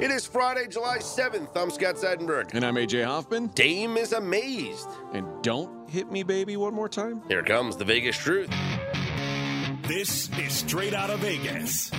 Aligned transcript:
It 0.00 0.10
is 0.10 0.26
Friday, 0.26 0.66
July 0.66 0.96
7th. 0.96 1.54
I'm 1.54 1.70
Scott 1.70 1.96
Seidenberg. 1.96 2.54
And 2.54 2.64
I'm 2.64 2.76
AJ 2.76 3.04
Hoffman. 3.04 3.48
Dame 3.48 3.98
is 3.98 4.14
amazed. 4.14 4.88
And 5.12 5.26
don't 5.42 5.90
hit 5.90 6.10
me, 6.10 6.22
baby, 6.22 6.56
one 6.56 6.72
more 6.72 6.88
time. 6.88 7.20
Here 7.28 7.42
comes 7.42 7.76
the 7.76 7.84
Vegas 7.84 8.16
truth. 8.16 8.48
This 9.82 10.30
is 10.38 10.54
straight 10.54 10.94
out 10.94 11.10
of 11.10 11.20
Vegas. 11.20 11.90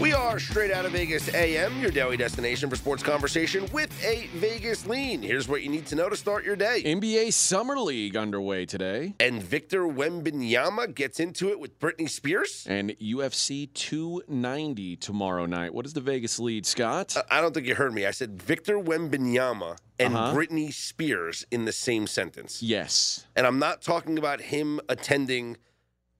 We 0.00 0.12
are 0.12 0.40
straight 0.40 0.72
out 0.72 0.84
of 0.84 0.92
Vegas 0.92 1.32
AM, 1.34 1.80
your 1.80 1.92
daily 1.92 2.16
destination 2.16 2.68
for 2.68 2.74
sports 2.74 3.02
conversation 3.02 3.66
with 3.72 3.90
a 4.04 4.26
Vegas 4.34 4.86
lean. 4.86 5.22
Here's 5.22 5.48
what 5.48 5.62
you 5.62 5.68
need 5.70 5.86
to 5.86 5.94
know 5.94 6.08
to 6.08 6.16
start 6.16 6.44
your 6.44 6.56
day. 6.56 6.82
NBA 6.84 7.32
Summer 7.32 7.78
League 7.78 8.16
underway 8.16 8.66
today. 8.66 9.14
And 9.20 9.40
Victor 9.40 9.82
Wembanyama 9.84 10.92
gets 10.94 11.20
into 11.20 11.48
it 11.50 11.60
with 11.60 11.78
Britney 11.78 12.10
Spears. 12.10 12.66
And 12.68 12.90
UFC 13.00 13.72
290 13.72 14.96
tomorrow 14.96 15.46
night. 15.46 15.72
What 15.72 15.86
is 15.86 15.92
the 15.92 16.00
Vegas 16.00 16.40
lead, 16.40 16.66
Scott? 16.66 17.16
Uh, 17.16 17.22
I 17.30 17.40
don't 17.40 17.54
think 17.54 17.66
you 17.68 17.76
heard 17.76 17.94
me. 17.94 18.04
I 18.04 18.10
said 18.10 18.42
Victor 18.42 18.78
Wembanyama 18.78 19.78
and 20.00 20.14
Uh-huh. 20.16 20.34
Britney 20.36 20.72
Spears 20.74 21.46
in 21.52 21.66
the 21.66 21.72
same 21.72 22.08
sentence. 22.08 22.62
yes. 22.62 23.26
And 23.36 23.46
I'm 23.46 23.60
not 23.60 23.80
talking 23.80 24.18
about 24.18 24.40
him 24.40 24.80
attending 24.88 25.56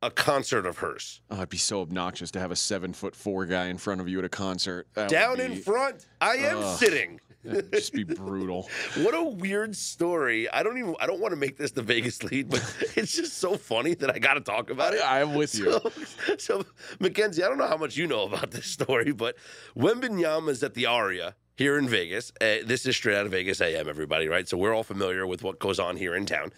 a 0.04 0.10
concert 0.10 0.66
of 0.66 0.78
hers. 0.78 1.22
Oh, 1.30 1.36
it'd 1.36 1.48
be 1.48 1.56
so 1.56 1.80
obnoxious 1.80 2.30
to 2.32 2.40
have 2.40 2.50
a 2.50 2.56
seven 2.56 2.92
foot 2.92 3.16
four 3.16 3.46
guy 3.46 3.66
in 3.66 3.79
front 3.79 4.01
of 4.01 4.09
you 4.09 4.18
at 4.18 4.24
a 4.24 4.29
concert. 4.29 4.87
That 4.95 5.09
Down 5.09 5.38
be- 5.38 5.45
in 5.45 5.56
front, 5.56 6.06
I 6.20 6.37
am 6.37 6.59
Ugh. 6.59 6.79
sitting. 6.79 7.20
That'd 7.45 7.73
just 7.73 7.92
be 7.92 8.04
brutal. 8.04 8.68
What 9.02 9.14
a 9.14 9.23
weird 9.23 9.76
story. 9.76 10.48
I 10.48 10.62
don't 10.62 10.79
even 10.79 10.95
I 11.01 11.06
don't 11.06 11.20
want 11.20 11.32
to 11.32 11.37
make 11.37 11.56
this 11.56 11.73
the 11.73 11.82
Vegas 11.82 12.23
lead, 12.23 12.48
but 12.51 12.60
it's 12.96 13.14
just 13.14 13.38
so 13.38 13.56
funny 13.56 13.95
that 13.95 14.14
I 14.14 14.18
got 14.18 14.34
to 14.34 14.40
talk 14.40 14.70
about 14.70 14.95
it. 14.95 15.01
I, 15.01 15.20
am 15.20 15.34
with 15.34 15.54
you. 15.54 15.73
So, 15.73 16.36
so, 16.38 16.66
Mackenzie, 17.01 17.42
I 17.42 17.48
don't 17.48 17.59
know 17.59 17.66
how 17.66 17.76
much 17.76 17.96
you 17.96 18.07
know 18.07 18.23
about 18.23 18.51
this 18.51 18.66
story, 18.66 19.12
but 19.12 19.36
Wembanyama 19.76 20.51
is 20.51 20.62
at 20.62 20.74
the 20.74 20.86
Aria 20.86 21.34
here 21.57 21.79
in 21.79 21.88
Vegas. 21.88 22.32
Uh, 22.40 22.64
this 22.64 22.86
is 22.86 22.96
straight 22.96 23.16
out 23.16 23.26
of 23.26 23.32
Vegas 23.32 23.60
AM, 23.60 23.88
everybody, 23.88 24.29
right? 24.29 24.48
So 24.48 24.57
we're 24.57 24.74
all 24.74 24.82
familiar 24.82 25.26
with 25.26 25.42
what 25.42 25.59
goes 25.59 25.79
on 25.79 25.96
here 25.96 26.14
in 26.14 26.26
town. 26.26 26.52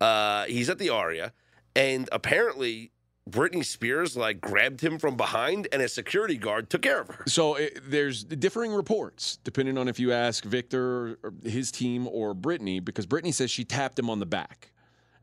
Uh, 0.00 0.44
he's 0.44 0.70
at 0.70 0.78
the 0.78 0.88
Aria, 0.88 1.32
and 1.74 2.08
apparently 2.12 2.92
Britney 3.28 3.64
Spears 3.64 4.16
like 4.16 4.40
grabbed 4.40 4.80
him 4.80 4.98
from 4.98 5.16
behind, 5.16 5.68
and 5.72 5.82
a 5.82 5.88
security 5.88 6.36
guard 6.36 6.68
took 6.70 6.82
care 6.82 7.00
of 7.00 7.08
her. 7.08 7.24
So 7.26 7.54
it, 7.54 7.78
there's 7.84 8.24
differing 8.24 8.72
reports 8.72 9.38
depending 9.44 9.78
on 9.78 9.88
if 9.88 10.00
you 10.00 10.12
ask 10.12 10.44
Victor, 10.44 11.18
or 11.22 11.32
his 11.44 11.70
team, 11.70 12.08
or 12.08 12.34
Britney, 12.34 12.84
because 12.84 13.06
Britney 13.06 13.32
says 13.32 13.50
she 13.50 13.64
tapped 13.64 13.98
him 13.98 14.10
on 14.10 14.18
the 14.18 14.26
back, 14.26 14.72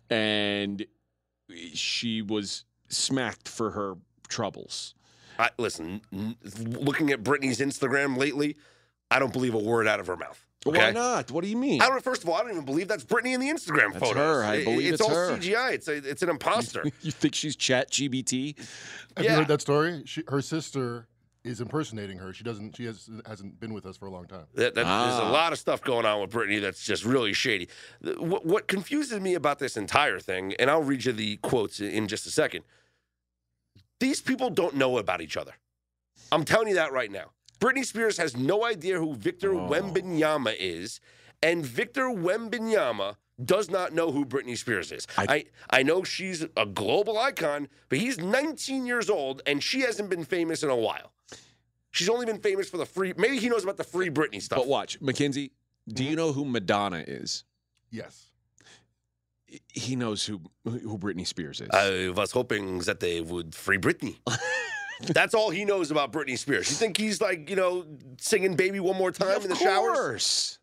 and 0.09 0.85
she 1.73 2.21
was 2.21 2.63
smacked 2.87 3.49
for 3.49 3.71
her 3.71 3.95
troubles. 4.29 4.93
I, 5.39 5.49
listen, 5.57 6.01
n- 6.13 6.35
looking 6.57 7.11
at 7.11 7.23
Britney's 7.23 7.59
Instagram 7.59 8.17
lately, 8.17 8.57
I 9.11 9.19
don't 9.19 9.33
believe 9.33 9.53
a 9.53 9.59
word 9.59 9.87
out 9.87 9.99
of 9.99 10.07
her 10.07 10.15
mouth. 10.15 10.46
Why 10.63 10.91
not? 10.91 11.31
What 11.31 11.43
do 11.43 11.49
you 11.49 11.55
mean? 11.57 11.81
I 11.81 11.87
don't. 11.87 12.03
First 12.03 12.23
of 12.23 12.29
all, 12.29 12.35
I 12.35 12.41
don't 12.41 12.51
even 12.51 12.65
believe 12.65 12.87
that's 12.87 13.03
Britney 13.03 13.33
in 13.33 13.39
the 13.39 13.47
Instagram 13.47 13.93
That's 13.93 13.99
photos. 14.05 14.15
her. 14.17 14.43
I 14.43 14.63
believe 14.63 14.93
it's, 14.93 15.01
it's 15.01 15.09
all 15.09 15.15
her. 15.15 15.37
CGI. 15.37 15.73
It's 15.73 15.87
a, 15.87 15.95
it's 15.95 16.23
an 16.23 16.29
imposter. 16.29 16.83
you 17.01 17.11
think 17.11 17.35
she's 17.35 17.55
Chat 17.55 17.91
GPT? 17.91 18.57
Have 19.15 19.23
Yeah. 19.25 19.31
you 19.31 19.37
heard 19.37 19.47
that 19.47 19.61
story? 19.61 20.03
She, 20.05 20.23
her 20.27 20.41
sister 20.41 21.07
is 21.43 21.61
impersonating 21.61 22.17
her. 22.17 22.33
She 22.33 22.43
doesn't. 22.43 22.75
She 22.75 22.85
has, 22.85 23.09
hasn't 23.25 23.59
been 23.59 23.73
with 23.73 23.85
us 23.85 23.95
for 23.95 24.07
a 24.07 24.09
long 24.11 24.25
time. 24.25 24.45
That, 24.55 24.73
that, 24.73 24.83
There's 24.83 24.87
Ah. 24.87 25.29
a 25.29 25.31
lot 25.31 25.53
of 25.53 25.59
stuff 25.59 25.81
going 25.81 26.05
on 26.05 26.19
with 26.19 26.31
Britney 26.31 26.59
that's 26.59 26.83
just 26.83 27.05
really 27.05 27.31
shady. 27.33 27.69
What, 28.17 28.45
what 28.45 28.67
confuses 28.67 29.21
me 29.21 29.35
about 29.35 29.59
this 29.59 29.77
entire 29.77 30.19
thing, 30.19 30.53
and 30.59 30.69
I'll 30.69 30.83
read 30.83 31.05
you 31.05 31.13
the 31.13 31.37
quotes 31.37 31.79
in- 31.79 31.91
in 31.91 32.07
just 32.09 32.25
a 32.25 32.31
second. 32.31 32.63
These 33.99 34.21
people 34.21 34.49
don't 34.49 34.75
know 34.75 34.97
about 34.97 35.21
each 35.21 35.37
other. 35.37 35.53
I'm 36.31 36.43
telling 36.43 36.67
you 36.67 36.75
that 36.75 36.91
right 36.91 37.11
now. 37.11 37.31
Britney 37.59 37.85
Spears 37.85 38.17
has 38.17 38.35
no 38.35 38.65
idea 38.65 38.99
who 38.99 39.15
Victor 39.15 39.53
Oh. 39.53 39.69
Wembanyama 39.69 40.55
is, 40.59 40.99
and 41.41 41.65
Victor 41.65 42.05
Wembanyama 42.05 43.15
does 43.43 43.69
not 43.69 43.93
know 43.93 44.11
who 44.11 44.25
Britney 44.25 44.57
Spears 44.57 44.91
is. 44.91 45.07
I, 45.17 45.25
I- 45.29 45.45
I 45.79 45.83
know 45.83 46.03
she's 46.03 46.45
a 46.55 46.65
global 46.65 47.17
icon, 47.17 47.67
but 47.89 47.99
he's 47.99 48.17
19 48.17 48.85
years 48.85 49.09
old, 49.09 49.41
and 49.45 49.61
she 49.63 49.81
hasn't 49.81 50.09
been 50.09 50.23
famous 50.23 50.63
in 50.63 50.69
a 50.69 50.75
while. 50.75 51.11
She's 51.91 52.09
only 52.09 52.25
been 52.25 52.39
famous 52.39 52.69
for 52.69 52.77
the 52.77 52.85
free. 52.85 53.13
Maybe 53.17 53.39
he 53.39 53.49
knows 53.49 53.63
about 53.63 53.77
the 53.77 53.83
free 53.83 54.09
Britney 54.09 54.41
stuff. 54.41 54.59
But 54.59 54.67
watch, 54.67 55.01
Mackenzie. 55.01 55.51
Do 55.87 56.03
you 56.03 56.09
mm-hmm. 56.09 56.17
know 56.17 56.31
who 56.33 56.45
Madonna 56.45 57.03
is? 57.07 57.43
Yes. 57.89 58.25
He 59.73 59.95
knows 59.95 60.25
who 60.25 60.41
who 60.65 60.97
Britney 60.97 61.25
Spears 61.25 61.61
is. 61.61 61.69
I 61.71 62.09
was 62.09 62.31
hoping 62.31 62.79
that 62.79 62.99
they 62.99 63.21
would 63.21 63.55
free 63.55 63.77
Britney. 63.77 64.17
That's 65.01 65.33
all 65.33 65.49
he 65.49 65.65
knows 65.65 65.91
about 65.91 66.11
Britney 66.11 66.37
Spears. 66.37 66.69
You 66.69 66.75
think 66.75 66.97
he's 66.97 67.21
like, 67.21 67.49
you 67.49 67.55
know, 67.55 67.85
singing 68.19 68.55
"Baby 68.55 68.79
One 68.79 68.97
More 68.97 69.11
Time" 69.11 69.37
of 69.37 69.43
in 69.43 69.49
the 69.49 69.55
showers? 69.55 69.97
course. 69.97 70.59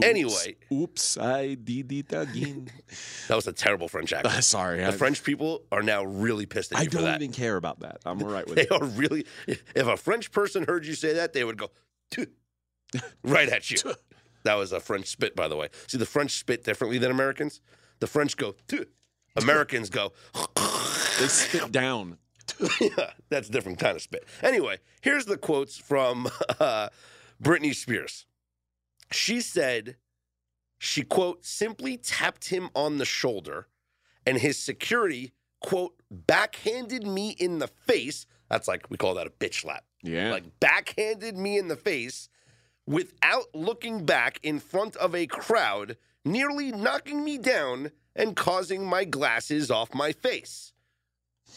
Anyway. 0.00 0.54
oops, 0.72 1.18
I 1.18 1.54
did 1.54 1.90
it 1.90 2.12
again. 2.12 2.68
That 3.26 3.34
was 3.34 3.48
a 3.48 3.52
terrible 3.52 3.88
French 3.88 4.12
accent. 4.12 4.44
Sorry, 4.44 4.78
The 4.78 4.88
I, 4.88 4.90
French 4.92 5.24
people 5.24 5.64
are 5.72 5.82
now 5.82 6.04
really 6.04 6.46
pissed 6.46 6.70
at 6.72 6.78
I 6.78 6.82
you 6.82 6.90
for 6.90 6.98
don't 6.98 7.16
even 7.16 7.32
care 7.32 7.56
about 7.56 7.80
that. 7.80 7.98
I'm 8.06 8.22
all 8.22 8.28
right 8.28 8.46
with 8.46 8.54
They 8.56 8.62
it. 8.62 8.70
are 8.72 8.84
really. 8.84 9.26
If 9.48 9.86
a 9.88 9.96
French 9.96 10.30
person 10.30 10.64
heard 10.68 10.86
you 10.86 10.94
say 10.94 11.14
that, 11.14 11.32
they 11.32 11.42
would 11.42 11.58
go 11.58 11.70
right 13.24 13.48
at 13.48 13.70
you. 13.70 13.78
That 14.44 14.54
was 14.54 14.70
a 14.72 14.78
French 14.80 15.06
spit, 15.08 15.34
by 15.34 15.48
the 15.48 15.56
way. 15.56 15.68
See, 15.88 15.98
the 15.98 16.06
French 16.06 16.38
spit 16.38 16.62
differently 16.64 16.98
than 16.98 17.10
Americans. 17.10 17.60
The 17.98 18.06
French 18.06 18.36
go. 18.36 18.54
Americans 19.36 19.90
go. 19.90 20.12
They 21.18 21.26
spit 21.26 21.72
down. 21.72 22.18
yeah, 22.80 23.12
that's 23.28 23.48
a 23.48 23.52
different 23.52 23.78
kind 23.78 23.96
of 23.96 24.02
spit. 24.02 24.26
Anyway, 24.42 24.78
here's 25.00 25.26
the 25.26 25.36
quotes 25.36 25.76
from 25.76 26.28
uh, 26.60 26.88
Britney 27.42 27.74
Spears. 27.74 28.26
She 29.10 29.40
said, 29.40 29.96
she, 30.78 31.02
quote, 31.02 31.44
simply 31.44 31.96
tapped 31.96 32.48
him 32.48 32.70
on 32.74 32.98
the 32.98 33.04
shoulder, 33.04 33.68
and 34.26 34.38
his 34.38 34.58
security, 34.58 35.32
quote, 35.60 35.94
backhanded 36.10 37.06
me 37.06 37.30
in 37.30 37.58
the 37.58 37.68
face. 37.68 38.26
That's 38.48 38.68
like, 38.68 38.88
we 38.90 38.96
call 38.96 39.14
that 39.14 39.26
a 39.26 39.30
bitch 39.30 39.62
slap. 39.62 39.84
Yeah. 40.02 40.32
Like, 40.32 40.60
backhanded 40.60 41.36
me 41.36 41.58
in 41.58 41.68
the 41.68 41.76
face 41.76 42.28
without 42.86 43.54
looking 43.54 44.06
back 44.06 44.40
in 44.42 44.58
front 44.60 44.96
of 44.96 45.14
a 45.14 45.26
crowd, 45.26 45.96
nearly 46.24 46.72
knocking 46.72 47.24
me 47.24 47.38
down 47.38 47.90
and 48.16 48.34
causing 48.34 48.84
my 48.84 49.04
glasses 49.04 49.70
off 49.70 49.94
my 49.94 50.12
face. 50.12 50.72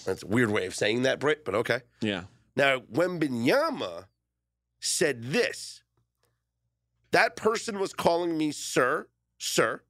That's 0.05 0.23
a 0.23 0.27
weird 0.27 0.51
way 0.51 0.65
of 0.65 0.75
saying 0.75 1.03
that, 1.03 1.19
Britt, 1.19 1.45
but 1.45 1.55
okay. 1.55 1.81
yeah. 2.01 2.23
Now, 2.55 2.79
Wembanyama 2.79 4.05
said 4.79 5.23
this 5.23 5.83
that 7.11 7.35
person 7.35 7.79
was 7.79 7.93
calling 7.93 8.37
me 8.37 8.51
sir, 8.51 9.07
sir, 9.37 9.81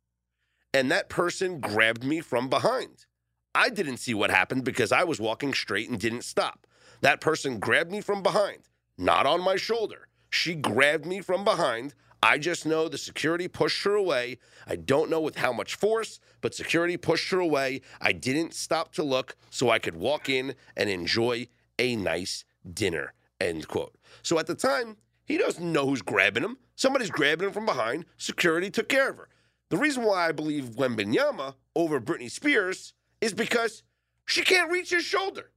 and 0.73 0.91
that 0.91 1.09
person 1.09 1.59
grabbed 1.59 2.03
me 2.03 2.19
from 2.21 2.49
behind. 2.49 3.05
I 3.53 3.69
didn't 3.69 3.97
see 3.97 4.13
what 4.13 4.31
happened 4.31 4.63
because 4.63 4.91
I 4.91 5.03
was 5.03 5.19
walking 5.19 5.53
straight 5.53 5.89
and 5.89 5.99
didn't 5.99 6.23
stop. 6.23 6.65
That 7.01 7.21
person 7.21 7.59
grabbed 7.59 7.91
me 7.91 8.01
from 8.01 8.23
behind, 8.23 8.69
not 8.97 9.25
on 9.25 9.43
my 9.43 9.55
shoulder. 9.55 10.07
She 10.29 10.55
grabbed 10.55 11.05
me 11.05 11.21
from 11.21 11.43
behind. 11.43 11.93
I 12.23 12.37
just 12.37 12.67
know 12.67 12.87
the 12.87 12.99
security 12.99 13.47
pushed 13.47 13.83
her 13.83 13.95
away. 13.95 14.37
I 14.67 14.75
don't 14.75 15.09
know 15.09 15.21
with 15.21 15.37
how 15.37 15.51
much 15.51 15.73
force, 15.73 16.19
but 16.41 16.53
security 16.53 16.95
pushed 16.95 17.31
her 17.31 17.39
away. 17.39 17.81
I 17.99 18.11
didn't 18.11 18.53
stop 18.53 18.93
to 18.93 19.03
look 19.03 19.35
so 19.49 19.71
I 19.71 19.79
could 19.79 19.95
walk 19.95 20.29
in 20.29 20.53
and 20.77 20.89
enjoy 20.89 21.47
a 21.79 21.95
nice 21.95 22.45
dinner. 22.71 23.13
End 23.39 23.67
quote. 23.67 23.95
So 24.21 24.37
at 24.37 24.45
the 24.45 24.53
time, 24.53 24.97
he 25.25 25.37
doesn't 25.37 25.71
know 25.71 25.87
who's 25.87 26.03
grabbing 26.03 26.43
him. 26.43 26.57
Somebody's 26.75 27.09
grabbing 27.09 27.47
him 27.47 27.53
from 27.53 27.65
behind. 27.65 28.05
Security 28.17 28.69
took 28.69 28.87
care 28.87 29.09
of 29.09 29.17
her. 29.17 29.29
The 29.69 29.77
reason 29.77 30.03
why 30.03 30.27
I 30.27 30.31
believe 30.31 30.75
Wembanyama 30.75 31.55
over 31.75 31.99
Britney 31.99 32.29
Spears 32.29 32.93
is 33.19 33.33
because 33.33 33.81
she 34.25 34.43
can't 34.43 34.71
reach 34.71 34.91
his 34.91 35.05
shoulder. 35.05 35.50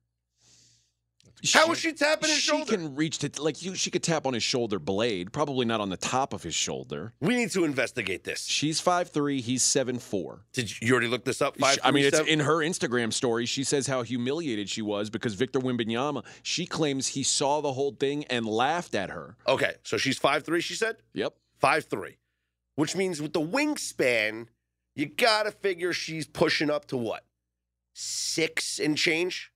How 1.52 1.70
is 1.72 1.78
she 1.78 1.92
tapping 1.92 2.28
his 2.31 2.38
she 2.38 2.50
shoulder? 2.50 2.64
She 2.70 2.76
can 2.76 2.94
reach 2.94 3.19
to 3.19 3.31
like 3.42 3.62
you. 3.62 3.75
She 3.75 3.90
could 3.90 4.02
tap 4.02 4.26
on 4.26 4.32
his 4.32 4.42
shoulder 4.42 4.78
blade, 4.78 5.32
probably 5.32 5.66
not 5.66 5.81
on 5.81 5.90
the 5.90 5.96
top 5.96 6.32
of 6.32 6.42
his 6.42 6.54
shoulder. 6.54 7.12
We 7.20 7.36
need 7.36 7.50
to 7.50 7.64
investigate 7.64 8.25
this. 8.25 8.46
She's 8.46 8.81
five 8.81 9.10
three. 9.10 9.40
He's 9.40 9.62
seven 9.62 9.98
four. 9.98 10.46
Did 10.52 10.70
you, 10.70 10.88
you 10.88 10.92
already 10.92 11.08
look 11.08 11.25
this 11.25 11.42
up? 11.42 11.58
Five. 11.58 11.78
I 11.84 11.90
mean, 11.90 12.04
it's 12.06 12.16
seven? 12.16 12.32
in 12.32 12.40
her 12.40 12.56
Instagram 12.58 13.12
story. 13.12 13.44
She 13.46 13.62
says 13.64 13.86
how 13.86 14.02
humiliated 14.02 14.70
she 14.70 14.81
was 14.81 15.10
because 15.10 15.34
Victor 15.34 15.60
Wembanyama. 15.60 16.25
She 16.42 16.64
claims 16.66 17.08
he 17.08 17.22
saw 17.22 17.60
the 17.60 17.72
whole 17.75 17.92
thing 17.92 18.25
and 18.26 18.46
laughed 18.46 18.94
at 18.94 19.10
her. 19.10 19.37
Okay, 19.46 19.75
so 19.82 19.96
she's 19.98 20.16
five 20.19 20.44
three. 20.44 20.60
She 20.62 20.75
said 20.75 20.96
Yep. 21.12 21.34
five 21.58 21.84
three, 21.84 22.16
which 22.76 22.96
means 22.96 23.20
with 23.20 23.34
the 23.34 23.40
wingspan, 23.42 24.46
you 24.96 25.06
gotta 25.06 25.50
figure 25.50 25.92
she's 25.92 26.26
pushing 26.26 26.70
up 26.70 26.87
to 26.87 26.96
what 26.96 27.25
six 27.92 28.78
and 28.78 28.96
change. 28.96 29.50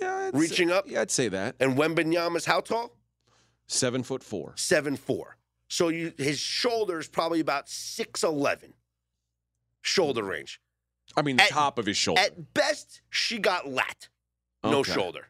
Yeah, 0.00 0.30
Reaching 0.32 0.68
say, 0.68 0.74
up? 0.74 0.84
Yeah, 0.88 1.02
I'd 1.02 1.10
say 1.10 1.28
that. 1.28 1.56
And 1.60 1.76
Wembanyama's 1.76 2.44
how 2.46 2.60
tall? 2.60 2.96
Seven 3.66 4.02
foot 4.02 4.22
four. 4.22 4.54
Seven 4.56 4.96
four. 4.96 5.36
So 5.68 5.88
you 5.88 6.12
his 6.18 6.38
shoulder's 6.38 7.08
probably 7.08 7.40
about 7.40 7.68
six 7.68 8.22
eleven. 8.24 8.74
Shoulder 9.82 10.22
range. 10.24 10.60
I 11.16 11.22
mean, 11.22 11.36
the 11.36 11.44
At- 11.44 11.48
top 11.50 11.78
of 11.78 11.86
his 11.86 11.96
shoulder. 11.96 12.20
At 12.20 12.54
best, 12.54 13.00
she 13.10 13.38
got 13.38 13.68
lat. 13.68 14.08
No 14.62 14.78
Okay. 14.80 14.92
shoulder. 14.92 15.28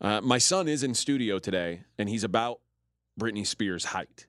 Uh, 0.00 0.20
my 0.20 0.38
son 0.38 0.68
is 0.68 0.82
in 0.82 0.94
studio 0.94 1.38
today, 1.38 1.84
and 1.98 2.08
he's 2.08 2.24
about 2.24 2.60
Britney 3.18 3.46
Spears' 3.46 3.86
height. 3.86 4.26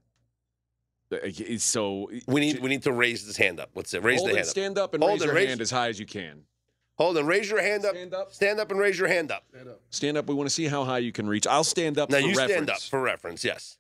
Uh, 1.12 1.18
So 1.58 2.10
We 2.28 2.42
need 2.42 2.60
we 2.60 2.70
need 2.70 2.84
to 2.84 2.92
raise 2.92 3.26
his 3.26 3.38
hand 3.38 3.60
up. 3.60 3.70
What's 3.74 3.94
it? 3.94 4.02
Raise 4.04 4.22
the 4.22 4.30
hand 4.30 4.40
up. 4.40 4.46
stand 4.46 4.78
up 4.78 4.94
and 4.94 5.04
Hold 5.04 5.20
raise 5.20 5.26
your 5.26 5.36
raise- 5.36 5.48
hand 5.50 5.62
as 5.62 5.72
high 5.72 5.90
as 5.90 6.00
you 6.00 6.06
can. 6.06 6.44
Hold 6.98 7.18
on. 7.18 7.26
Raise 7.26 7.50
your 7.50 7.62
hand 7.62 7.86
up. 7.86 7.92
Stand 7.96 8.14
up. 8.14 8.34
Stand 8.34 8.60
up 8.60 8.72
and 8.72 8.80
raise 8.80 8.98
your 8.98 9.08
hand 9.08 9.32
up. 9.32 9.44
Stand 9.90 10.18
up. 10.18 10.28
We 10.28 10.34
want 10.36 10.48
to 10.50 10.54
see 10.54 10.66
how 10.66 10.84
high 10.86 11.00
you 11.00 11.12
can 11.12 11.28
reach. 11.28 11.46
I'll 11.48 11.64
stand 11.64 11.98
up 11.98 12.10
Now 12.10 12.18
for 12.18 12.22
you 12.22 12.28
reference. 12.30 12.52
stand 12.52 12.70
up 12.70 12.82
for 12.82 13.02
reference. 13.02 13.44
Yes. 13.44 13.78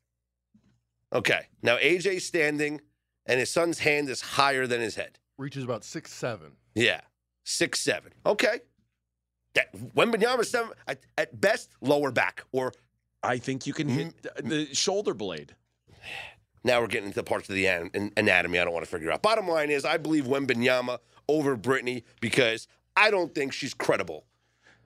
Okay. 1.13 1.47
Now 1.61 1.77
AJ's 1.77 2.25
standing, 2.25 2.81
and 3.25 3.39
his 3.39 3.49
son's 3.49 3.79
hand 3.79 4.09
is 4.09 4.21
higher 4.21 4.67
than 4.67 4.81
his 4.81 4.95
head. 4.95 5.19
Reaches 5.37 5.63
about 5.63 5.83
six 5.83 6.11
seven. 6.13 6.51
Yeah, 6.75 7.01
six 7.43 7.79
seven. 7.79 8.11
Okay. 8.25 8.59
That 9.53 9.73
Wembanyama 9.95 10.45
seven 10.45 10.71
at, 10.87 10.99
at 11.17 11.39
best 11.39 11.71
lower 11.81 12.11
back 12.11 12.43
or 12.51 12.73
I 13.23 13.37
think 13.37 13.65
you 13.65 13.73
can 13.73 13.87
hit 13.87 14.13
th- 14.21 14.35
the 14.69 14.75
shoulder 14.75 15.13
blade. 15.13 15.55
Now 16.65 16.81
we're 16.81 16.87
getting 16.87 17.05
into 17.07 17.15
the 17.15 17.23
parts 17.23 17.47
of 17.47 17.55
the 17.55 17.67
an- 17.67 17.91
an- 17.93 18.11
anatomy 18.17 18.59
I 18.59 18.65
don't 18.65 18.73
want 18.73 18.83
to 18.85 18.91
figure 18.91 19.11
out. 19.11 19.21
Bottom 19.21 19.47
line 19.47 19.69
is, 19.69 19.85
I 19.85 19.97
believe 19.97 20.25
Wembanyama 20.25 20.97
over 21.29 21.55
Britney 21.55 22.03
because 22.19 22.67
I 22.97 23.11
don't 23.11 23.33
think 23.33 23.53
she's 23.53 23.73
credible. 23.73 24.25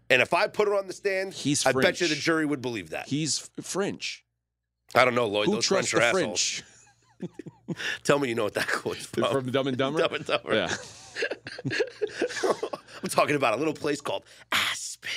And 0.09 0.21
if 0.21 0.33
I 0.33 0.47
put 0.47 0.67
her 0.67 0.75
on 0.75 0.87
the 0.87 0.93
stand, 0.93 1.33
He's 1.33 1.65
I 1.65 1.71
bet 1.71 2.01
you 2.01 2.07
the 2.07 2.15
jury 2.15 2.45
would 2.45 2.61
believe 2.61 2.89
that. 2.89 3.07
He's 3.07 3.49
f- 3.57 3.63
French. 3.65 4.25
I 4.95 5.05
don't 5.05 5.13
know, 5.13 5.27
Lloyd. 5.27 5.45
Who 5.45 5.53
those 5.55 5.65
trusts 5.65 5.91
French 5.91 6.13
the 6.13 6.19
are 6.19 6.21
assholes. 6.21 6.63
French? 7.19 7.77
Tell 8.03 8.17
me 8.17 8.29
you 8.29 8.35
know 8.35 8.45
what 8.45 8.55
that 8.55 8.67
quote's 8.67 9.05
from. 9.05 9.31
From 9.31 9.51
Dumb 9.51 9.67
and 9.67 9.77
Dumber? 9.77 9.99
Dumb 10.07 10.13
and 10.15 10.25
Dumber. 10.25 10.55
Yeah. 10.55 10.75
I'm 13.03 13.09
talking 13.09 13.35
about 13.35 13.53
a 13.53 13.57
little 13.57 13.73
place 13.73 14.01
called 14.01 14.23
Aspen. 14.51 15.09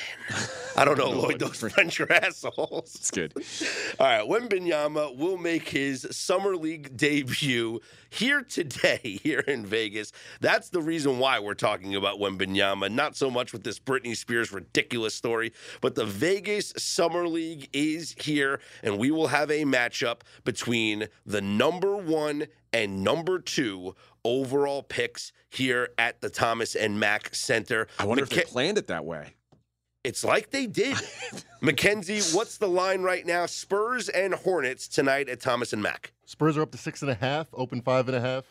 I 0.77 0.85
don't 0.85 0.97
know, 0.99 1.05
oh, 1.09 1.13
No, 1.13 1.21
Lloyd. 1.21 1.39
Those 1.39 1.57
French. 1.57 1.75
French 1.75 2.01
are 2.01 2.13
assholes. 2.13 2.95
It's 2.95 3.11
good. 3.11 3.33
All 3.99 4.07
right, 4.07 4.27
Wembanyama 4.29 5.17
will 5.17 5.37
make 5.39 5.69
his 5.69 6.07
summer 6.11 6.57
league 6.57 6.97
debut 6.97 7.81
here 8.11 8.43
today, 8.43 9.19
here 9.23 9.41
in 9.41 9.67
Vegas. 9.67 10.13
That's 10.41 10.69
the 10.71 10.81
reason 10.81 11.19
why 11.19 11.41
we're 11.41 11.55
talking 11.55 11.95
about 11.97 12.19
Wembanyama, 12.19 12.91
not 12.91 13.17
so 13.17 13.31
much 13.31 13.53
with 13.53 13.65
this 13.65 13.79
Britney 13.79 14.17
Spears 14.17 14.53
ridiculous 14.53 15.15
story, 15.15 15.53
but 15.81 15.95
the 15.95 16.05
Vegas 16.07 16.73
Summer 16.77 17.27
League 17.27 17.69
is 17.73 18.15
here, 18.19 18.61
and 18.83 18.99
we 18.99 19.11
will 19.11 19.29
have 19.29 19.51
a 19.51 19.65
matchup 19.65 20.21
between 20.45 21.09
the 21.27 21.41
number 21.41 21.97
one 21.97 22.47
and 22.73 23.03
number 23.05 23.39
two 23.39 23.95
overall 24.25 24.83
picks 24.83 25.33
here 25.51 25.91
at 25.99 26.21
the 26.21 26.31
Thomas 26.31 26.75
and 26.75 26.99
Mack 26.99 27.35
Center. 27.35 27.89
I 27.99 28.05
wonder 28.05 28.23
if 28.25 28.31
they 28.31 28.43
planned 28.43 28.79
it 28.79 28.87
that 28.87 29.05
way. 29.05 29.35
it's 30.05 30.25
like 30.25 30.51
they 30.51 30.67
did. 30.67 30.97
Mackenzie, 31.61 32.21
what's 32.37 32.59
the 32.59 32.69
line 32.69 33.03
right 33.03 33.25
now? 33.27 33.47
Spurs 33.47 34.09
and 34.09 34.35
Hornets 34.35 34.89
tonight 34.89 35.29
at 35.29 35.41
Thomas 35.41 35.73
and 35.73 35.83
Mack. 35.83 36.13
Spurs 36.25 36.57
are 36.57 36.63
up 36.63 36.73
to 36.73 36.79
six 36.79 37.03
and 37.03 37.11
a 37.11 37.15
half, 37.15 37.49
open 37.53 37.81
five 37.83 38.09
and 38.09 38.17
a 38.17 38.21
half. 38.21 38.45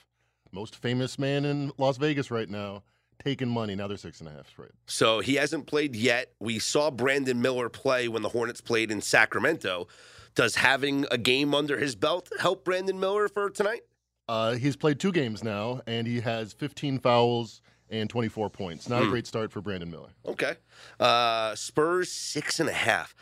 Most 0.52 0.76
famous 0.76 1.18
man 1.18 1.46
in 1.46 1.72
Las 1.78 1.98
Vegas 1.98 2.30
right 2.30 2.50
now, 2.50 2.84
taking 3.24 3.48
money. 3.48 3.74
Now 3.76 3.88
they're 3.88 3.98
six 3.98 4.20
and 4.20 4.30
a 4.30 4.32
half 4.34 4.48
straight. 4.50 4.72
So 4.86 5.20
he 5.22 5.36
hasn't 5.36 5.66
played 5.68 5.96
yet. 5.96 6.34
We 6.40 6.60
saw 6.60 6.92
Brandon 6.92 7.42
Miller 7.42 7.70
play 7.70 8.08
when 8.10 8.22
the 8.22 8.30
Hornets 8.30 8.62
played 8.62 8.92
in 8.92 9.02
Sacramento. 9.02 9.88
Does 10.36 10.56
having 10.56 11.06
a 11.12 11.18
game 11.18 11.54
under 11.56 11.78
his 11.78 11.96
belt 11.96 12.30
help 12.40 12.64
Brandon 12.64 13.00
Miller 13.00 13.28
for 13.28 13.50
tonight? 13.50 13.82
Uh, 14.28 14.54
he's 14.54 14.76
played 14.76 15.00
two 15.00 15.12
games 15.12 15.44
now, 15.44 15.82
and 15.88 16.08
he 16.08 16.22
has 16.22 16.54
15 16.54 17.00
fouls 17.00 17.62
and 17.90 18.10
24 18.10 18.50
points. 18.50 18.88
Not 18.88 19.04
a 19.04 19.08
great 19.08 19.28
start 19.28 19.52
for 19.52 19.62
Brandon 19.62 19.92
Miller. 19.92 20.10
Okay. 20.26 20.54
Uh, 21.00 21.54
Spurs 21.56 22.10
six 22.10 22.60
and 22.62 22.70
a 22.70 22.74
half, 22.74 23.14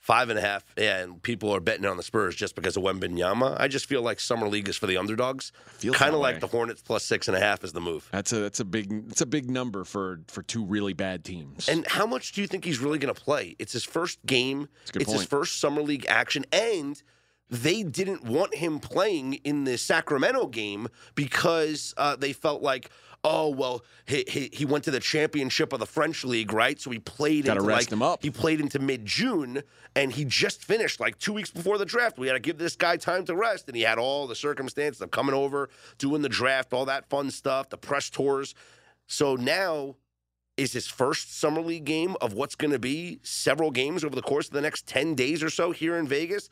five 0.00 0.28
and 0.30 0.38
a 0.38 0.42
half, 0.42 0.64
yeah, 0.76 0.98
and 0.98 1.22
people 1.22 1.54
are 1.54 1.60
betting 1.60 1.86
on 1.86 1.96
the 1.96 2.02
Spurs 2.02 2.34
just 2.34 2.56
because 2.56 2.76
of 2.76 2.82
Wembanyama. 2.82 3.56
I 3.60 3.68
just 3.68 3.86
feel 3.86 4.02
like 4.02 4.18
summer 4.18 4.48
league 4.48 4.68
is 4.68 4.76
for 4.76 4.88
the 4.88 4.96
underdogs. 4.96 5.52
Kind 5.92 6.14
of 6.14 6.20
like 6.20 6.40
the 6.40 6.48
Hornets 6.48 6.82
plus 6.82 7.04
six 7.04 7.28
and 7.28 7.36
a 7.36 7.40
half 7.40 7.62
is 7.62 7.72
the 7.72 7.80
move. 7.80 8.08
That's 8.10 8.32
a 8.32 8.36
that's 8.40 8.58
a 8.58 8.64
big 8.64 8.90
it's 9.08 9.20
a 9.20 9.26
big 9.26 9.48
number 9.48 9.84
for 9.84 10.20
for 10.26 10.42
two 10.42 10.64
really 10.64 10.92
bad 10.92 11.24
teams. 11.24 11.68
And 11.68 11.86
how 11.86 12.06
much 12.06 12.32
do 12.32 12.40
you 12.40 12.48
think 12.48 12.64
he's 12.64 12.80
really 12.80 12.98
going 12.98 13.14
to 13.14 13.20
play? 13.20 13.54
It's 13.60 13.72
his 13.72 13.84
first 13.84 14.18
game. 14.26 14.68
a 14.88 14.92
good 14.92 15.02
it's 15.02 15.12
his 15.12 15.24
first 15.24 15.60
summer 15.60 15.82
league 15.82 16.06
action, 16.08 16.44
and 16.50 17.00
they 17.50 17.82
didn't 17.82 18.24
want 18.24 18.54
him 18.54 18.78
playing 18.80 19.34
in 19.44 19.64
the 19.64 19.78
Sacramento 19.78 20.46
game 20.46 20.88
because 21.14 21.94
uh, 21.96 22.16
they 22.16 22.32
felt 22.32 22.60
like, 22.62 22.90
oh 23.22 23.48
well, 23.48 23.84
he, 24.06 24.24
he 24.28 24.50
he 24.52 24.64
went 24.64 24.84
to 24.84 24.90
the 24.90 25.00
championship 25.00 25.72
of 25.72 25.78
the 25.78 25.86
French 25.86 26.24
league, 26.24 26.52
right? 26.52 26.80
So 26.80 26.90
he 26.90 26.98
played 26.98 27.44
Gotta 27.44 27.60
into 27.60 27.68
rest 27.68 27.86
like 27.88 27.92
him 27.92 28.02
up. 28.02 28.22
he 28.22 28.30
played 28.30 28.60
into 28.60 28.78
mid 28.78 29.04
June, 29.06 29.62
and 29.94 30.12
he 30.12 30.24
just 30.24 30.64
finished 30.64 30.98
like 30.98 31.18
two 31.18 31.32
weeks 31.32 31.50
before 31.50 31.78
the 31.78 31.84
draft. 31.84 32.18
We 32.18 32.26
had 32.26 32.34
to 32.34 32.40
give 32.40 32.58
this 32.58 32.74
guy 32.74 32.96
time 32.96 33.24
to 33.26 33.36
rest, 33.36 33.68
and 33.68 33.76
he 33.76 33.82
had 33.82 33.98
all 33.98 34.26
the 34.26 34.34
circumstances 34.34 35.00
of 35.00 35.10
coming 35.12 35.34
over, 35.34 35.68
doing 35.98 36.22
the 36.22 36.28
draft, 36.28 36.72
all 36.72 36.86
that 36.86 37.08
fun 37.08 37.30
stuff, 37.30 37.68
the 37.68 37.78
press 37.78 38.10
tours. 38.10 38.54
So 39.06 39.36
now 39.36 39.94
is 40.56 40.72
his 40.72 40.86
first 40.88 41.38
summer 41.38 41.60
league 41.60 41.84
game 41.84 42.16
of 42.20 42.32
what's 42.32 42.54
going 42.54 42.70
to 42.70 42.78
be 42.78 43.20
several 43.22 43.70
games 43.70 44.02
over 44.02 44.16
the 44.16 44.22
course 44.22 44.46
of 44.48 44.54
the 44.54 44.60
next 44.60 44.86
10 44.86 45.14
days 45.14 45.42
or 45.42 45.50
so 45.50 45.70
here 45.70 45.96
in 45.96 46.08
Vegas. 46.08 46.48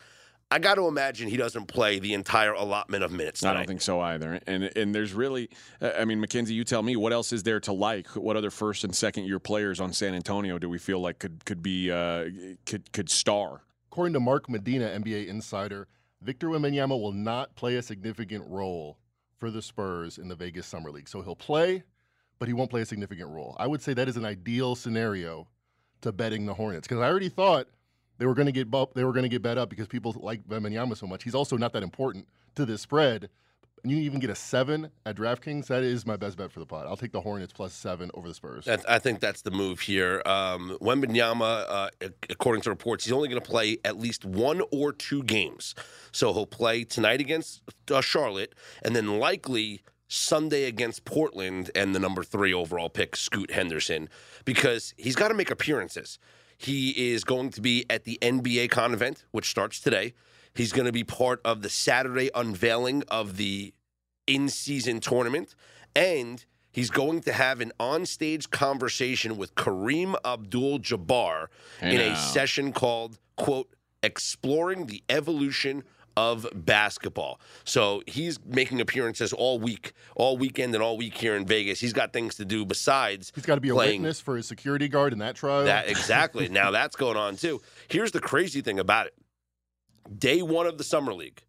I 0.51 0.59
got 0.59 0.77
to 0.77 0.87
imagine 0.87 1.29
he 1.29 1.37
doesn't 1.37 1.67
play 1.67 1.99
the 1.99 2.15
entire 2.15 2.53
allotment 2.53 3.03
of 3.03 3.11
minutes 3.11 3.45
I 3.45 3.55
don't 3.55 3.67
think 3.67 3.83
so 3.83 4.01
either. 4.01 4.41
And 4.47 4.65
and 4.77 4.95
there's 4.95 5.13
really, 5.13 5.49
uh, 5.81 5.93
I 5.99 6.05
mean, 6.05 6.21
Mackenzie, 6.21 6.55
you 6.55 6.65
tell 6.65 6.83
me 6.83 6.97
what 6.97 7.13
else 7.13 7.33
is 7.33 7.43
there 7.43 7.61
to 7.61 7.73
like? 7.73 8.09
What 8.09 8.37
other 8.37 8.51
first 8.51 8.85
and 8.85 8.95
second 8.95 9.25
year 9.25 9.39
players 9.39 9.81
on 9.81 9.93
San 9.93 10.15
Antonio 10.15 10.59
do 10.59 10.69
we 10.69 10.79
feel 10.79 11.01
like 11.01 11.19
could 11.19 11.45
could 11.45 11.63
be 11.63 11.91
uh, 11.91 12.27
could 12.67 12.93
could 12.93 13.11
star? 13.11 13.63
According 13.91 14.13
to 14.15 14.21
Mark 14.21 14.49
Medina, 14.49 14.87
NBA 14.89 15.29
insider, 15.29 15.89
Victor 16.21 16.49
Wembanyama 16.49 17.01
will 17.01 17.13
not 17.13 17.55
play 17.55 17.77
a 17.77 17.83
significant 17.83 18.45
role 18.49 18.99
for 19.39 19.51
the 19.51 19.63
Spurs 19.63 20.19
in 20.19 20.29
the 20.29 20.35
Vegas 20.35 20.67
Summer 20.67 20.91
League. 20.91 21.09
So 21.09 21.21
he'll 21.23 21.37
play, 21.37 21.83
but 22.39 22.49
he 22.49 22.55
won't 22.55 22.71
play 22.71 22.81
a 22.81 22.87
significant 22.87 23.29
role. 23.31 23.57
I 23.59 23.67
would 23.67 23.83
say 23.83 23.95
that 23.95 24.09
is 24.09 24.17
an 24.17 24.25
ideal 24.25 24.75
scenario 24.75 25.49
to 26.01 26.13
betting 26.13 26.47
the 26.47 26.55
Hornets 26.55 26.89
because 26.89 27.03
I 27.03 27.09
already 27.09 27.29
thought 27.29 27.69
they 28.19 28.27
were 28.27 28.35
going 28.35 28.47
to 28.47 28.53
get 28.53 28.71
bu- 28.71 28.87
they 28.95 29.05
were 29.05 29.13
going 29.13 29.25
to 29.25 29.29
get 29.29 29.43
bet 29.43 29.59
up 29.59 29.69
because 29.69 29.87
people 29.87 30.15
like 30.21 30.47
Wembanyama 30.49 30.97
so 30.97 31.07
much. 31.07 31.25
He's 31.25 31.35
also 31.35 31.57
not 31.57 31.73
that 31.73 31.83
important 31.83 32.27
to 32.55 32.65
this 32.65 32.83
spread. 32.83 33.29
And 33.83 33.93
you 33.93 33.99
even 33.99 34.19
get 34.19 34.31
a 34.31 34.35
seven 34.35 34.91
at 35.05 35.15
DraftKings. 35.15 35.67
That 35.67 35.83
is 35.83 36.07
my 36.07 36.17
best 36.17 36.39
bet 36.39 36.51
for 36.51 36.59
the 36.59 36.65
pot. 36.65 36.87
I'll 36.87 36.97
take 36.97 37.13
the 37.13 37.21
Hornets 37.21 37.53
plus 37.53 37.75
seven 37.75 38.11
over 38.15 38.27
the 38.27 38.33
Spurs. 38.33 38.65
That, 38.65 38.83
I 38.89 38.99
think 38.99 39.21
that's 39.21 39.43
the 39.43 39.51
move 39.51 39.81
here. 39.81 40.23
Um, 40.25 40.79
Wembanyama, 40.81 41.67
uh, 41.69 42.09
according 42.31 42.63
to 42.63 42.71
reports, 42.71 43.05
he's 43.05 43.13
only 43.13 43.29
going 43.29 43.43
to 43.43 43.47
play 43.47 43.77
at 43.85 43.99
least 43.99 44.25
one 44.25 44.63
or 44.73 44.95
two 44.95 45.23
games. 45.23 45.75
So 46.13 46.33
he'll 46.33 46.47
play 46.47 46.85
tonight 46.85 47.21
against 47.21 47.61
uh, 47.91 48.01
Charlotte, 48.01 48.55
and 48.83 48.97
then 48.97 49.19
likely 49.19 49.83
Sunday 50.09 50.65
against 50.65 51.05
Portland 51.05 51.71
and 51.75 51.95
the 51.95 51.99
number 51.99 52.25
three 52.25 52.55
overall 52.55 52.89
pick, 52.89 53.17
Scoot 53.17 53.51
Henderson, 53.51 54.09
because 54.47 54.95
he's 54.97 55.17
got 55.17 55.29
to 55.29 55.35
make 55.35 55.51
appearances. 55.51 56.19
He 56.65 57.13
is 57.13 57.25
going 57.25 57.51
to 57.51 57.61
be 57.61 57.85
at 57.91 58.05
the 58.05 58.19
NBA 58.23 58.71
Con 58.71 58.95
event, 58.95 59.27
which 59.33 59.51
starts 59.51 59.81
today. 59.81 60.15
He's 60.55 60.73
going 60.73 60.87
to 60.87 60.93
be 60.93 61.05
part 61.05 61.41
of 61.45 61.61
the 61.61 61.69
Saturday 61.69 62.31
unveiling 62.35 63.03
of 63.09 63.37
the 63.37 63.75
in 64.27 64.49
season 64.49 65.01
tournament. 65.01 65.55
And 65.95 66.43
he's 66.73 66.89
going 66.89 67.21
to 67.23 67.33
have 67.33 67.61
an 67.61 67.73
on-stage 67.79 68.51
conversation 68.51 69.37
with 69.37 69.55
Kareem 69.57 70.15
Abdul 70.25 70.79
Jabbar 70.79 71.49
in 71.83 72.01
a 72.01 72.17
session 72.17 72.73
called, 72.73 73.19
quote, 73.37 73.75
Exploring 74.03 74.87
the 74.87 75.03
Evolution 75.11 75.83
of 76.17 76.47
Basketball. 76.55 77.41
So 77.65 78.03
he's 78.07 78.39
making 78.45 78.81
appearances 78.81 79.33
all 79.33 79.59
week, 79.59 79.93
all 80.15 80.37
weekend, 80.37 80.75
and 80.75 80.83
all 80.83 80.97
week 80.97 81.17
here 81.17 81.35
in 81.37 81.47
Vegas. 81.47 81.81
He's 81.81 81.93
got 81.93 82.13
things 82.13 82.37
to 82.37 82.45
do 82.45 82.65
besides 82.65 83.33
He's 83.35 83.47
got 83.47 83.57
to 83.57 83.61
be 83.61 83.71
a 83.71 83.75
playing 83.75 84.03
witness 84.03 84.21
for 84.21 84.37
his 84.37 84.47
security 84.47 84.89
guard 84.89 85.13
in 85.13 85.19
that 85.21 85.37
trial. 85.37 85.65
that 85.65 85.89
exactly. 85.89 86.49
now 86.49 86.71
that's 86.71 86.97
going 86.97 87.17
on 87.17 87.37
too. 87.37 87.61
Here's 87.89 88.13
the 88.13 88.21
crazy 88.21 88.61
thing 88.61 88.79
about 88.79 89.07
it. 89.07 89.15
Day 90.19 90.43
one 90.43 90.67
of 90.67 90.79
the 90.79 90.85
summer 90.85 91.15
league. 91.15 91.43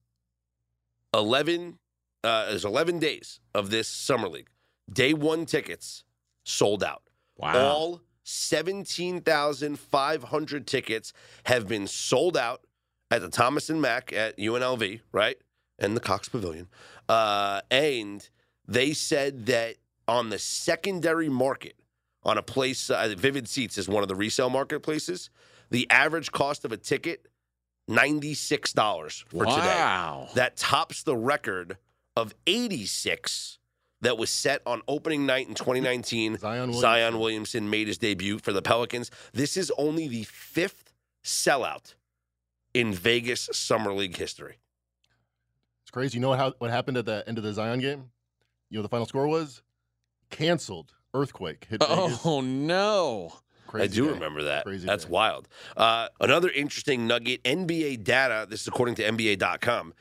Eleven. 1.14 1.80
Uh, 2.24 2.48
there's 2.48 2.66
eleven 2.66 2.98
days 3.00 3.40
of 3.54 3.70
this 3.70 3.88
summer 3.88 4.28
league. 4.28 4.50
Day 4.92 5.14
one 5.14 5.46
tickets 5.46 6.04
sold 6.44 6.84
out. 6.84 7.04
Wow. 7.38 7.58
All 7.58 8.02
seventeen 8.24 9.22
thousand 9.22 9.78
five 9.78 10.24
hundred 10.24 10.66
tickets 10.66 11.14
have 11.44 11.68
been 11.68 11.86
sold 11.86 12.36
out 12.36 12.65
at 13.12 13.22
the 13.22 13.30
Thomas 13.30 13.70
and 13.70 13.82
Mack 13.82 14.12
at 14.14 14.38
UNLV, 14.38 15.02
right, 15.12 15.38
and 15.80 15.96
the 15.96 16.02
Cox 16.02 16.30
Pavilion. 16.30 16.68
Uh, 17.08 17.62
and 17.70 18.28
they 18.68 18.94
said 18.94 19.46
that 19.48 19.76
on 20.08 20.30
the 20.30 20.40
secondary 20.40 21.30
market, 21.30 21.76
on 22.24 22.38
a 22.38 22.42
place, 22.42 22.90
uh, 22.90 23.14
Vivid 23.18 23.48
Seats 23.48 23.78
is 23.78 23.88
one 23.88 24.02
of 24.02 24.10
the 24.10 24.16
resale 24.16 24.50
marketplaces. 24.50 25.30
The 25.70 25.90
average 25.92 26.32
cost 26.32 26.66
of 26.66 26.72
a 26.72 26.78
ticket, 26.78 27.28
$96 27.90 29.26
for 29.26 29.46
today. 29.46 29.58
wow. 29.58 30.30
That 30.34 30.58
tops 30.58 31.04
the 31.04 31.16
record 31.16 31.78
of 32.16 32.34
86 32.48 33.60
that 34.02 34.18
was 34.18 34.30
set 34.30 34.62
on 34.66 34.82
opening 34.88 35.26
night 35.26 35.48
in 35.48 35.54
2019. 35.56 36.38
Zion 36.40 36.58
Williamson. 36.60 36.82
Zion 36.82 37.20
Williamson 37.20 37.70
made 37.70 37.88
his 37.88 37.98
debut 37.98 38.40
for 38.40 38.54
the 38.54 38.62
Pelicans. 38.62 39.12
This 39.34 39.58
is 39.58 39.72
only 39.78 40.08
the 40.08 40.24
fifth 40.24 40.94
sellout 41.24 41.94
in 42.76 42.94
Vegas 42.94 43.50
Summer 43.54 43.94
League 43.94 44.18
history. 44.18 44.58
It's 45.84 45.92
crazy. 45.92 46.18
You 46.18 46.22
know 46.22 46.30
what, 46.30 46.40
how, 46.40 46.54
what 46.60 46.70
happened 46.70 46.98
at 46.98 47.06
the 47.06 47.24
end 47.26 47.38
of 47.38 47.44
the 47.44 47.54
Zion 47.54 47.80
game? 47.80 48.10
You 48.70 48.78
know 48.78 48.82
the 48.84 48.90
final 48.90 49.06
score 49.06 49.28
was? 49.28 49.62
Canceled. 50.30 50.94
Earthquake 51.14 51.66
hit 51.70 51.82
Vegas. 51.88 52.26
Oh 52.26 52.42
no. 52.42 53.34
Crazy 53.68 53.84
I 53.84 53.88
do 53.88 54.06
day. 54.08 54.14
remember 54.14 54.44
that. 54.44 54.66
Crazy 54.66 54.86
That's 54.86 55.06
day. 55.06 55.12
wild. 55.12 55.48
Uh, 55.78 56.10
another 56.20 56.50
interesting 56.50 57.08
nugget 57.08 57.42
NBA 57.44 58.04
data, 58.04 58.46
this 58.50 58.62
is 58.62 58.68
according 58.68 58.96
to 58.96 59.04
NBA.com, 59.04 59.94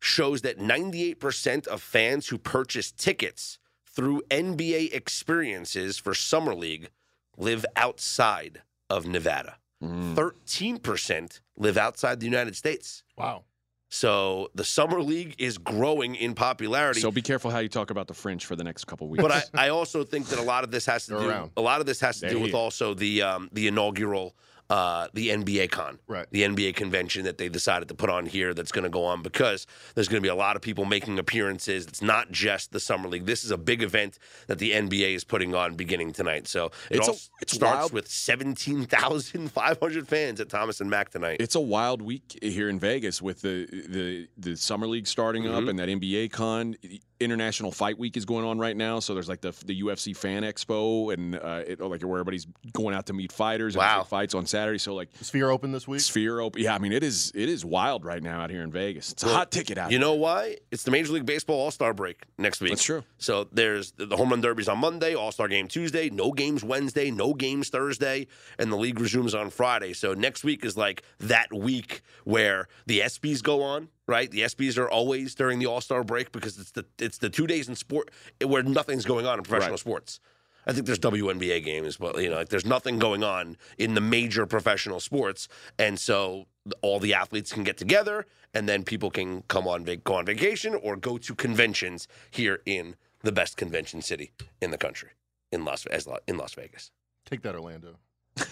shows 0.00 0.42
that 0.42 0.58
98% 0.58 1.66
of 1.68 1.80
fans 1.80 2.28
who 2.28 2.38
purchase 2.38 2.90
tickets 2.90 3.58
through 3.86 4.22
NBA 4.30 4.92
experiences 4.92 5.96
for 5.96 6.12
Summer 6.12 6.54
League 6.54 6.90
live 7.38 7.64
outside 7.76 8.62
of 8.90 9.06
Nevada. 9.06 9.58
Mm. 9.82 10.14
13% 10.14 11.40
live 11.56 11.76
outside 11.78 12.20
the 12.20 12.26
United 12.26 12.56
States. 12.56 13.02
Wow. 13.16 13.44
So 13.88 14.50
the 14.54 14.64
Summer 14.64 15.00
League 15.00 15.36
is 15.38 15.58
growing 15.58 16.16
in 16.16 16.34
popularity. 16.34 17.00
So 17.00 17.10
be 17.12 17.22
careful 17.22 17.50
how 17.52 17.60
you 17.60 17.68
talk 17.68 17.90
about 17.90 18.08
the 18.08 18.14
French 18.14 18.44
for 18.44 18.56
the 18.56 18.64
next 18.64 18.84
couple 18.86 19.08
weeks. 19.08 19.22
but 19.22 19.30
I, 19.30 19.42
I 19.66 19.68
also 19.68 20.02
think 20.02 20.26
that 20.26 20.38
a 20.40 20.42
lot 20.42 20.64
of 20.64 20.70
this 20.72 20.84
has 20.86 21.06
to 21.06 21.12
They're 21.12 21.20
do 21.20 21.28
around. 21.28 21.52
a 21.56 21.60
lot 21.60 21.80
of 21.80 21.86
this 21.86 22.00
has 22.00 22.16
to 22.16 22.22
They're 22.22 22.30
do 22.30 22.40
with 22.40 22.50
here. 22.50 22.56
also 22.58 22.94
the 22.94 23.22
um, 23.22 23.48
the 23.52 23.68
inaugural 23.68 24.34
uh, 24.68 25.06
the 25.14 25.28
NBA 25.28 25.70
con, 25.70 25.98
Right. 26.08 26.26
the 26.32 26.42
NBA 26.42 26.74
convention 26.74 27.24
that 27.24 27.38
they 27.38 27.48
decided 27.48 27.88
to 27.88 27.94
put 27.94 28.10
on 28.10 28.26
here 28.26 28.52
that's 28.52 28.72
going 28.72 28.82
to 28.84 28.90
go 28.90 29.04
on 29.04 29.22
because 29.22 29.66
there's 29.94 30.08
going 30.08 30.20
to 30.20 30.26
be 30.26 30.28
a 30.28 30.34
lot 30.34 30.56
of 30.56 30.62
people 30.62 30.84
making 30.84 31.18
appearances. 31.18 31.86
It's 31.86 32.02
not 32.02 32.32
just 32.32 32.72
the 32.72 32.80
summer 32.80 33.08
league. 33.08 33.26
This 33.26 33.44
is 33.44 33.50
a 33.52 33.56
big 33.58 33.82
event 33.82 34.18
that 34.48 34.58
the 34.58 34.72
NBA 34.72 35.14
is 35.14 35.24
putting 35.24 35.54
on 35.54 35.74
beginning 35.76 36.12
tonight. 36.12 36.48
So 36.48 36.66
it 36.90 36.98
It's 36.98 37.08
a- 37.08 37.12
all 37.12 37.18
it's 37.40 37.52
starts 37.54 37.76
wild. 37.78 37.92
with 37.92 38.08
17,500 38.08 40.08
fans 40.08 40.40
at 40.40 40.48
Thomas 40.48 40.80
and 40.80 40.90
Mack 40.90 41.10
tonight. 41.10 41.36
It's 41.40 41.54
a 41.54 41.60
wild 41.60 42.02
week 42.02 42.38
here 42.42 42.68
in 42.68 42.78
Vegas 42.78 43.22
with 43.22 43.42
the 43.42 43.66
the 43.88 44.28
the 44.36 44.56
summer 44.56 44.86
league 44.86 45.06
starting 45.06 45.46
up 45.46 45.64
Mhm. 45.64 45.70
and 45.70 45.78
that 45.78 45.88
NBA 45.88 46.28
con. 46.30 46.76
International 47.20 47.72
Fight 47.72 47.98
Week 47.98 48.16
is 48.16 48.24
going 48.24 48.44
on 48.44 48.58
right 48.58 48.76
now, 48.76 49.00
so 49.00 49.14
there's 49.14 49.28
like 49.28 49.40
the 49.40 49.52
the 49.64 49.82
UFC 49.82 50.16
Fan 50.16 50.42
Expo 50.42 51.12
and 51.14 51.34
uh, 51.36 51.62
it, 51.66 51.80
like 51.80 52.02
where 52.02 52.18
everybody's 52.20 52.46
going 52.72 52.94
out 52.94 53.06
to 53.06 53.12
meet 53.12 53.32
fighters 53.32 53.74
and 53.74 53.80
Wow. 53.80 54.02
fights 54.04 54.34
on 54.34 54.46
Saturday. 54.46 54.78
So 54.78 54.94
like 54.94 55.08
Sphere 55.20 55.50
open 55.50 55.72
this 55.72 55.88
week. 55.88 56.00
Sphere 56.00 56.40
Open, 56.40 56.62
yeah, 56.62 56.74
I 56.74 56.78
mean 56.78 56.92
it 56.92 57.02
is 57.02 57.32
it 57.34 57.48
is 57.48 57.64
wild 57.64 58.04
right 58.04 58.22
now 58.22 58.40
out 58.42 58.50
here 58.50 58.62
in 58.62 58.70
Vegas. 58.70 59.12
It's 59.12 59.22
a 59.24 59.28
hot 59.28 59.50
ticket 59.50 59.78
out. 59.78 59.90
You 59.90 59.98
there. 59.98 60.06
know 60.08 60.14
why? 60.14 60.56
It's 60.70 60.82
the 60.82 60.90
Major 60.90 61.12
League 61.12 61.26
Baseball 61.26 61.58
All 61.60 61.70
Star 61.70 61.94
break 61.94 62.22
next 62.38 62.60
week. 62.60 62.70
That's 62.72 62.82
true. 62.84 63.02
So 63.18 63.48
there's 63.52 63.92
the 63.92 64.06
the 64.06 64.16
home 64.16 64.30
run 64.30 64.40
derbies 64.40 64.68
on 64.68 64.78
Monday, 64.78 65.14
All 65.14 65.32
Star 65.32 65.48
game 65.48 65.68
Tuesday, 65.68 66.10
no 66.10 66.32
games 66.32 66.62
Wednesday, 66.64 67.10
no 67.10 67.32
games 67.34 67.68
Thursday, 67.70 68.26
and 68.58 68.70
the 68.70 68.76
league 68.76 69.00
resumes 69.00 69.34
on 69.34 69.50
Friday. 69.50 69.92
So 69.92 70.12
next 70.14 70.44
week 70.44 70.64
is 70.64 70.76
like 70.76 71.02
that 71.20 71.52
week 71.52 72.02
where 72.24 72.68
the 72.86 73.00
ESPYS 73.00 73.42
go 73.42 73.62
on, 73.62 73.88
right? 74.06 74.30
The 74.30 74.40
ESPYS 74.42 74.78
are 74.78 74.88
always 74.90 75.34
during 75.34 75.58
the 75.58 75.66
All 75.66 75.80
Star 75.80 76.04
break 76.04 76.32
because 76.32 76.58
it's 76.58 76.70
the 76.72 76.84
it's 76.98 77.18
the 77.18 77.30
two 77.30 77.46
days 77.46 77.68
in 77.68 77.74
sport 77.76 78.10
where 78.44 78.62
nothing's 78.62 79.04
going 79.04 79.26
on 79.26 79.38
in 79.38 79.44
professional 79.44 79.72
Right. 79.72 79.80
sports. 79.80 80.20
I 80.68 80.72
think 80.72 80.86
there's 80.86 80.98
WNBA 80.98 81.64
games, 81.64 81.96
but 81.96 82.20
you 82.20 82.28
know, 82.28 82.36
like 82.36 82.48
there's 82.48 82.66
nothing 82.66 82.98
going 82.98 83.22
on 83.22 83.56
in 83.78 83.94
the 83.94 84.00
major 84.00 84.46
professional 84.46 84.98
sports, 84.98 85.46
and 85.78 85.96
so 85.98 86.46
all 86.82 86.98
the 86.98 87.14
athletes 87.14 87.52
can 87.52 87.62
get 87.62 87.76
together, 87.76 88.26
and 88.52 88.68
then 88.68 88.82
people 88.82 89.10
can 89.10 89.42
come 89.42 89.68
on 89.68 89.84
vac- 89.84 90.02
go 90.02 90.14
on 90.14 90.26
vacation 90.26 90.74
or 90.74 90.96
go 90.96 91.18
to 91.18 91.34
conventions 91.36 92.08
here 92.32 92.62
in 92.66 92.96
the 93.22 93.30
best 93.30 93.56
convention 93.56 94.02
city 94.02 94.32
in 94.60 94.72
the 94.72 94.78
country, 94.78 95.10
in 95.52 95.64
Las 95.64 95.86
as 95.86 96.08
in 96.26 96.36
Las 96.36 96.54
Vegas. 96.54 96.90
Take 97.24 97.42
that, 97.42 97.54
Orlando. 97.54 97.98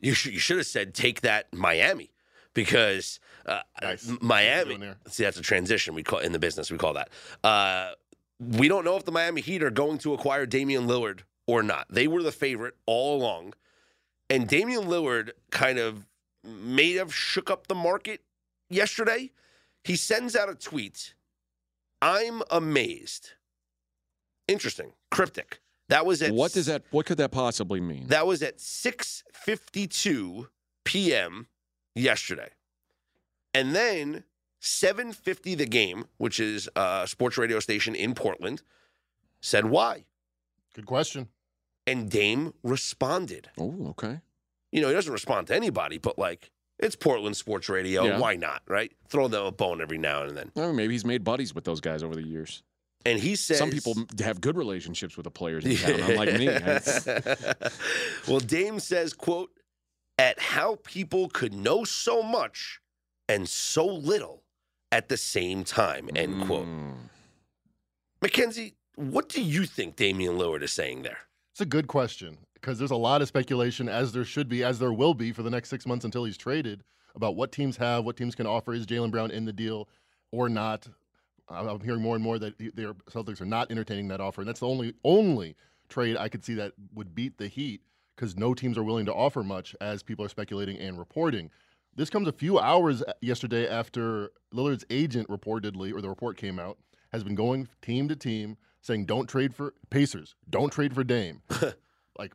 You 0.00 0.14
should 0.14 0.32
you 0.32 0.38
should 0.38 0.58
have 0.58 0.66
said 0.66 0.94
take 0.94 1.22
that 1.22 1.52
Miami 1.52 2.12
because 2.54 3.18
uh, 3.48 3.62
Nice. 3.82 4.10
Miami. 4.20 4.78
See, 5.08 5.24
that's 5.24 5.38
a 5.38 5.42
transition 5.42 5.94
we 5.94 6.02
call 6.02 6.18
in 6.20 6.32
the 6.32 6.38
business. 6.38 6.70
We 6.70 6.78
call 6.78 6.94
that. 6.94 7.08
Uh, 7.42 7.92
we 8.38 8.68
don't 8.68 8.84
know 8.84 8.96
if 8.96 9.04
the 9.04 9.12
Miami 9.12 9.40
Heat 9.40 9.62
are 9.62 9.70
going 9.70 9.98
to 9.98 10.14
acquire 10.14 10.46
Damian 10.46 10.86
Lillard 10.86 11.20
or 11.46 11.62
not. 11.62 11.86
They 11.90 12.06
were 12.06 12.22
the 12.22 12.30
favorite 12.32 12.74
all 12.86 13.16
along, 13.20 13.54
and 14.30 14.46
Damian 14.46 14.84
Lillard 14.84 15.30
kind 15.50 15.78
of 15.78 16.06
may 16.44 16.92
have 16.94 17.12
shook 17.14 17.50
up 17.50 17.66
the 17.66 17.74
market 17.74 18.20
yesterday. 18.70 19.30
He 19.84 19.96
sends 19.96 20.36
out 20.36 20.48
a 20.48 20.54
tweet. 20.54 21.14
I'm 22.00 22.42
amazed. 22.50 23.30
Interesting, 24.46 24.92
cryptic. 25.10 25.60
That 25.88 26.04
was 26.06 26.20
at 26.22 26.32
What 26.32 26.52
does 26.52 26.66
that? 26.66 26.84
What 26.90 27.06
could 27.06 27.18
that 27.18 27.30
possibly 27.32 27.80
mean? 27.80 28.06
that 28.08 28.26
was 28.26 28.42
at 28.42 28.58
6:52 28.58 30.48
p.m. 30.84 31.46
yesterday. 31.94 32.50
And 33.54 33.74
then 33.74 34.24
7:50 34.62 35.56
the 35.56 35.66
game, 35.66 36.06
which 36.18 36.38
is 36.40 36.68
a 36.76 37.06
sports 37.06 37.38
radio 37.38 37.60
station 37.60 37.94
in 37.94 38.14
Portland, 38.14 38.62
said 39.40 39.66
why? 39.66 40.04
Good 40.74 40.86
question. 40.86 41.28
And 41.86 42.10
Dame 42.10 42.52
responded. 42.62 43.50
oh, 43.58 43.88
okay. 43.90 44.20
You 44.70 44.82
know, 44.82 44.88
he 44.88 44.94
doesn't 44.94 45.12
respond 45.12 45.46
to 45.46 45.54
anybody, 45.56 45.96
but 45.98 46.18
like 46.18 46.50
it's 46.78 46.94
Portland 46.94 47.36
sports 47.36 47.68
radio, 47.68 48.04
Yeah. 48.04 48.18
why 48.18 48.36
not, 48.36 48.62
right? 48.68 48.92
Throw 49.08 49.26
them 49.28 49.44
a 49.46 49.50
bone 49.50 49.80
every 49.80 49.98
now 49.98 50.22
and 50.22 50.36
then. 50.36 50.52
Well, 50.54 50.72
maybe 50.72 50.92
he's 50.94 51.04
made 51.04 51.24
buddies 51.24 51.54
with 51.54 51.64
those 51.64 51.80
guys 51.80 52.02
over 52.02 52.14
the 52.14 52.22
years. 52.22 52.62
And 53.06 53.18
he 53.18 53.36
says 53.36 53.58
Some 53.58 53.70
people 53.70 53.94
have 54.22 54.40
good 54.40 54.56
relationships 54.56 55.16
with 55.16 55.24
the 55.24 55.30
players 55.30 55.64
in 55.64 55.76
town, 55.78 56.00
unlike 56.10 56.34
me. 56.34 56.48
Well, 58.28 58.40
Dame 58.40 58.80
says, 58.80 59.14
quote, 59.14 59.50
at 60.18 60.38
how 60.38 60.78
people 60.84 61.28
could 61.28 61.54
know 61.54 61.84
so 61.84 62.22
much 62.22 62.80
and 63.28 63.48
so 63.48 63.86
little 63.86 64.42
at 64.90 65.08
the 65.08 65.16
same 65.16 65.64
time, 65.64 66.08
end 66.16 66.46
quote. 66.46 66.66
Mm. 66.66 66.94
Mackenzie, 68.22 68.74
what 68.96 69.28
do 69.28 69.42
you 69.42 69.64
think 69.64 69.96
Damian 69.96 70.36
Lillard 70.38 70.62
is 70.62 70.72
saying 70.72 71.02
there? 71.02 71.18
It's 71.52 71.60
a 71.60 71.66
good 71.66 71.86
question 71.86 72.38
because 72.54 72.78
there's 72.78 72.90
a 72.90 72.96
lot 72.96 73.22
of 73.22 73.28
speculation, 73.28 73.88
as 73.88 74.12
there 74.12 74.24
should 74.24 74.48
be, 74.48 74.64
as 74.64 74.78
there 74.78 74.92
will 74.92 75.14
be 75.14 75.32
for 75.32 75.42
the 75.42 75.50
next 75.50 75.68
six 75.68 75.86
months 75.86 76.04
until 76.04 76.24
he's 76.24 76.36
traded, 76.36 76.82
about 77.14 77.36
what 77.36 77.52
teams 77.52 77.76
have, 77.76 78.04
what 78.04 78.16
teams 78.16 78.34
can 78.34 78.46
offer. 78.46 78.74
Is 78.74 78.86
Jaylen 78.86 79.10
Brown 79.10 79.30
in 79.30 79.44
the 79.44 79.52
deal 79.52 79.88
or 80.32 80.48
not? 80.48 80.88
I- 81.48 81.66
I'm 81.66 81.80
hearing 81.80 82.02
more 82.02 82.14
and 82.14 82.24
more 82.24 82.38
that 82.38 82.58
the 82.58 82.70
Celtics 83.10 83.40
are 83.40 83.46
not 83.46 83.70
entertaining 83.70 84.08
that 84.08 84.20
offer, 84.20 84.40
and 84.40 84.48
that's 84.48 84.60
the 84.60 84.68
only 84.68 84.94
only 85.04 85.56
trade 85.88 86.16
I 86.16 86.28
could 86.28 86.44
see 86.44 86.54
that 86.54 86.72
would 86.94 87.14
beat 87.14 87.38
the 87.38 87.48
Heat 87.48 87.82
because 88.14 88.36
no 88.36 88.52
teams 88.52 88.76
are 88.76 88.82
willing 88.82 89.06
to 89.06 89.14
offer 89.14 89.42
much, 89.42 89.76
as 89.80 90.02
people 90.02 90.24
are 90.24 90.28
speculating 90.28 90.76
and 90.78 90.98
reporting. 90.98 91.50
This 91.98 92.10
comes 92.10 92.28
a 92.28 92.32
few 92.32 92.60
hours 92.60 93.02
yesterday 93.20 93.68
after 93.68 94.30
Lillard's 94.54 94.84
agent 94.88 95.26
reportedly, 95.28 95.92
or 95.92 96.00
the 96.00 96.08
report 96.08 96.36
came 96.36 96.60
out, 96.60 96.78
has 97.12 97.24
been 97.24 97.34
going 97.34 97.66
team 97.82 98.06
to 98.06 98.14
team 98.14 98.56
saying, 98.80 99.06
"Don't 99.06 99.26
trade 99.26 99.52
for 99.52 99.74
Pacers, 99.90 100.36
don't 100.48 100.72
trade 100.72 100.94
for 100.94 101.02
Dame." 101.02 101.42
like, 102.18 102.34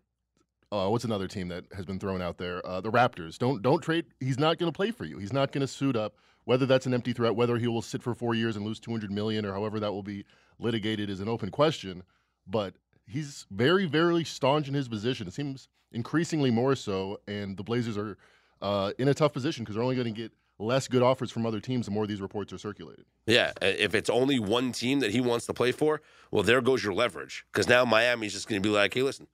uh, 0.69 0.89
what's 0.89 1.05
another 1.05 1.29
team 1.29 1.47
that 1.47 1.63
has 1.73 1.85
been 1.85 1.97
thrown 1.97 2.21
out 2.21 2.37
there? 2.37 2.65
Uh, 2.67 2.81
the 2.81 2.91
Raptors. 2.91 3.37
Don't 3.37 3.61
don't 3.61 3.79
trade. 3.79 4.07
He's 4.19 4.37
not 4.37 4.57
going 4.57 4.69
to 4.69 4.75
play 4.75 4.91
for 4.91 5.05
you. 5.05 5.17
He's 5.17 5.31
not 5.31 5.53
going 5.53 5.61
to 5.61 5.67
suit 5.67 5.95
up. 5.95 6.15
Whether 6.43 6.65
that's 6.65 6.85
an 6.85 6.93
empty 6.93 7.13
threat, 7.13 7.33
whether 7.33 7.57
he 7.57 7.69
will 7.69 7.81
sit 7.81 8.03
for 8.03 8.13
four 8.13 8.35
years 8.35 8.57
and 8.57 8.65
lose 8.65 8.81
200 8.81 9.09
million, 9.11 9.45
or 9.45 9.53
however 9.53 9.79
that 9.79 9.93
will 9.93 10.03
be 10.03 10.25
litigated, 10.59 11.09
is 11.09 11.21
an 11.21 11.29
open 11.29 11.51
question. 11.51 12.03
But 12.45 12.73
he's 13.07 13.45
very, 13.49 13.85
very 13.85 14.25
staunch 14.25 14.67
in 14.67 14.73
his 14.73 14.89
position. 14.89 15.25
It 15.25 15.33
seems 15.33 15.69
increasingly 15.93 16.51
more 16.51 16.75
so, 16.75 17.21
and 17.29 17.55
the 17.55 17.63
Blazers 17.63 17.97
are 17.97 18.17
uh, 18.63 18.93
in 18.97 19.09
a 19.09 19.13
tough 19.13 19.33
position 19.33 19.63
because 19.63 19.75
they're 19.75 19.83
only 19.83 19.95
going 19.95 20.11
to 20.11 20.19
get 20.19 20.31
less 20.57 20.87
good 20.87 21.03
offers 21.03 21.29
from 21.29 21.45
other 21.45 21.59
teams 21.59 21.85
the 21.85 21.91
more 21.91 22.07
these 22.07 22.21
reports 22.21 22.53
are 22.53 22.57
circulated. 22.57 23.05
Yeah, 23.27 23.51
if 23.61 23.93
it's 23.93 24.09
only 24.09 24.39
one 24.39 24.71
team 24.71 25.01
that 25.01 25.11
he 25.11 25.19
wants 25.19 25.45
to 25.47 25.53
play 25.53 25.71
for, 25.71 26.01
well, 26.31 26.43
there 26.43 26.61
goes 26.61 26.83
your 26.83 26.93
leverage. 26.93 27.45
Because 27.51 27.67
now 27.67 27.85
Miami's 27.85 28.33
just 28.33 28.47
going 28.47 28.61
to 28.61 28.67
be 28.67 28.73
like, 28.73 28.93
hey, 28.93 29.01
listen, 29.03 29.27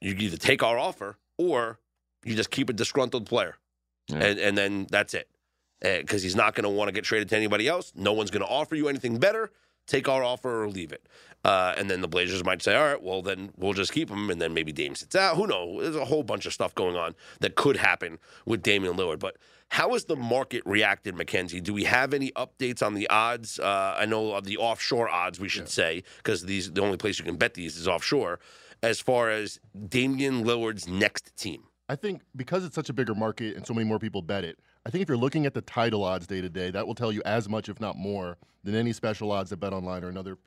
you 0.00 0.14
either 0.14 0.36
take 0.36 0.62
our 0.62 0.78
offer 0.78 1.18
or 1.36 1.80
you 2.24 2.36
just 2.36 2.50
keep 2.50 2.70
a 2.70 2.72
disgruntled 2.72 3.26
player. 3.26 3.56
Yeah. 4.08 4.18
And, 4.18 4.38
and 4.38 4.58
then 4.58 4.86
that's 4.88 5.14
it. 5.14 5.28
Because 5.80 6.22
he's 6.22 6.36
not 6.36 6.54
going 6.54 6.64
to 6.64 6.70
want 6.70 6.88
to 6.88 6.92
get 6.92 7.04
traded 7.04 7.28
to 7.30 7.36
anybody 7.36 7.66
else. 7.68 7.92
No 7.94 8.12
one's 8.12 8.30
going 8.30 8.44
to 8.44 8.48
offer 8.48 8.74
you 8.74 8.88
anything 8.88 9.18
better. 9.18 9.50
Take 9.86 10.08
our 10.08 10.22
offer 10.22 10.64
or 10.64 10.68
leave 10.68 10.92
it. 10.92 11.06
Uh, 11.44 11.74
and 11.76 11.90
then 11.90 12.00
the 12.00 12.08
Blazers 12.08 12.42
might 12.42 12.62
say, 12.62 12.74
all 12.74 12.86
right, 12.86 13.02
well, 13.02 13.20
then 13.20 13.50
we'll 13.56 13.74
just 13.74 13.92
keep 13.92 14.08
him. 14.08 14.30
And 14.30 14.40
then 14.40 14.54
maybe 14.54 14.72
Dame 14.72 14.94
sits 14.94 15.14
out. 15.14 15.36
Who 15.36 15.46
knows? 15.46 15.82
There's 15.82 15.96
a 15.96 16.06
whole 16.06 16.22
bunch 16.22 16.46
of 16.46 16.54
stuff 16.54 16.74
going 16.74 16.96
on 16.96 17.14
that 17.40 17.54
could 17.54 17.76
happen 17.76 18.18
with 18.46 18.62
Damian 18.62 18.96
Lillard. 18.96 19.18
But 19.18 19.36
how 19.68 19.92
has 19.92 20.06
the 20.06 20.16
market 20.16 20.62
reacted, 20.64 21.14
Mackenzie? 21.16 21.60
Do 21.60 21.74
we 21.74 21.84
have 21.84 22.14
any 22.14 22.30
updates 22.32 22.82
on 22.82 22.94
the 22.94 23.08
odds? 23.10 23.58
Uh, 23.58 23.94
I 23.98 24.06
know 24.06 24.32
of 24.32 24.44
the 24.44 24.56
offshore 24.56 25.08
odds, 25.10 25.38
we 25.38 25.48
should 25.48 25.68
say, 25.68 26.02
because 26.18 26.44
these 26.44 26.72
the 26.72 26.80
only 26.80 26.96
place 26.96 27.18
you 27.18 27.24
can 27.26 27.36
bet 27.36 27.54
these 27.54 27.76
is 27.76 27.86
offshore. 27.88 28.38
as 28.82 29.00
far 29.00 29.30
as 29.30 29.58
Damian 29.88 30.44
Lillard's 30.44 30.86
next 30.86 31.34
team? 31.36 31.64
I 31.88 31.96
think 31.96 32.22
because 32.36 32.64
it's 32.64 32.74
such 32.74 32.88
a 32.88 32.92
bigger 32.92 33.14
market 33.14 33.56
and 33.56 33.66
so 33.66 33.74
many 33.74 33.86
more 33.86 33.98
people 33.98 34.22
bet 34.22 34.44
it, 34.44 34.58
I 34.86 34.90
think 34.90 35.02
if 35.02 35.08
you're 35.08 35.16
looking 35.16 35.46
at 35.46 35.54
the 35.54 35.62
title 35.62 36.04
odds 36.04 36.26
day 36.26 36.40
to 36.40 36.48
day, 36.48 36.70
that 36.70 36.86
will 36.86 36.94
tell 36.94 37.12
you 37.12 37.22
as 37.24 37.48
much, 37.48 37.68
if 37.68 37.80
not 37.80 37.96
more, 37.96 38.36
than 38.62 38.74
any 38.74 38.92
special 38.92 39.32
odds 39.32 39.50
that 39.50 39.58
Bet 39.58 39.72
Online 39.72 40.04
or 40.04 40.08
another 40.08 40.38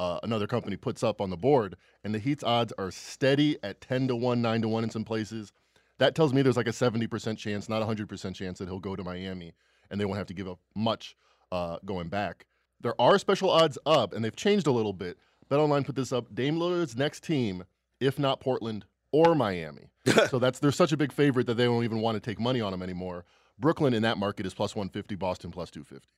uh, 0.00 0.20
another 0.22 0.46
company 0.46 0.76
puts 0.76 1.02
up 1.02 1.20
on 1.20 1.28
the 1.28 1.36
board. 1.36 1.74
And 2.04 2.14
the 2.14 2.20
Heat's 2.20 2.44
odds 2.44 2.72
are 2.78 2.92
steady 2.92 3.58
at 3.64 3.80
10 3.80 4.08
to 4.08 4.16
1, 4.16 4.40
9 4.40 4.62
to 4.62 4.68
1 4.68 4.84
in 4.84 4.90
some 4.90 5.04
places. 5.04 5.52
That 5.98 6.14
tells 6.14 6.32
me 6.32 6.42
there's 6.42 6.56
like 6.56 6.68
a 6.68 6.70
70% 6.70 7.36
chance, 7.36 7.68
not 7.68 7.82
a 7.82 7.84
100% 7.84 8.32
chance 8.32 8.60
that 8.60 8.68
he'll 8.68 8.78
go 8.78 8.94
to 8.94 9.02
Miami 9.02 9.54
and 9.90 10.00
they 10.00 10.04
won't 10.04 10.18
have 10.18 10.26
to 10.28 10.34
give 10.34 10.48
up 10.48 10.60
much 10.74 11.16
uh, 11.50 11.78
going 11.84 12.08
back. 12.08 12.46
There 12.80 13.00
are 13.00 13.18
special 13.18 13.50
odds 13.50 13.78
up, 13.86 14.12
and 14.12 14.24
they've 14.24 14.36
changed 14.36 14.66
a 14.66 14.70
little 14.70 14.92
bit. 14.92 15.18
Bet 15.48 15.58
Online 15.58 15.82
put 15.82 15.96
this 15.96 16.12
up. 16.12 16.32
Dame 16.34 16.56
Lillard's 16.58 16.96
next 16.96 17.24
team, 17.24 17.64
if 18.00 18.18
not 18.18 18.40
Portland 18.40 18.84
or 19.10 19.34
Miami. 19.34 19.88
so 20.28 20.38
that's 20.38 20.58
they're 20.58 20.70
such 20.70 20.92
a 20.92 20.96
big 20.96 21.12
favorite 21.12 21.46
that 21.46 21.54
they 21.54 21.64
don't 21.64 21.84
even 21.84 22.00
want 22.00 22.14
to 22.14 22.20
take 22.20 22.38
money 22.38 22.60
on 22.60 22.72
him 22.72 22.82
anymore. 22.82 23.24
Brooklyn 23.58 23.94
in 23.94 24.02
that 24.02 24.18
market 24.18 24.46
is 24.46 24.54
plus 24.54 24.74
150, 24.76 25.14
Boston 25.16 25.50
plus 25.50 25.70
250. 25.70 26.08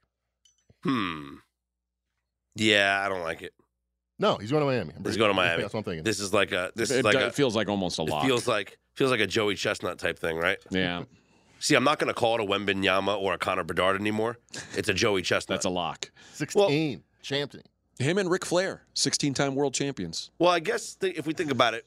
Hmm. 0.85 1.37
Yeah, 2.57 3.03
I 3.05 3.09
don't 3.09 3.23
like 3.23 3.43
it. 3.43 3.53
No, 4.19 4.37
he's 4.37 4.51
going 4.51 4.61
to 4.61 4.67
Miami. 4.67 4.93
He's 5.05 5.17
going 5.17 5.31
to 5.31 5.35
Miami. 5.35 5.63
That's 5.63 5.73
what 5.73 5.81
I'm 5.81 5.85
thinking. 5.85 6.05
This 6.05 6.21
is 6.21 6.35
like 6.35 6.53
a 6.53 6.71
this 6.75 6.91
it, 6.91 6.99
is 6.99 7.05
like 7.05 7.17
do- 7.19 7.25
a 7.25 7.31
feels 7.31 7.57
like 7.57 7.69
almost 7.69 7.99
a 7.99 8.03
it 8.03 8.09
lot. 8.11 8.25
feels 8.25 8.47
like 8.47 8.79
feels 8.95 9.11
like 9.11 9.21
a 9.21 9.27
Joey 9.27 9.55
Chestnut 9.55 9.99
type 9.99 10.19
thing, 10.19 10.37
right? 10.37 10.59
yeah, 10.71 11.05
See, 11.59 11.75
I'm 11.75 11.85
not 11.85 11.99
going 11.99 12.09
to 12.09 12.15
call 12.15 12.35
it 12.35 12.41
a 12.43 12.45
Wembanyama 12.45 13.19
or 13.19 13.35
a 13.35 13.39
Connor 13.39 13.65
Bedard 13.65 13.99
anymore. 14.01 14.39
It's 14.77 14.89
a 14.89 14.95
Joey 14.95 15.23
Chestnut. 15.23 15.57
that's 15.59 15.65
a 15.67 15.71
lock. 15.71 16.11
16, 16.35 17.03
champion. 17.23 17.63
Him 17.99 18.17
and 18.19 18.31
Ric 18.31 18.47
Flair, 18.47 18.83
16-time 18.95 19.55
world 19.55 19.75
champions. 19.75 20.31
well, 20.39 20.51
I 20.51 20.59
guess 20.61 20.95
th- 20.95 21.17
if 21.19 21.27
we 21.27 21.35
think 21.35 21.51
about 21.51 21.75
it, 21.75 21.85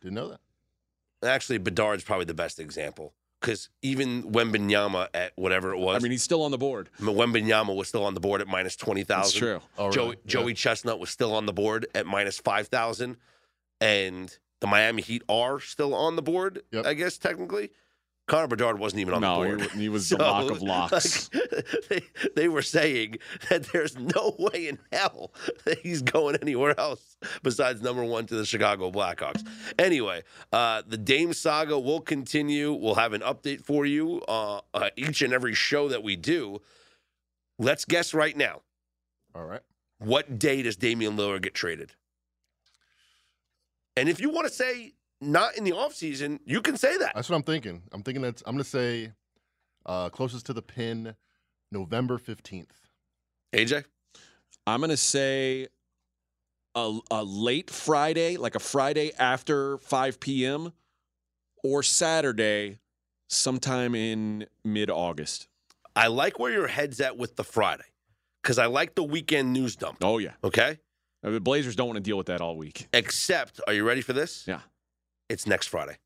Didn't 0.00 0.14
know 0.14 0.28
that. 0.30 0.40
actually 1.22 1.58
Bedard's 1.58 2.04
probably 2.04 2.24
the 2.24 2.32
best 2.34 2.58
example 2.58 3.12
because 3.42 3.68
even 3.82 4.22
Wembanyama 4.32 5.08
at 5.12 5.32
whatever 5.36 5.74
it 5.74 5.78
was, 5.78 5.96
I 5.96 5.98
mean, 5.98 6.12
he's 6.12 6.22
still 6.22 6.42
on 6.44 6.50
the 6.52 6.58
board. 6.58 6.88
Wembanyama 7.00 7.74
was 7.76 7.88
still 7.88 8.04
on 8.04 8.14
the 8.14 8.20
board 8.20 8.40
at 8.40 8.46
minus 8.46 8.76
20,000. 8.76 9.18
That's 9.18 9.32
true. 9.32 9.60
Oh, 9.76 9.90
Joey, 9.90 10.04
really? 10.06 10.16
Joey 10.26 10.54
Chestnut 10.54 10.98
was 10.98 11.10
still 11.10 11.34
on 11.34 11.44
the 11.46 11.52
board 11.52 11.86
at 11.94 12.06
minus 12.06 12.38
5,000. 12.38 13.16
And 13.80 14.38
the 14.60 14.66
Miami 14.68 15.02
Heat 15.02 15.22
are 15.28 15.58
still 15.58 15.92
on 15.92 16.14
the 16.14 16.22
board, 16.22 16.62
Yep. 16.70 16.86
I 16.86 16.94
guess, 16.94 17.18
technically. 17.18 17.70
Connor 18.28 18.46
Bedard 18.46 18.78
wasn't 18.78 19.00
even 19.00 19.14
on 19.14 19.20
No, 19.20 19.42
the 19.42 19.48
board. 19.56 19.60
wa- 19.60 19.66
he 19.80 19.88
was 19.88 20.08
the 20.10 20.16
lock 20.18 20.50
of 20.50 20.62
locks. 20.62 21.28
like, 21.34 21.64
they, 21.88 22.02
they 22.36 22.48
were 22.48 22.62
saying 22.62 23.16
that 23.50 23.64
there's 23.72 23.98
no 23.98 24.34
way 24.38 24.68
in 24.68 24.78
hell 24.92 25.32
that 25.64 25.78
he's 25.80 26.02
going 26.02 26.36
anywhere 26.36 26.78
else 26.78 27.16
besides 27.42 27.82
number 27.82 28.04
one 28.04 28.24
to 28.26 28.34
the 28.36 28.46
Chicago 28.46 28.90
Blackhawks. 28.92 29.44
Anyway, 29.78 30.22
uh, 30.52 30.82
the 30.86 30.96
Dame 30.96 31.32
saga 31.32 31.78
will 31.78 32.00
continue. 32.00 32.72
We'll 32.72 32.94
have 32.94 33.12
an 33.12 33.22
update 33.22 33.64
for 33.64 33.84
you 33.84 34.22
uh, 34.28 34.60
uh, 34.72 34.90
each 34.96 35.20
and 35.22 35.32
every 35.32 35.54
show 35.54 35.88
that 35.88 36.02
we 36.04 36.14
do. 36.16 36.60
Let's 37.58 37.84
guess 37.84 38.14
right 38.14 38.36
now. 38.36 38.62
All 39.34 39.44
right. 39.44 39.60
What 39.98 40.38
day 40.38 40.62
does 40.62 40.76
Damian 40.76 41.16
Lillard 41.16 41.42
get 41.42 41.54
traded? 41.54 41.92
And 43.96 44.08
if 44.08 44.20
you 44.20 44.30
want 44.30 44.46
to 44.46 44.52
say 44.52 44.92
not 45.22 45.56
in 45.56 45.64
the 45.64 45.70
offseason, 45.72 46.40
you 46.44 46.60
can 46.60 46.76
say 46.76 46.96
that. 46.98 47.12
That's 47.14 47.30
what 47.30 47.36
I'm 47.36 47.42
thinking. 47.42 47.82
I'm 47.92 48.02
thinking 48.02 48.22
that's, 48.22 48.42
I'm 48.44 48.54
going 48.54 48.64
to 48.64 48.68
say 48.68 49.12
uh, 49.86 50.08
closest 50.10 50.46
to 50.46 50.52
the 50.52 50.62
pin, 50.62 51.14
November 51.70 52.18
15th. 52.18 52.66
AJ? 53.52 53.84
I'm 54.66 54.80
going 54.80 54.90
to 54.90 54.96
say 54.96 55.68
a, 56.74 56.98
a 57.10 57.24
late 57.24 57.70
Friday, 57.70 58.36
like 58.36 58.54
a 58.54 58.60
Friday 58.60 59.12
after 59.18 59.78
5 59.78 60.20
p.m., 60.20 60.72
or 61.64 61.84
Saturday, 61.84 62.80
sometime 63.28 63.94
in 63.94 64.46
mid 64.64 64.90
August. 64.90 65.46
I 65.94 66.08
like 66.08 66.40
where 66.40 66.50
your 66.50 66.66
head's 66.66 67.00
at 67.00 67.16
with 67.16 67.36
the 67.36 67.44
Friday 67.44 67.84
because 68.42 68.58
I 68.58 68.66
like 68.66 68.96
the 68.96 69.04
weekend 69.04 69.52
news 69.52 69.76
dump. 69.76 69.98
Oh, 70.02 70.18
yeah. 70.18 70.32
Okay? 70.42 70.80
Uh, 71.24 71.30
The 71.30 71.40
Blazers 71.40 71.76
don't 71.76 71.86
want 71.86 71.98
to 71.98 72.02
deal 72.02 72.16
with 72.16 72.26
that 72.26 72.40
all 72.40 72.56
week. 72.56 72.88
Except, 72.92 73.60
are 73.68 73.72
you 73.72 73.84
ready 73.84 74.00
for 74.00 74.12
this? 74.12 74.44
Yeah. 74.48 74.60
It's 75.32 75.46
next 75.46 75.68
Friday. 75.68 75.96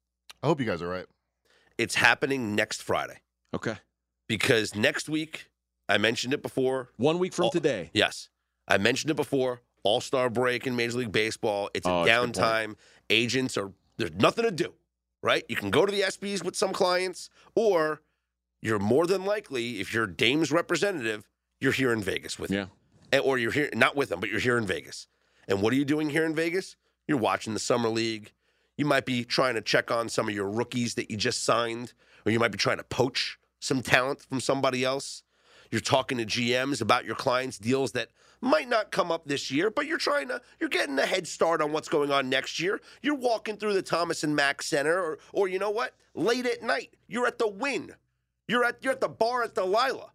I 0.41 0.47
hope 0.47 0.61
you 0.61 0.67
guys 0.67 0.81
are 0.81 0.87
right. 0.89 1.07
It's 1.79 1.97
happening 1.97 2.55
next 2.55 2.81
Friday 2.81 3.19
Okay. 3.53 3.75
because 4.29 4.77
next 4.77 5.09
week, 5.09 5.49
I 5.89 5.99
mentioned 5.99 6.33
it 6.33 6.43
before. 6.43 6.91
One 6.97 7.19
week 7.19 7.33
from 7.35 7.47
Oh, 7.47 7.51
today. 7.51 7.91
Yes. 7.93 8.29
I 8.69 8.79
mentioned 8.79 9.11
it 9.11 9.15
before. 9.17 9.63
All 9.83 10.01
Star 10.01 10.31
break 10.31 10.65
in 10.65 10.77
Major 10.77 10.99
League 10.99 11.11
Baseball. 11.11 11.71
It's 11.75 11.85
a 11.87 11.91
Oh, 11.91 12.05
that's 12.05 12.09
a 12.23 12.27
good 12.27 12.35
point. 12.35 12.37
downtime. 12.37 12.77
Agents 13.11 13.57
are, 13.57 13.73
there's 13.97 14.13
nothing 14.13 14.45
to 14.45 14.53
do, 14.53 14.75
right? 15.25 15.43
You 15.49 15.57
can 15.57 15.71
go 15.71 15.85
to 15.85 15.91
the 15.91 16.03
ESPYS 16.03 16.45
with 16.45 16.55
some 16.55 16.73
clients, 16.73 17.29
or 17.57 18.03
you're 18.63 18.79
more 18.79 19.09
than 19.09 19.25
likely, 19.25 19.81
if 19.81 19.93
you're 19.93 20.07
Dame's 20.07 20.53
representative, 20.53 21.29
you're 21.61 21.73
here 21.73 21.93
in 21.93 22.01
Vegas 22.01 22.39
with 22.39 22.53
Yeah. 22.53 22.67
him. 22.67 22.71
And- 23.11 23.15
eh, 23.23 23.25
Or 23.25 23.39
you're 23.39 23.51
here, 23.53 23.71
not 23.75 23.97
with 23.97 24.13
him, 24.13 24.21
but 24.21 24.29
you're 24.31 24.39
here 24.41 24.57
in 24.57 24.67
Vegas. 24.67 25.09
And 25.49 25.63
what 25.63 25.73
are 25.73 25.77
you 25.77 25.85
doing 25.85 26.11
here 26.11 26.25
in 26.25 26.33
Vegas? 26.35 26.77
You're 27.09 27.19
watching 27.19 27.55
the 27.55 27.61
Summer 27.61 27.89
League. 27.89 28.33
You 28.77 28.85
might 28.85 29.07
be 29.07 29.25
trying 29.25 29.55
to 29.55 29.63
check 29.63 29.91
on 29.91 30.09
some 30.09 30.29
of 30.29 30.35
your 30.35 30.49
rookies 30.49 30.95
that 30.95 31.11
you 31.11 31.17
just 31.17 31.45
signed, 31.45 31.93
or 32.25 32.33
you 32.33 32.39
might 32.39 32.53
be 32.53 32.59
trying 32.59 32.77
to 32.77 32.85
poach 32.85 33.39
some 33.59 33.83
talent 33.83 34.21
from 34.21 34.41
somebody 34.41 34.85
else. 34.85 35.23
You're 35.71 35.81
talking 35.81 36.19
to 36.19 36.27
GMs 36.27 36.81
about 36.81 37.05
your 37.05 37.17
clients' 37.17 37.59
deals 37.59 37.93
that 37.93 38.11
might 38.41 38.69
not 38.69 38.91
come 38.91 39.11
up 39.11 39.27
this 39.27 39.51
year, 39.51 39.71
but 39.71 39.87
you're 39.87 39.99
trying 39.99 40.29
to, 40.29 40.41
you're 40.61 40.69
getting 40.69 40.99
a 40.99 41.07
head 41.07 41.27
start 41.27 41.61
on 41.61 41.73
what's 41.73 41.89
going 41.89 42.13
on 42.13 42.29
next 42.29 42.61
year. 42.61 42.81
You're 43.03 43.17
walking 43.17 43.57
through 43.57 43.73
the 43.73 43.83
Thomas 43.83 44.23
and 44.23 44.37
Mack 44.37 44.63
Center, 44.63 44.99
or, 44.99 45.19
or 45.33 45.49
you 45.49 45.59
know 45.59 45.71
what? 45.71 45.95
Late 46.15 46.47
at 46.47 46.63
night, 46.63 46.95
you're 47.09 47.27
at 47.27 47.39
the 47.39 47.49
Wynn. 47.49 47.95
You're 48.47 48.65
at, 48.65 48.83
you're 48.83 48.93
at 48.93 49.01
the 49.01 49.09
bar 49.09 49.43
at 49.43 49.55
Delilah, 49.55 50.13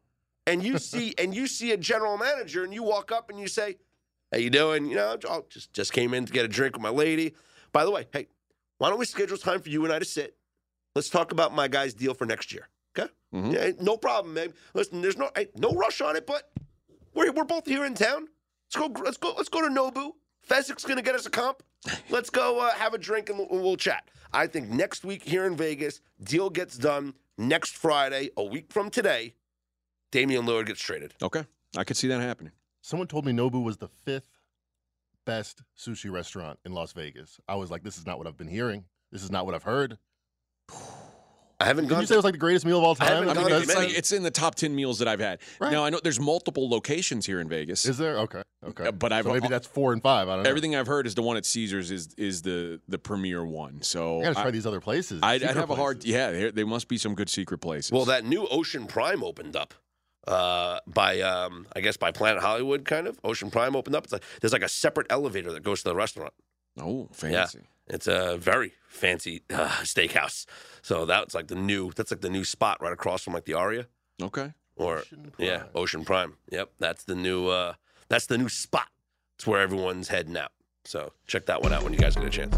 and 0.47 0.63
you 0.63 0.77
see, 0.77 1.13
and 1.17 1.35
you 1.35 1.47
see 1.47 1.71
a 1.71 1.77
general 1.77 2.17
manager, 2.17 2.63
and 2.63 2.73
you 2.73 2.83
walk 2.83 3.11
up 3.11 3.29
and 3.29 3.39
you 3.39 3.47
say, 3.47 3.77
"How 4.31 4.37
you 4.37 4.49
doing? 4.49 4.85
You 4.85 4.95
know, 4.95 5.17
I 5.29 5.39
just 5.49 5.73
just 5.73 5.91
came 5.91 6.13
in 6.13 6.25
to 6.25 6.31
get 6.31 6.45
a 6.45 6.47
drink 6.47 6.75
with 6.75 6.81
my 6.81 6.89
lady. 6.89 7.33
By 7.73 7.83
the 7.83 7.91
way, 7.91 8.07
hey, 8.13 8.27
why 8.81 8.89
don't 8.89 8.97
we 8.97 9.05
schedule 9.05 9.37
time 9.37 9.61
for 9.61 9.69
you 9.69 9.83
and 9.83 9.93
I 9.93 9.99
to 9.99 10.05
sit? 10.05 10.35
Let's 10.95 11.07
talk 11.07 11.31
about 11.31 11.53
my 11.53 11.67
guy's 11.67 11.93
deal 11.93 12.15
for 12.15 12.25
next 12.25 12.51
year. 12.51 12.67
Okay? 12.97 13.07
Mhm. 13.31 13.53
Yeah, 13.53 13.73
no 13.79 13.95
problem, 13.95 14.33
man. 14.33 14.55
Listen, 14.73 15.03
there's 15.03 15.17
no 15.17 15.29
no 15.55 15.69
rush 15.73 16.01
on 16.01 16.15
it, 16.15 16.25
but 16.25 16.51
we're 17.13 17.31
we're 17.31 17.43
both 17.43 17.67
here 17.67 17.85
in 17.85 17.93
town. 17.93 18.27
Let's 18.65 18.75
go. 18.75 19.01
Let's 19.03 19.17
go. 19.17 19.35
Let's 19.37 19.49
go 19.49 19.61
to 19.61 19.67
Nobu. 19.67 20.13
Fezzik's 20.49 20.83
gonna 20.83 21.03
get 21.03 21.13
us 21.13 21.27
a 21.27 21.29
comp. 21.29 21.61
Let's 22.09 22.31
go 22.31 22.59
uh, 22.59 22.71
have 22.71 22.95
a 22.95 22.97
drink 22.97 23.29
and 23.29 23.37
we'll, 23.37 23.49
we'll 23.51 23.77
chat. 23.77 24.09
I 24.33 24.47
think 24.47 24.69
next 24.69 25.05
week 25.05 25.21
here 25.21 25.45
in 25.45 25.55
Vegas, 25.55 26.01
deal 26.23 26.49
gets 26.49 26.75
done. 26.75 27.13
Next 27.37 27.77
Friday, 27.77 28.31
a 28.35 28.43
week 28.43 28.73
from 28.73 28.89
today, 28.89 29.35
Damian 30.11 30.47
Lillard 30.47 30.65
gets 30.65 30.81
traded. 30.81 31.13
Okay. 31.21 31.45
I 31.77 31.83
could 31.83 31.97
see 31.97 32.07
that 32.07 32.19
happening. 32.19 32.53
Someone 32.81 33.07
told 33.07 33.27
me 33.27 33.31
Nobu 33.31 33.63
was 33.63 33.77
the 33.77 33.89
fifth 33.89 34.30
best 35.25 35.61
sushi 35.77 36.11
restaurant 36.11 36.59
in 36.65 36.73
Las 36.73 36.93
Vegas. 36.93 37.39
I 37.47 37.55
was 37.55 37.71
like, 37.71 37.83
this 37.83 37.97
is 37.97 38.05
not 38.05 38.17
what 38.17 38.27
I've 38.27 38.37
been 38.37 38.47
hearing. 38.47 38.85
This 39.11 39.23
is 39.23 39.31
not 39.31 39.45
what 39.45 39.55
I've 39.55 39.63
heard. 39.63 39.97
I 41.59 41.65
haven't 41.65 41.85
Did 41.85 41.89
gone. 41.91 42.01
you 42.01 42.07
say 42.07 42.15
it 42.15 42.17
was 42.17 42.25
like 42.25 42.33
the 42.33 42.39
greatest 42.39 42.65
meal 42.65 42.79
of 42.79 42.83
all 42.83 42.95
time? 42.95 43.29
I 43.29 43.33
gone 43.33 43.37
mean, 43.37 43.49
to 43.49 43.57
it's, 43.57 43.75
like, 43.75 43.95
it's 43.95 44.11
in 44.11 44.23
the 44.23 44.31
top 44.31 44.55
10 44.55 44.73
meals 44.75 44.97
that 44.97 45.07
I've 45.07 45.19
had. 45.19 45.39
Right. 45.59 45.71
Now, 45.71 45.85
I 45.85 45.91
know 45.91 45.99
there's 46.03 46.19
multiple 46.19 46.67
locations 46.67 47.27
here 47.27 47.39
in 47.39 47.47
Vegas. 47.49 47.85
Is 47.85 47.99
there? 47.99 48.17
Okay. 48.19 48.41
Okay. 48.65 48.87
Uh, 48.87 48.91
but 48.91 49.11
I've- 49.13 49.27
so 49.27 49.33
maybe 49.33 49.47
that's 49.47 49.67
four 49.67 49.93
and 49.93 50.01
five. 50.01 50.27
I 50.27 50.35
don't 50.35 50.43
know. 50.43 50.49
Everything 50.49 50.75
I've 50.75 50.87
heard 50.87 51.05
is 51.05 51.13
the 51.13 51.21
one 51.21 51.37
at 51.37 51.45
Caesars 51.45 51.91
is 51.91 52.13
is 52.17 52.41
the 52.41 52.79
the 52.87 52.97
premier 52.99 53.45
one. 53.45 53.81
So 53.81 54.19
I 54.19 54.23
gotta 54.23 54.35
try 54.35 54.43
I, 54.45 54.51
these 54.51 54.65
other 54.67 54.79
places. 54.79 55.19
I'd, 55.23 55.35
I'd 55.35 55.39
secret 55.41 55.57
have 55.57 55.69
a 55.71 55.75
hard. 55.75 56.03
Yeah, 56.03 56.31
there, 56.31 56.51
there 56.51 56.65
must 56.67 56.87
be 56.87 56.97
some 56.97 57.15
good 57.15 57.29
secret 57.29 57.57
places. 57.59 57.91
Well, 57.91 58.05
that 58.05 58.23
new 58.23 58.47
Ocean 58.47 58.85
Prime 58.87 59.23
opened 59.23 59.55
up 59.55 59.73
uh, 60.27 60.79
by, 60.87 61.21
um, 61.21 61.67
I 61.75 61.81
guess, 61.81 61.97
by 61.97 62.11
Planet 62.11 62.41
Hollywood, 62.41 62.85
kind 62.85 63.07
of. 63.07 63.19
Ocean 63.23 63.49
Prime 63.51 63.75
opened 63.75 63.95
up. 63.95 64.03
It's 64.05 64.13
like, 64.13 64.23
there's 64.39 64.53
like 64.53 64.61
a 64.63 64.69
separate 64.69 65.07
elevator 65.09 65.51
that 65.53 65.63
goes 65.63 65.81
to 65.83 65.89
the 65.89 65.95
restaurant. 65.95 66.33
oh, 66.79 67.09
fancy. 67.11 67.59
It's 67.87 68.07
a 68.07 68.37
very 68.37 68.73
fancy 68.87 69.41
uh, 69.53 69.67
steakhouse. 69.81 70.45
So 70.81 71.05
that's 71.05 71.33
like 71.35 71.47
the 71.47 71.55
new. 71.55 71.91
That's 71.91 72.11
like 72.11 72.21
the 72.21 72.29
new 72.29 72.45
spot 72.45 72.81
right 72.81 72.93
across 72.93 73.23
from 73.23 73.33
like 73.33 73.45
the 73.45 73.55
Aria 73.55 73.87
Okay. 74.21 74.53
or 74.77 74.99
Ocean 74.99 75.31
yeah, 75.37 75.63
Ocean 75.75 76.05
Prime. 76.05 76.35
Yep, 76.51 76.69
that's 76.79 77.03
the 77.03 77.15
new. 77.15 77.47
Uh, 77.47 77.73
that's 78.07 78.27
the 78.27 78.37
new 78.37 78.47
spot. 78.47 78.87
It's 79.37 79.45
where 79.47 79.59
everyone's 79.61 80.07
heading 80.07 80.37
out. 80.37 80.51
So 80.85 81.11
check 81.27 81.47
that 81.47 81.61
one 81.61 81.73
out 81.73 81.83
when 81.83 81.91
you 81.91 81.99
guys 81.99 82.15
get 82.15 82.25
a 82.25 82.29
chance. 82.29 82.55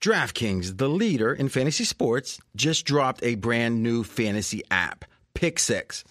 DraftKings, 0.00 0.76
the 0.78 0.88
leader 0.88 1.32
in 1.32 1.48
fantasy 1.48 1.84
sports, 1.84 2.38
just 2.54 2.84
dropped 2.84 3.22
a 3.24 3.34
brand 3.34 3.82
new 3.82 4.04
fantasy 4.04 4.62
app, 4.70 5.04
Pick 5.34 5.58
Six. 5.58 6.04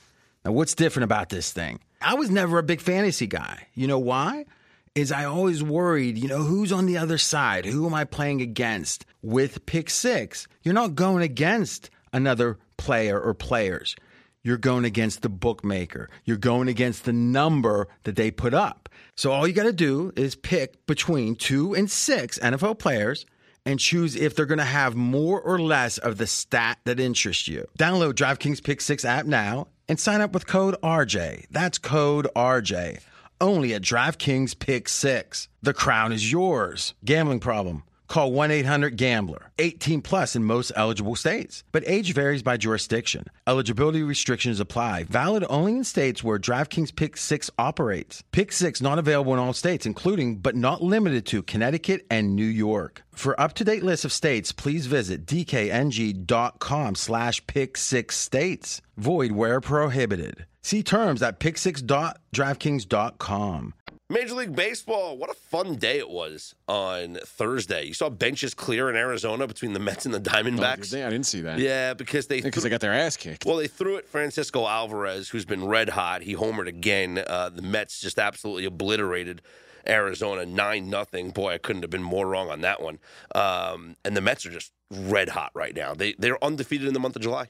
Now, 0.45 0.51
what's 0.51 0.75
different 0.75 1.05
about 1.05 1.29
this 1.29 1.51
thing? 1.51 1.79
I 1.99 2.13
was 2.13 2.29
never 2.29 2.59
a 2.59 2.63
big 2.63 2.79
fantasy 2.79 3.25
guy. 3.25 3.67
You 3.73 3.87
know 3.87 3.97
why? 3.97 4.45
Is 4.93 5.11
I 5.11 5.25
always 5.25 5.63
worried, 5.63 6.19
you 6.19 6.27
know, 6.27 6.43
who's 6.43 6.71
on 6.71 6.85
the 6.85 6.97
other 6.97 7.17
side? 7.17 7.65
Who 7.65 7.87
am 7.87 7.95
I 7.95 8.05
playing 8.05 8.41
against? 8.41 9.05
With 9.23 9.65
Pick 9.65 9.89
Six, 9.89 10.47
you're 10.61 10.75
not 10.75 10.93
going 10.93 11.23
against 11.23 11.89
another 12.13 12.59
player 12.77 13.19
or 13.19 13.33
players. 13.33 13.95
you're 14.43 14.57
going 14.57 14.85
against 14.85 15.23
the 15.23 15.29
bookmaker. 15.29 16.07
You're 16.23 16.37
going 16.37 16.67
against 16.67 17.05
the 17.05 17.13
number 17.13 17.87
that 18.03 18.15
they 18.15 18.29
put 18.29 18.53
up. 18.53 18.87
So 19.15 19.31
all 19.31 19.47
you 19.47 19.53
got 19.53 19.63
to 19.63 19.73
do 19.73 20.13
is 20.15 20.35
pick 20.35 20.85
between 20.85 21.35
two 21.35 21.73
and 21.73 21.89
six 21.89 22.37
NFL 22.37 22.77
players 22.77 23.25
and 23.65 23.79
choose 23.79 24.15
if 24.15 24.35
they're 24.35 24.45
going 24.45 24.59
to 24.59 24.63
have 24.63 24.95
more 24.95 25.41
or 25.41 25.59
less 25.59 25.97
of 25.97 26.19
the 26.19 26.27
stat 26.27 26.77
that 26.83 26.99
interests 26.99 27.47
you. 27.47 27.67
Download 27.79 28.13
DraftKings 28.13 28.63
Pick 28.63 28.81
6 28.81 29.03
app 29.03 29.25
now 29.25 29.67
and 29.87 29.99
sign 29.99 30.21
up 30.21 30.33
with 30.33 30.47
code 30.47 30.75
RJ. 30.81 31.45
That's 31.51 31.77
code 31.77 32.27
RJ. 32.35 32.99
Only 33.41 33.73
at 33.73 33.81
DraftKings 33.81 34.57
Pick 34.57 34.87
6. 34.87 35.49
The 35.61 35.73
crown 35.73 36.11
is 36.11 36.31
yours. 36.31 36.93
Gambling 37.03 37.39
problem? 37.39 37.83
Call 38.07 38.31
1 38.31 38.51
800 38.51 38.95
Gambler. 38.97 39.51
18 39.59 40.01
plus 40.01 40.35
in 40.35 40.43
most 40.43 40.71
eligible 40.75 41.15
states, 41.15 41.63
but 41.71 41.83
age 41.87 42.13
varies 42.13 42.43
by 42.43 42.57
jurisdiction. 42.57 43.25
Eligibility 43.47 44.03
restrictions 44.03 44.59
apply. 44.59 45.03
Valid 45.05 45.45
only 45.49 45.77
in 45.77 45.83
states 45.83 46.23
where 46.23 46.37
DraftKings 46.39 46.95
Pick 46.95 47.17
6 47.17 47.49
operates. 47.57 48.23
Pick 48.31 48.51
6 48.51 48.81
not 48.81 48.99
available 48.99 49.33
in 49.33 49.39
all 49.39 49.53
states, 49.53 49.85
including 49.85 50.37
but 50.37 50.55
not 50.55 50.83
limited 50.83 51.25
to 51.27 51.43
Connecticut 51.43 52.05
and 52.09 52.35
New 52.35 52.45
York. 52.45 53.03
For 53.11 53.39
up-to-date 53.39 53.83
list 53.83 54.05
of 54.05 54.11
states, 54.11 54.51
please 54.51 54.87
visit 54.87 55.25
dkng.com 55.25 56.95
slash 56.95 57.45
pick 57.47 57.77
6 57.77 58.15
states. 58.15 58.81
Void 58.97 59.31
where 59.31 59.61
prohibited. 59.61 60.45
See 60.61 60.83
terms 60.83 61.21
at 61.21 61.39
pick6.draftkings.com. 61.39 63.73
Major 64.07 64.35
League 64.35 64.55
Baseball, 64.55 65.17
what 65.17 65.31
a 65.31 65.33
fun 65.33 65.77
day 65.77 65.97
it 65.97 66.09
was 66.09 66.53
on 66.67 67.15
Thursday. 67.25 67.85
You 67.85 67.93
saw 67.95 68.07
benches 68.09 68.53
clear 68.53 68.87
in 68.87 68.95
Arizona 68.95 69.47
between 69.47 69.73
the 69.73 69.79
Mets 69.79 70.05
and 70.05 70.13
the 70.13 70.19
Diamondbacks. 70.19 70.93
Oh, 70.93 71.07
I 71.07 71.09
didn't 71.09 71.25
see 71.25 71.41
that. 71.41 71.57
Yeah, 71.57 71.95
because 71.95 72.27
they 72.27 72.39
Because 72.41 72.61
they 72.61 72.69
got 72.69 72.81
their 72.81 72.93
ass 72.93 73.17
kicked. 73.17 73.45
well, 73.45 73.57
they 73.57 73.67
threw 73.67 73.95
it 73.95 74.07
Francisco 74.07 74.67
Alvarez, 74.67 75.29
who's 75.29 75.45
been 75.45 75.65
red 75.65 75.89
hot. 75.89 76.21
He 76.21 76.35
homered 76.35 76.67
again. 76.67 77.23
Uh, 77.25 77.49
the 77.49 77.63
Mets 77.63 77.99
just 77.99 78.19
absolutely 78.19 78.65
obliterated 78.65 79.41
Arizona 79.87 80.45
nine 80.45 80.87
nothing. 80.87 81.31
Boy, 81.31 81.53
I 81.53 81.57
couldn't 81.57 81.81
have 81.81 81.89
been 81.91 82.03
more 82.03 82.27
wrong 82.27 82.51
on 82.51 82.61
that 82.61 82.81
one. 82.83 82.99
Um, 83.33 83.95
and 84.05 84.15
the 84.15 84.21
Mets 84.21 84.45
are 84.45 84.51
just 84.51 84.71
red 84.91 85.29
hot 85.29 85.51
right 85.55 85.75
now. 85.75 85.95
They 85.95 86.13
they're 86.19 86.43
undefeated 86.43 86.87
in 86.87 86.93
the 86.93 86.99
month 86.99 87.15
of 87.15 87.23
July. 87.23 87.49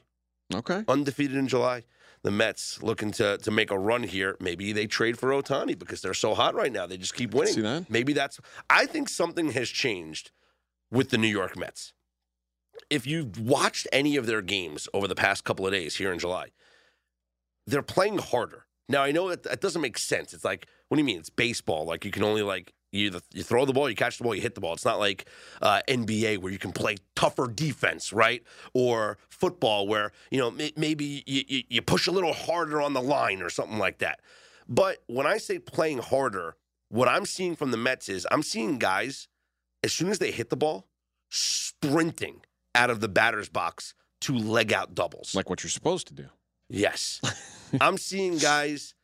okay. 0.54 0.84
Undefeated 0.88 1.36
in 1.36 1.48
July. 1.48 1.84
The 2.26 2.32
Mets 2.32 2.82
looking 2.82 3.12
to 3.12 3.38
to 3.38 3.52
make 3.52 3.70
a 3.70 3.78
run 3.78 4.02
here. 4.02 4.36
Maybe 4.40 4.72
they 4.72 4.88
trade 4.88 5.16
for 5.16 5.30
Ohtani 5.30 5.78
because 5.78 6.02
they're 6.02 6.12
so 6.12 6.34
hot 6.34 6.56
right 6.56 6.72
now. 6.72 6.84
They 6.84 6.96
just 6.96 7.14
keep 7.14 7.32
winning. 7.32 7.62
That? 7.62 7.88
Maybe 7.88 8.12
that's. 8.14 8.40
I 8.68 8.86
think 8.86 9.08
something 9.08 9.52
has 9.52 9.68
changed 9.68 10.32
with 10.90 11.10
the 11.10 11.18
New 11.18 11.28
York 11.28 11.56
Mets. 11.56 11.92
If 12.90 13.06
you've 13.06 13.38
watched 13.38 13.86
any 13.92 14.16
of 14.16 14.26
their 14.26 14.42
games 14.42 14.88
over 14.92 15.06
the 15.06 15.14
past 15.14 15.44
couple 15.44 15.68
of 15.68 15.72
days 15.72 15.94
here 15.94 16.12
in 16.12 16.18
July, 16.18 16.48
they're 17.64 17.80
playing 17.80 18.18
harder. 18.18 18.66
Now 18.88 19.04
I 19.04 19.12
know 19.12 19.28
that 19.28 19.44
that 19.44 19.60
doesn't 19.60 19.80
make 19.80 19.96
sense. 19.96 20.34
It's 20.34 20.44
like, 20.44 20.66
what 20.88 20.96
do 20.96 21.02
you 21.02 21.06
mean? 21.06 21.20
It's 21.20 21.30
baseball. 21.30 21.84
Like 21.84 22.04
you 22.04 22.10
can 22.10 22.24
only 22.24 22.42
like 22.42 22.72
you 22.96 23.06
either 23.06 23.20
you 23.32 23.42
throw 23.42 23.64
the 23.64 23.72
ball, 23.72 23.88
you 23.88 23.96
catch 23.96 24.18
the 24.18 24.24
ball, 24.24 24.34
you 24.34 24.42
hit 24.42 24.54
the 24.54 24.60
ball. 24.60 24.74
It's 24.74 24.84
not 24.84 24.98
like 24.98 25.26
uh, 25.62 25.80
NBA 25.88 26.38
where 26.38 26.52
you 26.52 26.58
can 26.58 26.72
play 26.72 26.96
tougher 27.14 27.48
defense, 27.48 28.12
right? 28.12 28.42
Or 28.74 29.18
football 29.28 29.86
where 29.86 30.12
you 30.30 30.38
know 30.38 30.50
may- 30.50 30.72
maybe 30.76 31.22
you, 31.26 31.44
you, 31.46 31.62
you 31.68 31.82
push 31.82 32.06
a 32.06 32.12
little 32.12 32.32
harder 32.32 32.80
on 32.80 32.92
the 32.92 33.02
line 33.02 33.42
or 33.42 33.50
something 33.50 33.78
like 33.78 33.98
that. 33.98 34.20
But 34.68 34.98
when 35.06 35.26
I 35.26 35.38
say 35.38 35.58
playing 35.58 35.98
harder, 35.98 36.56
what 36.88 37.08
I'm 37.08 37.26
seeing 37.26 37.56
from 37.56 37.70
the 37.70 37.76
Mets 37.76 38.08
is 38.08 38.26
I'm 38.30 38.42
seeing 38.42 38.78
guys 38.78 39.28
as 39.82 39.92
soon 39.92 40.08
as 40.08 40.18
they 40.18 40.30
hit 40.30 40.50
the 40.50 40.56
ball, 40.56 40.88
sprinting 41.30 42.42
out 42.74 42.90
of 42.90 43.00
the 43.00 43.08
batter's 43.08 43.48
box 43.48 43.94
to 44.22 44.36
leg 44.36 44.72
out 44.72 44.94
doubles. 44.94 45.34
Like 45.34 45.48
what 45.48 45.62
you're 45.62 45.70
supposed 45.70 46.08
to 46.08 46.14
do. 46.14 46.26
Yes. 46.68 47.20
I'm 47.80 47.98
seeing 47.98 48.38
guys 48.38 48.94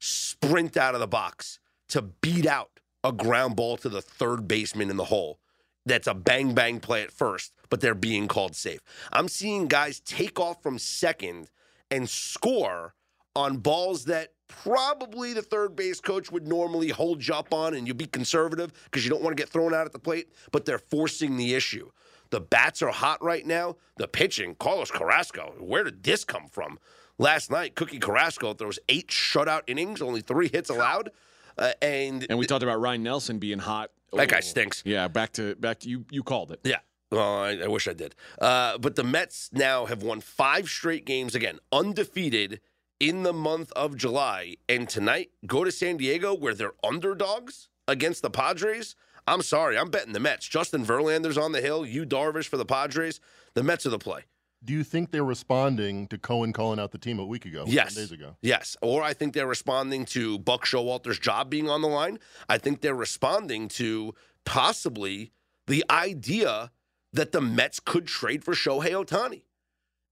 sprint 0.00 0.76
out 0.76 0.94
of 0.94 1.00
the 1.00 1.06
box 1.06 1.58
to 1.88 2.02
beat 2.02 2.46
out 2.46 2.75
a 3.06 3.12
ground 3.12 3.54
ball 3.56 3.76
to 3.78 3.88
the 3.88 4.02
third 4.02 4.48
baseman 4.48 4.90
in 4.90 4.96
the 4.96 5.04
hole. 5.04 5.38
That's 5.84 6.08
a 6.08 6.14
bang 6.14 6.54
bang 6.54 6.80
play 6.80 7.02
at 7.02 7.12
first, 7.12 7.52
but 7.70 7.80
they're 7.80 7.94
being 7.94 8.26
called 8.26 8.56
safe. 8.56 8.80
I'm 9.12 9.28
seeing 9.28 9.68
guys 9.68 10.00
take 10.00 10.40
off 10.40 10.62
from 10.62 10.78
second 10.78 11.48
and 11.90 12.10
score 12.10 12.94
on 13.36 13.58
balls 13.58 14.06
that 14.06 14.32
probably 14.48 15.32
the 15.32 15.42
third 15.42 15.76
base 15.76 16.00
coach 16.00 16.32
would 16.32 16.48
normally 16.48 16.88
hold 16.88 17.24
you 17.24 17.34
up 17.34 17.54
on 17.54 17.74
and 17.74 17.86
you'd 17.86 17.96
be 17.96 18.06
conservative 18.06 18.72
because 18.84 19.04
you 19.04 19.10
don't 19.10 19.22
want 19.22 19.36
to 19.36 19.40
get 19.40 19.48
thrown 19.48 19.72
out 19.72 19.86
at 19.86 19.92
the 19.92 19.98
plate, 19.98 20.32
but 20.50 20.64
they're 20.64 20.78
forcing 20.78 21.36
the 21.36 21.54
issue. 21.54 21.88
The 22.30 22.40
bats 22.40 22.82
are 22.82 22.90
hot 22.90 23.22
right 23.22 23.46
now. 23.46 23.76
The 23.98 24.08
pitching, 24.08 24.56
Carlos 24.56 24.90
Carrasco, 24.90 25.54
where 25.60 25.84
did 25.84 26.02
this 26.02 26.24
come 26.24 26.48
from? 26.50 26.78
Last 27.18 27.50
night, 27.50 27.76
Cookie 27.76 27.98
Carrasco 27.98 28.52
throws 28.54 28.78
eight 28.88 29.08
shutout 29.08 29.62
innings, 29.68 30.02
only 30.02 30.20
three 30.20 30.48
hits 30.48 30.68
allowed. 30.68 31.12
Uh, 31.58 31.72
and 31.82 32.26
And 32.28 32.38
we 32.38 32.46
talked 32.46 32.62
about 32.62 32.80
Ryne 32.80 33.02
Nelson 33.02 33.38
being 33.38 33.58
hot. 33.58 33.90
That 34.12 34.28
guy 34.28 34.38
Oh. 34.38 34.40
stinks. 34.40 34.82
Yeah, 34.86 35.08
back 35.08 35.32
to 35.34 35.54
back 35.56 35.80
to 35.80 35.88
you. 35.88 36.04
You 36.10 36.22
called 36.22 36.52
it. 36.52 36.60
Yeah. 36.64 36.78
Well, 37.10 37.36
I, 37.38 37.50
I 37.64 37.66
wish 37.68 37.86
I 37.88 37.92
did. 37.92 38.14
Uh, 38.40 38.78
but 38.78 38.96
the 38.96 39.04
Mets 39.04 39.50
now 39.52 39.86
have 39.86 40.02
won 40.02 40.20
five 40.20 40.68
straight 40.68 41.04
games 41.06 41.34
again, 41.34 41.58
undefeated 41.70 42.60
in 42.98 43.22
the 43.22 43.32
month 43.32 43.72
of 43.76 43.96
July. 43.96 44.56
And 44.68 44.88
tonight, 44.88 45.30
go 45.46 45.62
to 45.64 45.70
San 45.70 45.96
Diego 45.98 46.34
where 46.34 46.54
they're 46.54 46.74
underdogs 46.84 47.68
against 47.86 48.22
the 48.22 48.30
Padres. 48.30 48.96
I'm 49.28 49.42
sorry, 49.42 49.76
I'm 49.78 49.90
betting 49.90 50.12
the 50.12 50.20
Mets. 50.20 50.46
Justin 50.48 50.84
Verlander's 50.84 51.38
on 51.38 51.52
the 51.52 51.60
hill. 51.60 51.84
You 51.86 52.04
Darvish 52.06 52.46
for 52.48 52.56
the 52.56 52.64
Padres. 52.64 53.20
The 53.54 53.62
Mets 53.62 53.86
are 53.86 53.90
the 53.90 53.98
play. 53.98 54.22
Do 54.64 54.72
you 54.72 54.82
think 54.82 55.10
they're 55.10 55.24
responding 55.24 56.08
to 56.08 56.18
Cohen 56.18 56.52
calling 56.52 56.80
out 56.80 56.90
the 56.90 56.98
team 56.98 57.18
a 57.18 57.24
week 57.24 57.44
ago? 57.44 57.64
Yes. 57.66 57.94
days 57.94 58.10
ago. 58.10 58.36
Yes. 58.42 58.76
Or 58.82 59.02
I 59.02 59.12
think 59.12 59.34
they're 59.34 59.46
responding 59.46 60.04
to 60.06 60.38
Buck 60.38 60.64
Showalter's 60.64 61.18
job 61.18 61.50
being 61.50 61.68
on 61.68 61.82
the 61.82 61.88
line. 61.88 62.18
I 62.48 62.58
think 62.58 62.80
they're 62.80 62.94
responding 62.94 63.68
to 63.68 64.14
possibly 64.44 65.32
the 65.66 65.84
idea 65.90 66.70
that 67.12 67.32
the 67.32 67.40
Mets 67.40 67.80
could 67.80 68.06
trade 68.06 68.44
for 68.44 68.54
Shohei 68.54 68.92
Ohtani. 68.92 69.42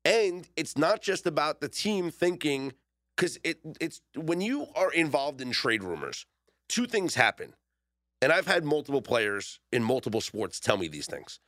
And 0.04 0.48
it's 0.57 0.76
not 0.76 1.00
just 1.00 1.26
about 1.26 1.61
the 1.61 1.68
team 1.68 2.11
thinking, 2.11 2.74
because 3.16 3.38
it, 3.42 3.59
it's 3.80 4.02
when 4.14 4.40
you 4.40 4.66
are 4.74 4.92
involved 4.92 5.40
in 5.40 5.50
trade 5.50 5.83
rumors, 5.83 6.26
two 6.68 6.87
things 6.87 7.14
happen. 7.14 7.54
And 8.20 8.33
I've 8.33 8.46
had 8.46 8.64
multiple 8.64 9.02
players 9.02 9.61
in 9.72 9.83
multiple 9.83 10.20
sports 10.20 10.61
tell 10.61 10.76
me 10.76 10.88
these 10.88 11.07
things. 11.07 11.40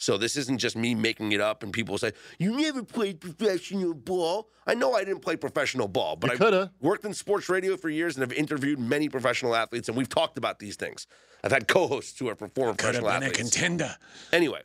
So 0.00 0.16
this 0.16 0.34
isn't 0.36 0.56
just 0.58 0.76
me 0.76 0.94
making 0.94 1.32
it 1.32 1.42
up 1.42 1.62
and 1.62 1.74
people 1.74 1.98
say, 1.98 2.12
You 2.38 2.56
never 2.56 2.82
played 2.82 3.20
professional 3.20 3.92
ball. 3.92 4.48
I 4.66 4.72
know 4.72 4.94
I 4.94 5.04
didn't 5.04 5.20
play 5.20 5.36
professional 5.36 5.88
ball, 5.88 6.16
but 6.16 6.30
I 6.30 6.36
worked 6.80 7.04
in 7.04 7.12
sports 7.12 7.50
radio 7.50 7.76
for 7.76 7.90
years 7.90 8.16
and 8.16 8.22
have 8.22 8.32
interviewed 8.32 8.78
many 8.78 9.10
professional 9.10 9.54
athletes, 9.54 9.88
and 9.88 9.96
we've 9.96 10.08
talked 10.08 10.38
about 10.38 10.58
these 10.58 10.76
things. 10.76 11.06
I've 11.44 11.52
had 11.52 11.68
co-hosts 11.68 12.18
who 12.18 12.28
are 12.30 12.34
former 12.34 12.72
Could 12.72 12.94
have 12.94 13.04
professional 13.04 13.20
been 13.20 13.28
a 13.28 13.32
contender. 13.32 13.96
Anyway, 14.32 14.62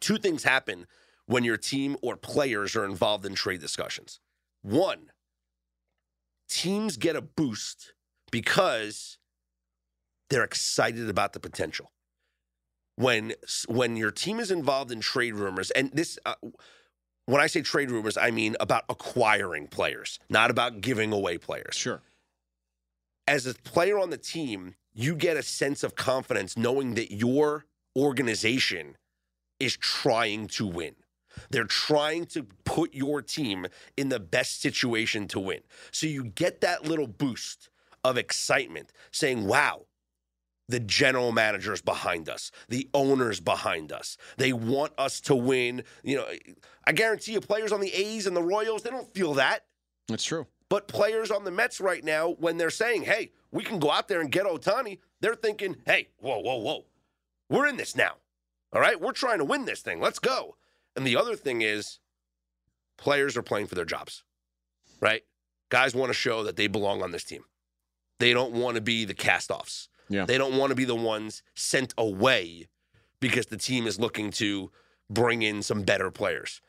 two 0.00 0.18
things 0.18 0.44
happen 0.44 0.86
when 1.24 1.44
your 1.44 1.56
team 1.56 1.96
or 2.02 2.16
players 2.16 2.76
are 2.76 2.84
involved 2.84 3.24
in 3.24 3.34
trade 3.34 3.60
discussions. 3.60 4.20
One, 4.60 5.12
teams 6.46 6.98
get 6.98 7.16
a 7.16 7.22
boost 7.22 7.94
because 8.30 9.16
they're 10.28 10.44
excited 10.44 11.08
about 11.08 11.32
the 11.32 11.40
potential. 11.40 11.90
When 13.02 13.34
when 13.68 13.96
your 13.96 14.10
team 14.10 14.38
is 14.40 14.50
involved 14.50 14.92
in 14.92 15.00
trade 15.00 15.34
rumors, 15.34 15.70
and 15.72 15.90
this, 15.92 16.18
uh, 16.24 16.34
when 17.26 17.40
I 17.40 17.46
say 17.46 17.62
trade 17.62 17.90
rumors, 17.90 18.16
I 18.16 18.30
mean 18.30 18.56
about 18.60 18.84
acquiring 18.88 19.68
players, 19.68 20.18
not 20.28 20.50
about 20.50 20.80
giving 20.80 21.12
away 21.12 21.38
players 21.38 21.74
Sure. 21.74 22.02
as 23.26 23.46
a 23.46 23.54
player 23.54 23.98
on 23.98 24.10
the 24.10 24.18
team, 24.18 24.74
you 24.94 25.14
get 25.14 25.36
a 25.36 25.42
sense 25.42 25.82
of 25.82 25.94
confidence 25.94 26.56
knowing 26.56 26.94
that 26.94 27.12
your 27.12 27.64
organization 27.96 28.96
is 29.58 29.76
trying 29.76 30.46
to 30.48 30.66
win. 30.66 30.94
They're 31.50 31.64
trying 31.64 32.26
to 32.26 32.44
put 32.64 32.94
your 32.94 33.22
team 33.22 33.66
in 33.96 34.08
the 34.10 34.20
best 34.20 34.60
situation 34.60 35.28
to 35.28 35.40
win. 35.40 35.60
So 35.90 36.06
you 36.06 36.24
get 36.24 36.60
that 36.60 36.84
little 36.84 37.06
boost 37.06 37.70
of 38.04 38.18
excitement 38.18 38.92
saying, 39.12 39.46
wow, 39.46 39.86
the 40.72 40.80
general 40.80 41.32
manager's 41.32 41.82
behind 41.82 42.30
us, 42.30 42.50
the 42.68 42.88
owner's 42.94 43.40
behind 43.40 43.92
us. 43.92 44.16
They 44.38 44.54
want 44.54 44.92
us 44.96 45.20
to 45.22 45.36
win. 45.36 45.84
You 46.02 46.16
know, 46.16 46.26
I 46.86 46.92
guarantee 46.92 47.32
you, 47.34 47.40
players 47.40 47.72
on 47.72 47.80
the 47.80 47.92
A's 47.92 48.26
and 48.26 48.34
the 48.34 48.42
Royals, 48.42 48.82
they 48.82 48.90
don't 48.90 49.12
feel 49.12 49.34
that. 49.34 49.66
That's 50.08 50.24
true. 50.24 50.46
But 50.70 50.88
players 50.88 51.30
on 51.30 51.44
the 51.44 51.50
Mets 51.50 51.78
right 51.78 52.02
now, 52.02 52.30
when 52.30 52.56
they're 52.56 52.70
saying, 52.70 53.02
hey, 53.02 53.32
we 53.50 53.62
can 53.62 53.78
go 53.78 53.90
out 53.90 54.08
there 54.08 54.22
and 54.22 54.32
get 54.32 54.46
Ohtani, 54.46 54.98
they're 55.20 55.34
thinking, 55.34 55.76
hey, 55.84 56.08
whoa, 56.18 56.38
whoa, 56.38 56.56
whoa. 56.56 56.86
We're 57.50 57.66
in 57.66 57.76
this 57.76 57.94
now. 57.94 58.14
All 58.72 58.80
right. 58.80 58.98
We're 58.98 59.12
trying 59.12 59.38
to 59.38 59.44
win 59.44 59.66
this 59.66 59.82
thing. 59.82 60.00
Let's 60.00 60.18
go. 60.18 60.56
And 60.96 61.06
the 61.06 61.16
other 61.16 61.36
thing 61.36 61.60
is, 61.60 61.98
players 62.96 63.36
are 63.36 63.42
playing 63.42 63.66
for 63.66 63.74
their 63.74 63.84
jobs, 63.84 64.24
right? 65.00 65.22
Guys 65.68 65.94
want 65.94 66.08
to 66.08 66.14
show 66.14 66.42
that 66.44 66.56
they 66.56 66.66
belong 66.66 67.02
on 67.02 67.10
this 67.10 67.24
team. 67.24 67.44
They 68.18 68.32
don't 68.32 68.52
want 68.52 68.76
to 68.76 68.80
be 68.80 69.04
the 69.04 69.14
cast 69.14 69.50
offs. 69.50 69.90
Yeah. 70.08 70.24
They 70.24 70.38
don't 70.38 70.56
want 70.56 70.70
to 70.70 70.76
be 70.76 70.84
the 70.84 70.94
ones 70.94 71.42
sent 71.54 71.94
away 71.96 72.66
because 73.20 73.46
the 73.46 73.56
team 73.56 73.86
is 73.86 73.98
looking 73.98 74.30
to 74.32 74.70
bring 75.08 75.42
in 75.42 75.62
some 75.62 75.82
better 75.82 76.10
players. 76.10 76.60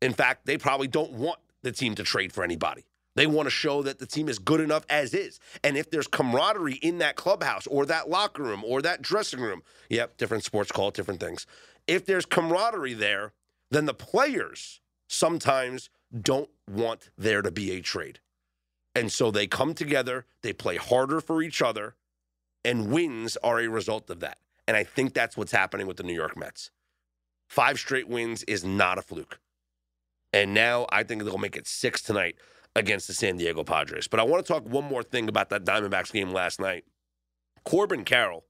In 0.00 0.12
fact, 0.12 0.46
they 0.46 0.56
probably 0.56 0.88
don't 0.88 1.12
want 1.12 1.38
the 1.62 1.72
team 1.72 1.94
to 1.96 2.02
trade 2.02 2.32
for 2.32 2.44
anybody. 2.44 2.84
They 3.14 3.26
want 3.26 3.46
to 3.46 3.50
show 3.50 3.82
that 3.82 3.98
the 3.98 4.06
team 4.06 4.28
is 4.28 4.38
good 4.38 4.60
enough 4.60 4.84
as 4.88 5.12
is. 5.12 5.40
And 5.64 5.76
if 5.76 5.90
there's 5.90 6.06
camaraderie 6.06 6.74
in 6.74 6.98
that 6.98 7.16
clubhouse 7.16 7.66
or 7.66 7.84
that 7.86 8.08
locker 8.08 8.44
room 8.44 8.62
or 8.64 8.80
that 8.82 9.02
dressing 9.02 9.40
room, 9.40 9.62
yep, 9.88 10.16
different 10.16 10.44
sports 10.44 10.70
call 10.70 10.88
it 10.88 10.94
different 10.94 11.18
things. 11.18 11.44
If 11.88 12.06
there's 12.06 12.24
camaraderie 12.24 12.94
there, 12.94 13.32
then 13.70 13.86
the 13.86 13.94
players 13.94 14.80
sometimes 15.08 15.90
don't 16.22 16.48
want 16.70 17.10
there 17.18 17.42
to 17.42 17.50
be 17.50 17.72
a 17.72 17.80
trade. 17.80 18.20
And 18.94 19.10
so 19.10 19.30
they 19.30 19.46
come 19.46 19.74
together, 19.74 20.24
they 20.42 20.52
play 20.52 20.76
harder 20.76 21.20
for 21.20 21.42
each 21.42 21.60
other, 21.60 21.96
and 22.64 22.90
wins 22.90 23.36
are 23.42 23.60
a 23.60 23.68
result 23.68 24.10
of 24.10 24.20
that. 24.20 24.38
And 24.66 24.76
I 24.76 24.84
think 24.84 25.14
that's 25.14 25.36
what's 25.36 25.52
happening 25.52 25.86
with 25.86 25.96
the 25.96 26.02
New 26.02 26.14
York 26.14 26.36
Mets. 26.36 26.70
Five 27.48 27.78
straight 27.78 28.08
wins 28.08 28.42
is 28.44 28.64
not 28.64 28.98
a 28.98 29.02
fluke. 29.02 29.40
And 30.32 30.52
now 30.52 30.86
I 30.90 31.02
think 31.02 31.24
they'll 31.24 31.38
make 31.38 31.56
it 31.56 31.66
six 31.66 32.02
tonight 32.02 32.36
against 32.76 33.06
the 33.06 33.14
San 33.14 33.36
Diego 33.36 33.64
Padres. 33.64 34.08
But 34.08 34.20
I 34.20 34.24
want 34.24 34.44
to 34.44 34.52
talk 34.52 34.68
one 34.68 34.84
more 34.84 35.02
thing 35.02 35.28
about 35.28 35.48
that 35.50 35.64
Diamondbacks 35.64 36.12
game 36.12 36.30
last 36.30 36.60
night. 36.60 36.84
Corbin 37.64 38.04
Carroll, 38.04 38.44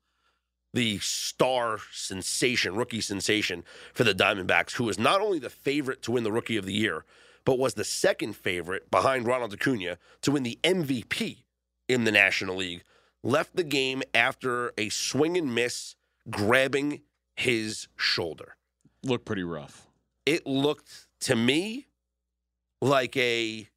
the 0.74 0.98
star 0.98 1.78
sensation, 1.92 2.74
rookie 2.74 3.00
sensation 3.00 3.64
for 3.94 4.04
the 4.04 4.14
Diamondbacks, 4.14 4.72
who 4.72 4.84
was 4.84 4.98
not 4.98 5.20
only 5.20 5.38
the 5.38 5.50
favorite 5.50 6.02
to 6.02 6.12
win 6.12 6.24
the 6.24 6.32
Rookie 6.32 6.56
of 6.56 6.66
the 6.66 6.74
Year, 6.74 7.04
but 7.44 7.58
was 7.58 7.74
the 7.74 7.84
second 7.84 8.34
favorite 8.34 8.90
behind 8.90 9.26
Ronald 9.26 9.54
Acuna 9.54 9.98
to 10.22 10.30
win 10.30 10.42
the 10.42 10.58
MVP 10.62 11.44
in 11.88 12.04
the 12.04 12.12
National 12.12 12.56
League, 12.56 12.82
left 13.22 13.56
the 13.56 13.64
game 13.64 14.02
after 14.14 14.72
a 14.78 14.88
swing 14.88 15.36
and 15.36 15.54
miss 15.54 15.96
grabbing 16.30 17.02
his 17.36 17.88
shoulder. 17.96 18.56
Looked 19.02 19.24
pretty 19.24 19.44
rough. 19.44 19.86
It 20.26 20.46
looked 20.46 21.06
to 21.20 21.36
me 21.36 21.86
like 22.80 23.16
a 23.16 23.68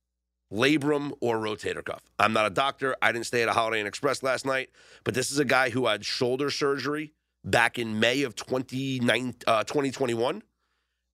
labrum 0.51 1.13
or 1.21 1.37
rotator 1.37 1.83
cuff. 1.83 2.03
I'm 2.19 2.33
not 2.33 2.45
a 2.45 2.49
doctor. 2.49 2.95
I 3.01 3.11
didn't 3.11 3.25
stay 3.25 3.41
at 3.41 3.47
a 3.47 3.53
Holiday 3.53 3.79
Inn 3.79 3.87
Express 3.87 4.21
last 4.21 4.45
night, 4.45 4.69
but 5.03 5.13
this 5.13 5.31
is 5.31 5.39
a 5.39 5.45
guy 5.45 5.69
who 5.69 5.87
had 5.87 6.05
shoulder 6.05 6.49
surgery 6.49 7.13
back 7.43 7.79
in 7.79 7.99
May 7.99 8.23
of 8.23 8.35
29, 8.35 9.35
uh, 9.47 9.63
2021. 9.63 10.43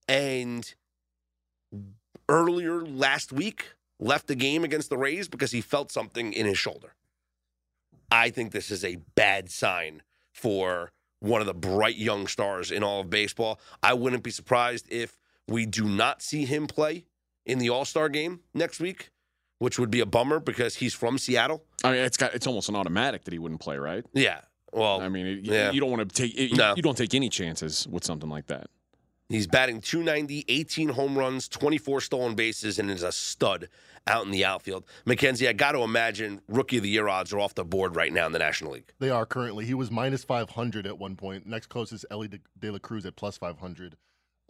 And 0.08 0.74
earlier 2.30 2.86
last 2.86 3.32
week, 3.32 3.74
left 4.00 4.28
the 4.28 4.36
game 4.36 4.64
against 4.64 4.90
the 4.90 4.98
Rays 4.98 5.28
because 5.28 5.52
he 5.52 5.62
felt 5.62 5.92
something 5.92 6.34
in 6.34 6.46
his 6.46 6.58
shoulder. 6.58 6.94
I 8.12 8.30
think 8.30 8.52
this 8.52 8.72
is 8.72 8.84
a 8.84 8.98
bad 9.16 9.50
sign 9.50 10.02
for 10.34 10.92
one 11.20 11.42
of 11.42 11.48
the 11.48 11.54
bright 11.54 11.98
young 11.98 12.28
stars 12.28 12.72
in 12.72 12.84
all 12.84 13.02
of 13.02 13.10
baseball. 13.10 13.60
I 13.82 13.94
wouldn't 13.94 14.24
be 14.24 14.32
surprised 14.32 14.86
if 14.90 15.18
we 15.48 15.66
do 15.66 15.86
not 15.86 16.22
see 16.22 16.46
him 16.46 16.68
play 16.68 17.06
in 17.46 17.60
the 17.60 17.70
All 17.70 17.86
Star 17.86 18.10
game 18.10 18.42
next 18.54 18.80
week, 18.80 19.10
which 19.60 19.80
would 19.80 19.90
be 19.90 20.00
a 20.00 20.06
bummer 20.06 20.40
because 20.40 20.76
he's 20.76 20.94
from 20.94 21.18
Seattle. 21.18 21.64
I 21.84 21.92
mean, 21.92 22.02
it's 22.02 22.18
got 22.18 22.34
it's 22.34 22.48
almost 22.48 22.70
an 22.70 22.76
automatic 22.76 23.24
that 23.24 23.34
he 23.34 23.40
wouldn't 23.40 23.62
play, 23.62 23.78
right? 23.78 24.06
Yeah. 24.14 24.42
Well, 24.74 25.02
I 25.02 25.10
mean, 25.10 25.26
it, 25.26 25.40
yeah. 25.46 25.72
you 25.72 25.80
don't 25.80 25.90
want 25.90 26.08
to 26.08 26.16
take 26.16 26.38
it, 26.38 26.56
No. 26.56 26.74
you 26.76 26.82
don't 26.82 26.98
take 26.98 27.16
any 27.16 27.30
chances 27.30 27.88
with 27.88 28.04
something 28.04 28.30
like 28.30 28.48
that. 28.48 28.68
He's 29.30 29.48
batting 29.48 29.82
290, 29.82 30.46
18 30.48 30.90
home 30.90 31.18
runs, 31.18 31.48
24 31.48 32.02
stolen 32.02 32.36
bases, 32.36 32.80
and 32.80 32.90
is 32.90 33.04
a 33.04 33.12
stud 33.12 33.68
out 34.08 34.26
in 34.26 34.32
the 34.32 34.46
outfield. 34.46 34.86
Mackenzie, 35.06 35.48
I 35.48 35.54
got 35.54 35.74
to 35.74 35.80
imagine 35.80 36.42
rookie 36.48 36.78
of 36.78 36.84
the 36.84 36.90
year 36.90 37.08
odds 37.08 37.32
are 37.34 37.40
off 37.40 37.56
the 37.56 37.64
board 37.66 37.96
right 37.96 38.12
now 38.12 38.26
in 38.26 38.32
the 38.32 38.40
National 38.40 38.72
League. 38.72 38.92
They 39.00 39.10
are 39.10 39.26
currently. 39.26 39.66
He 39.66 39.74
was 39.74 39.92
minus 39.92 40.24
500 40.24 40.88
at 40.88 40.98
one 40.98 41.16
point. 41.16 41.46
Next 41.46 41.68
closest, 41.68 42.06
Ellie 42.12 42.28
De, 42.28 42.40
De 42.60 42.72
La 42.72 42.80
Cruz 42.80 43.06
at 43.06 43.16
plus 43.16 43.38
500 43.38 43.98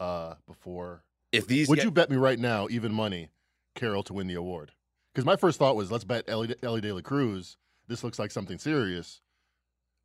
uh, 0.00 0.34
before. 0.46 1.04
If 1.32 1.46
these 1.46 1.68
Would 1.68 1.76
get- 1.76 1.84
you 1.84 1.90
bet 1.90 2.10
me 2.10 2.16
right 2.16 2.38
now, 2.38 2.68
even 2.70 2.92
money, 2.92 3.30
Carroll 3.74 4.02
to 4.04 4.12
win 4.14 4.26
the 4.26 4.34
award? 4.34 4.72
Because 5.14 5.24
my 5.26 5.36
first 5.36 5.58
thought 5.58 5.76
was, 5.76 5.90
let's 5.90 6.04
bet 6.04 6.24
Ellie, 6.28 6.54
Ellie 6.62 6.80
De 6.80 6.92
La 6.92 7.00
Cruz. 7.00 7.56
This 7.88 8.04
looks 8.04 8.18
like 8.18 8.30
something 8.30 8.58
serious. 8.58 9.20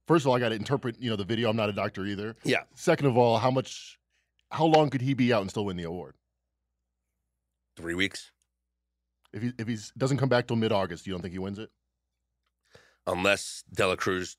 First 0.08 0.26
of 0.26 0.30
all, 0.30 0.36
I 0.36 0.40
got 0.40 0.50
to 0.50 0.56
interpret, 0.56 1.00
you 1.00 1.10
know, 1.10 1.16
the 1.16 1.24
video. 1.24 1.50
I'm 1.50 1.56
not 1.56 1.70
a 1.70 1.74
doctor 1.74 2.06
either. 2.06 2.36
yeah, 2.44 2.64
Second 2.76 3.08
of 3.08 3.18
all, 3.18 3.38
how 3.38 3.52
much, 3.52 4.00
how 4.52 4.66
long 4.66 4.90
could 4.90 5.02
he 5.02 5.14
be 5.14 5.32
out 5.32 5.42
and 5.42 5.50
still 5.50 5.66
win 5.66 5.78
the 5.78 5.84
award? 5.84 6.16
three 7.76 7.96
weeks, 7.96 8.32
If 9.34 9.42
he 9.42 9.54
if 9.58 9.68
he's 9.68 9.92
doesn't 9.98 10.18
come 10.18 10.30
back 10.30 10.48
till 10.48 10.56
mid 10.56 10.72
August, 10.72 11.08
you 11.08 11.14
don't 11.14 11.22
think 11.22 11.34
he 11.34 11.40
wins 11.40 11.60
it? 11.60 11.70
unless 13.06 13.64
De 13.74 13.86
La 13.86 13.96
Cruz 13.96 14.38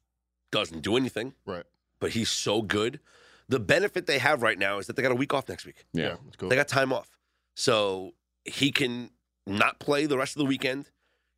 doesn't 0.51 0.81
do 0.83 0.97
anything, 0.97 1.35
Right. 1.45 1.65
but 2.01 2.13
he's 2.13 2.31
so 2.31 2.63
good. 2.63 3.01
The 3.49 3.61
benefit 3.61 4.07
they 4.07 4.19
have 4.19 4.41
right 4.43 4.59
now 4.59 4.79
is 4.79 4.87
that 4.87 4.97
they 4.97 5.03
got 5.03 5.13
a 5.13 5.17
week 5.17 5.35
off 5.35 5.49
next 5.49 5.67
week. 5.67 5.85
Yeah. 5.93 6.17
let's 6.25 6.37
go. 6.37 6.49
They 6.49 6.57
got 6.57 6.69
time 6.69 6.93
off. 6.93 7.11
So 7.55 8.13
he 8.45 8.73
can 8.73 9.11
not 9.47 9.79
play 9.79 10.07
the 10.07 10.17
rest 10.17 10.35
of 10.35 10.39
the 10.39 10.47
weekend. 10.47 10.91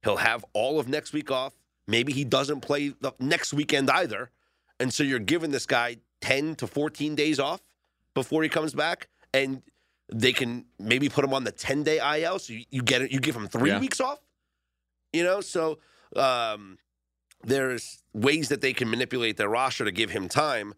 He'll 0.04 0.18
have 0.18 0.44
all 0.52 0.78
of 0.78 0.88
next 0.88 1.12
week 1.12 1.30
off. 1.32 1.54
Maybe 1.88 2.12
he 2.12 2.22
doesn't 2.24 2.60
play 2.60 2.90
the 3.00 3.12
next 3.18 3.52
weekend 3.52 3.90
either. 3.90 4.30
And 4.78 4.94
so 4.94 5.02
you're 5.02 5.18
giving 5.18 5.50
this 5.50 5.66
guy 5.66 5.96
10 6.20 6.54
to 6.56 6.66
14 6.68 7.16
days 7.16 7.40
off 7.40 7.60
before 8.14 8.44
he 8.44 8.48
comes 8.48 8.72
back. 8.72 9.08
And 9.34 9.62
they 10.12 10.32
can 10.32 10.64
maybe 10.78 11.08
put 11.08 11.24
him 11.24 11.34
on 11.34 11.44
the 11.44 11.52
10 11.52 11.82
day 11.82 11.98
IL. 12.22 12.38
So 12.38 12.52
you, 12.52 12.64
you 12.70 12.82
get 12.82 13.02
it, 13.02 13.10
you 13.12 13.20
give 13.20 13.34
him 13.36 13.48
three 13.48 13.70
Yeah. 13.70 13.80
weeks 13.80 14.00
off. 14.00 14.18
You 15.12 15.24
know, 15.24 15.40
so 15.40 15.78
um, 16.14 16.78
there's 17.42 18.02
ways 18.12 18.48
that 18.50 18.60
they 18.60 18.72
can 18.72 18.90
manipulate 18.90 19.36
their 19.36 19.48
roster 19.48 19.84
to 19.84 19.92
give 19.92 20.10
him 20.10 20.28
time. 20.28 20.74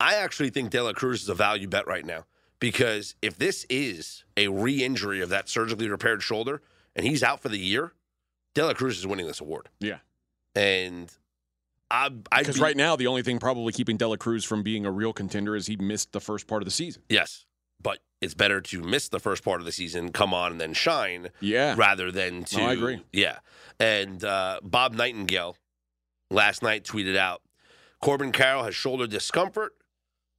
I 0.00 0.14
actually 0.16 0.50
think 0.50 0.70
De 0.70 0.82
La 0.82 0.92
Cruz 0.92 1.22
is 1.22 1.28
a 1.28 1.34
value 1.34 1.66
bet 1.68 1.86
right 1.86 2.04
now 2.04 2.26
because 2.60 3.14
if 3.22 3.36
this 3.36 3.64
is 3.68 4.24
a 4.36 4.48
re-injury 4.48 5.20
of 5.22 5.28
that 5.30 5.48
surgically 5.48 5.88
repaired 5.88 6.22
shoulder 6.22 6.62
and 6.94 7.04
he's 7.06 7.22
out 7.22 7.40
for 7.40 7.48
the 7.48 7.58
year, 7.58 7.92
De 8.54 8.64
La 8.64 8.74
Cruz 8.74 8.98
is 8.98 9.06
winning 9.06 9.26
this 9.26 9.40
award. 9.40 9.68
Yeah. 9.80 9.98
And 10.54 11.10
I, 11.90 12.10
I 12.30 12.40
Because 12.40 12.60
right 12.60 12.76
now, 12.76 12.96
the 12.96 13.06
only 13.06 13.22
thing 13.22 13.38
probably 13.38 13.72
keeping 13.72 13.96
De 13.96 14.06
La 14.06 14.16
Cruz 14.16 14.44
from 14.44 14.62
being 14.62 14.84
a 14.86 14.90
real 14.90 15.12
contender 15.12 15.56
is 15.56 15.66
he 15.66 15.76
missed 15.76 16.12
the 16.12 16.20
first 16.20 16.46
part 16.46 16.62
of 16.62 16.64
the 16.66 16.70
season. 16.72 17.02
yes, 17.08 17.44
but 17.82 17.98
it's 18.20 18.34
better 18.34 18.60
to 18.60 18.80
miss 18.82 19.08
the 19.08 19.20
first 19.20 19.44
part 19.44 19.60
of 19.60 19.64
the 19.66 19.72
season, 19.72 20.10
come 20.10 20.34
on, 20.34 20.52
and 20.52 20.60
then 20.60 20.72
shine 20.74 21.28
Yeah. 21.40 21.74
rather 21.76 22.10
than 22.10 22.44
to. 22.44 22.56
No, 22.58 22.66
I 22.66 22.72
agree. 22.72 23.02
Yeah, 23.12 23.38
and 23.78 24.22
uh, 24.24 24.60
Bob 24.62 24.94
Nightingale 24.94 25.56
last 26.30 26.62
night 26.62 26.84
tweeted 26.84 27.16
out: 27.16 27.42
Corbin 28.00 28.32
Carroll 28.32 28.64
has 28.64 28.74
shoulder 28.74 29.06
discomfort. 29.06 29.74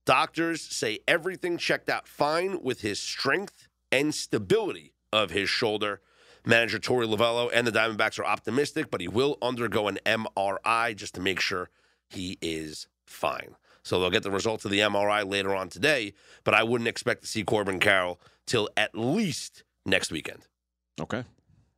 Doctors 0.06 0.62
say 0.62 1.00
everything 1.08 1.58
checked 1.58 1.90
out 1.90 2.08
fine 2.08 2.62
with 2.62 2.82
his 2.82 3.00
strength 3.00 3.68
and 3.92 4.14
stability 4.14 4.94
of 5.14 5.30
his 5.32 5.50
shoulder. 5.50 6.02
Manager 6.46 6.80
Torey 6.80 7.06
Lovullo 7.06 7.50
and 7.54 7.68
the 7.68 7.72
Diamondbacks 7.72 8.18
are 8.18 8.26
optimistic, 8.26 8.90
but 8.90 9.02
he 9.02 9.08
will 9.08 9.38
undergo 9.42 9.88
an 9.88 10.00
MRI 10.06 10.96
just 10.96 11.14
to 11.16 11.22
make 11.22 11.40
sure 11.40 11.70
he 12.10 12.38
is 12.42 12.88
fine. 13.06 13.56
So 13.84 14.00
they'll 14.00 14.10
get 14.10 14.24
the 14.24 14.32
results 14.32 14.66
of 14.66 14.72
the 14.72 14.80
MRI 14.80 15.28
later 15.28 15.56
on 15.56 15.70
today, 15.70 16.14
but 16.44 16.54
I 16.54 16.64
wouldn't 16.64 16.88
expect 16.88 17.22
to 17.22 17.28
see 17.28 17.44
Corbin 17.44 17.80
Carroll 17.80 18.20
till 18.46 18.70
at 18.78 18.96
least 18.96 19.64
next 19.86 20.12
weekend 20.12 20.42
Okay. 21.00 21.24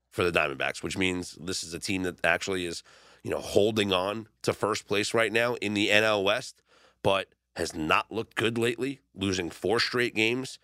for 0.10 0.24
the 0.30 0.32
Diamondbacks, 0.38 0.82
which 0.84 0.98
means 0.98 1.38
this 1.40 1.64
is 1.64 1.74
a 1.74 1.80
team 1.80 2.04
that 2.04 2.18
actually 2.26 2.66
is, 2.66 2.84
you 3.24 3.30
know, 3.32 3.40
holding 3.40 3.94
on 3.94 4.28
to 4.42 4.52
first 4.54 4.88
place 4.88 5.14
right 5.14 5.32
now 5.32 5.56
in 5.56 5.74
the 5.74 5.90
NL 5.90 6.24
West, 6.24 6.62
but 7.04 7.28
has 7.56 7.76
not 7.76 8.12
looked 8.12 8.36
good 8.36 8.58
lately, 8.58 9.00
losing 9.14 9.50
four 9.50 9.80
straight 9.80 10.16
games, 10.16 10.58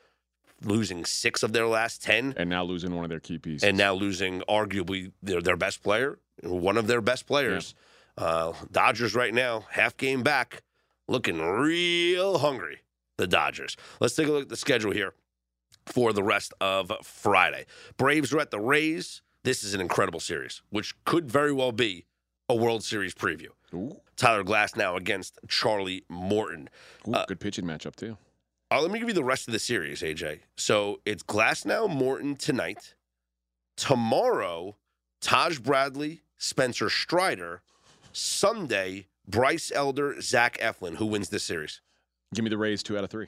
losing 0.63 1.05
six 1.05 1.43
of 1.43 1.53
their 1.53 1.67
last 1.67 2.01
10, 2.03 2.33
And 2.37 2.49
now 2.49 2.63
losing 2.63 2.95
one 2.95 3.03
of 3.05 3.09
their 3.09 3.19
key 3.19 3.37
pieces. 3.37 3.63
and 3.63 3.77
now 3.77 3.93
losing 3.93 4.41
arguably 4.49 5.11
their, 5.21 5.41
their 5.41 5.57
best 5.57 5.83
player, 5.83 6.17
one 6.41 6.77
of 6.77 6.87
their 6.87 7.01
best 7.01 7.27
players. 7.27 7.75
Uh, 8.17 8.53
Dodgers 8.71 9.13
right 9.13 9.33
now, 9.33 9.65
half 9.69 9.95
game 9.97 10.23
back, 10.23 10.63
looking 11.07 11.39
real 11.41 12.39
hungry. 12.39 12.79
The 13.17 13.27
Dodgers. 13.27 13.75
Let's 13.99 14.15
take 14.15 14.27
a 14.27 14.31
look 14.31 14.43
at 14.43 14.49
the 14.49 14.55
schedule 14.55 14.91
here 14.91 15.13
for 15.87 16.13
the 16.13 16.21
rest 16.21 16.53
of 16.61 16.91
Friday. 17.03 17.65
Braves 17.97 18.31
are 18.31 18.39
at 18.39 18.51
the 18.51 18.59
Rays. 18.59 19.21
This 19.43 19.63
is 19.63 19.73
an 19.73 19.81
incredible 19.81 20.19
series, 20.19 20.61
which 20.69 20.93
could 21.05 21.31
very 21.31 21.51
well 21.51 21.71
be 21.71 22.05
a 22.49 22.55
World 22.55 22.83
Series 22.83 23.15
preview. 23.15 23.47
Ooh, 23.73 23.97
Tyler 24.17 24.43
Glasnow 24.43 24.95
against 24.95 25.39
Charlie 25.47 26.03
Morton. 26.09 26.69
ooh, 27.07 27.13
Uh, 27.13 27.25
good 27.25 27.39
pitching 27.39 27.65
matchup, 27.65 27.95
too. 27.95 28.17
Uh, 28.69 28.81
let 28.81 28.91
me 28.91 28.99
give 28.99 29.07
you 29.07 29.13
the 29.15 29.23
rest 29.23 29.47
of 29.47 29.51
the 29.53 29.59
series, 29.59 30.01
AJ. 30.03 30.41
So 30.57 30.99
it's 31.05 31.23
Glasnow, 31.23 31.89
Morton 31.89 32.35
tonight. 32.35 32.93
Tomorrow, 33.77 34.75
Taj 35.21 35.59
Bradley, 35.59 36.21
Spencer 36.37 36.89
Strider. 36.89 37.61
Sunday, 38.11 39.07
Bryce 39.27 39.71
Elder, 39.73 40.19
Zach 40.21 40.57
Eflin. 40.59 40.95
Who 40.97 41.05
wins 41.05 41.29
this 41.29 41.43
series? 41.43 41.81
Give 42.33 42.43
me 42.43 42.49
the 42.49 42.57
Rays 42.57 42.83
two 42.83 42.97
out 42.97 43.03
of 43.03 43.09
three. 43.09 43.27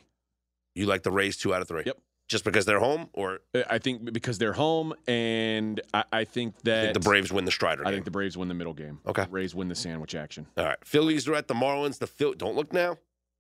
You 0.75 0.85
like 0.85 1.03
the 1.03 1.11
Rays 1.11 1.37
two 1.37 1.53
out 1.53 1.61
of 1.61 1.67
three? 1.67 1.83
Yep. 1.85 1.97
Just 2.29 2.43
because 2.43 2.65
they're 2.65 2.79
home, 2.79 3.09
or 3.13 3.39
Uh, 3.55 3.63
I 3.69 3.79
think 3.79 4.13
because 4.13 4.37
they're 4.37 4.53
home, 4.53 4.93
and 5.07 5.81
I, 5.95 6.03
I 6.13 6.23
think 6.25 6.53
that 6.61 6.81
think 6.83 6.93
the 6.93 6.99
Braves 6.99 7.31
win 7.33 7.45
the 7.45 7.51
Strider 7.51 7.81
I 7.81 7.85
game? 7.85 7.93
think 7.95 8.05
the 8.05 8.11
Braves 8.11 8.37
win 8.37 8.47
the 8.49 8.53
middle 8.53 8.73
game. 8.75 8.99
Okay. 9.07 9.25
Rays 9.31 9.55
win 9.55 9.67
the 9.67 9.73
sandwich 9.75 10.13
action. 10.13 10.45
All 10.55 10.65
right. 10.65 10.77
Phillies 10.85 11.27
are 11.27 11.33
at 11.33 11.47
the 11.47 11.55
Marlins. 11.55 11.97
The 11.97 12.05
Phil- 12.05 12.33
don't 12.33 12.55
look 12.55 12.71
now. 12.71 12.97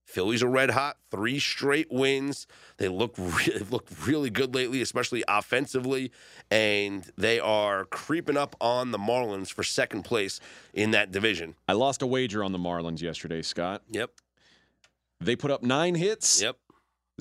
Phillies 0.09 0.41
are 0.41 0.49
red 0.49 0.71
hot, 0.71 0.97
three 1.11 1.37
straight 1.37 1.91
wins. 1.91 2.47
They 2.77 2.87
look 2.87 3.13
really, 3.17 3.59
look 3.69 3.87
really 4.07 4.29
good 4.31 4.55
lately, 4.55 4.81
especially 4.81 5.23
offensively, 5.27 6.11
and 6.49 7.05
they 7.15 7.39
are 7.39 7.85
creeping 7.85 8.35
up 8.35 8.55
on 8.59 8.89
the 8.89 8.97
Marlins 8.97 9.53
for 9.53 9.63
second 9.63 10.03
place 10.03 10.39
in 10.73 10.91
that 10.91 11.11
division. 11.11 11.53
I 11.67 11.73
lost 11.73 12.01
a 12.01 12.07
wager 12.07 12.43
on 12.43 12.51
the 12.53 12.57
Marlins 12.57 13.01
yesterday, 13.01 13.43
Scott. 13.43 13.83
Yep, 13.91 14.09
They 15.21 15.35
put 15.35 15.51
up 15.51 15.61
nine 15.61 15.93
hits, 15.93 16.41
yep, 16.41 16.57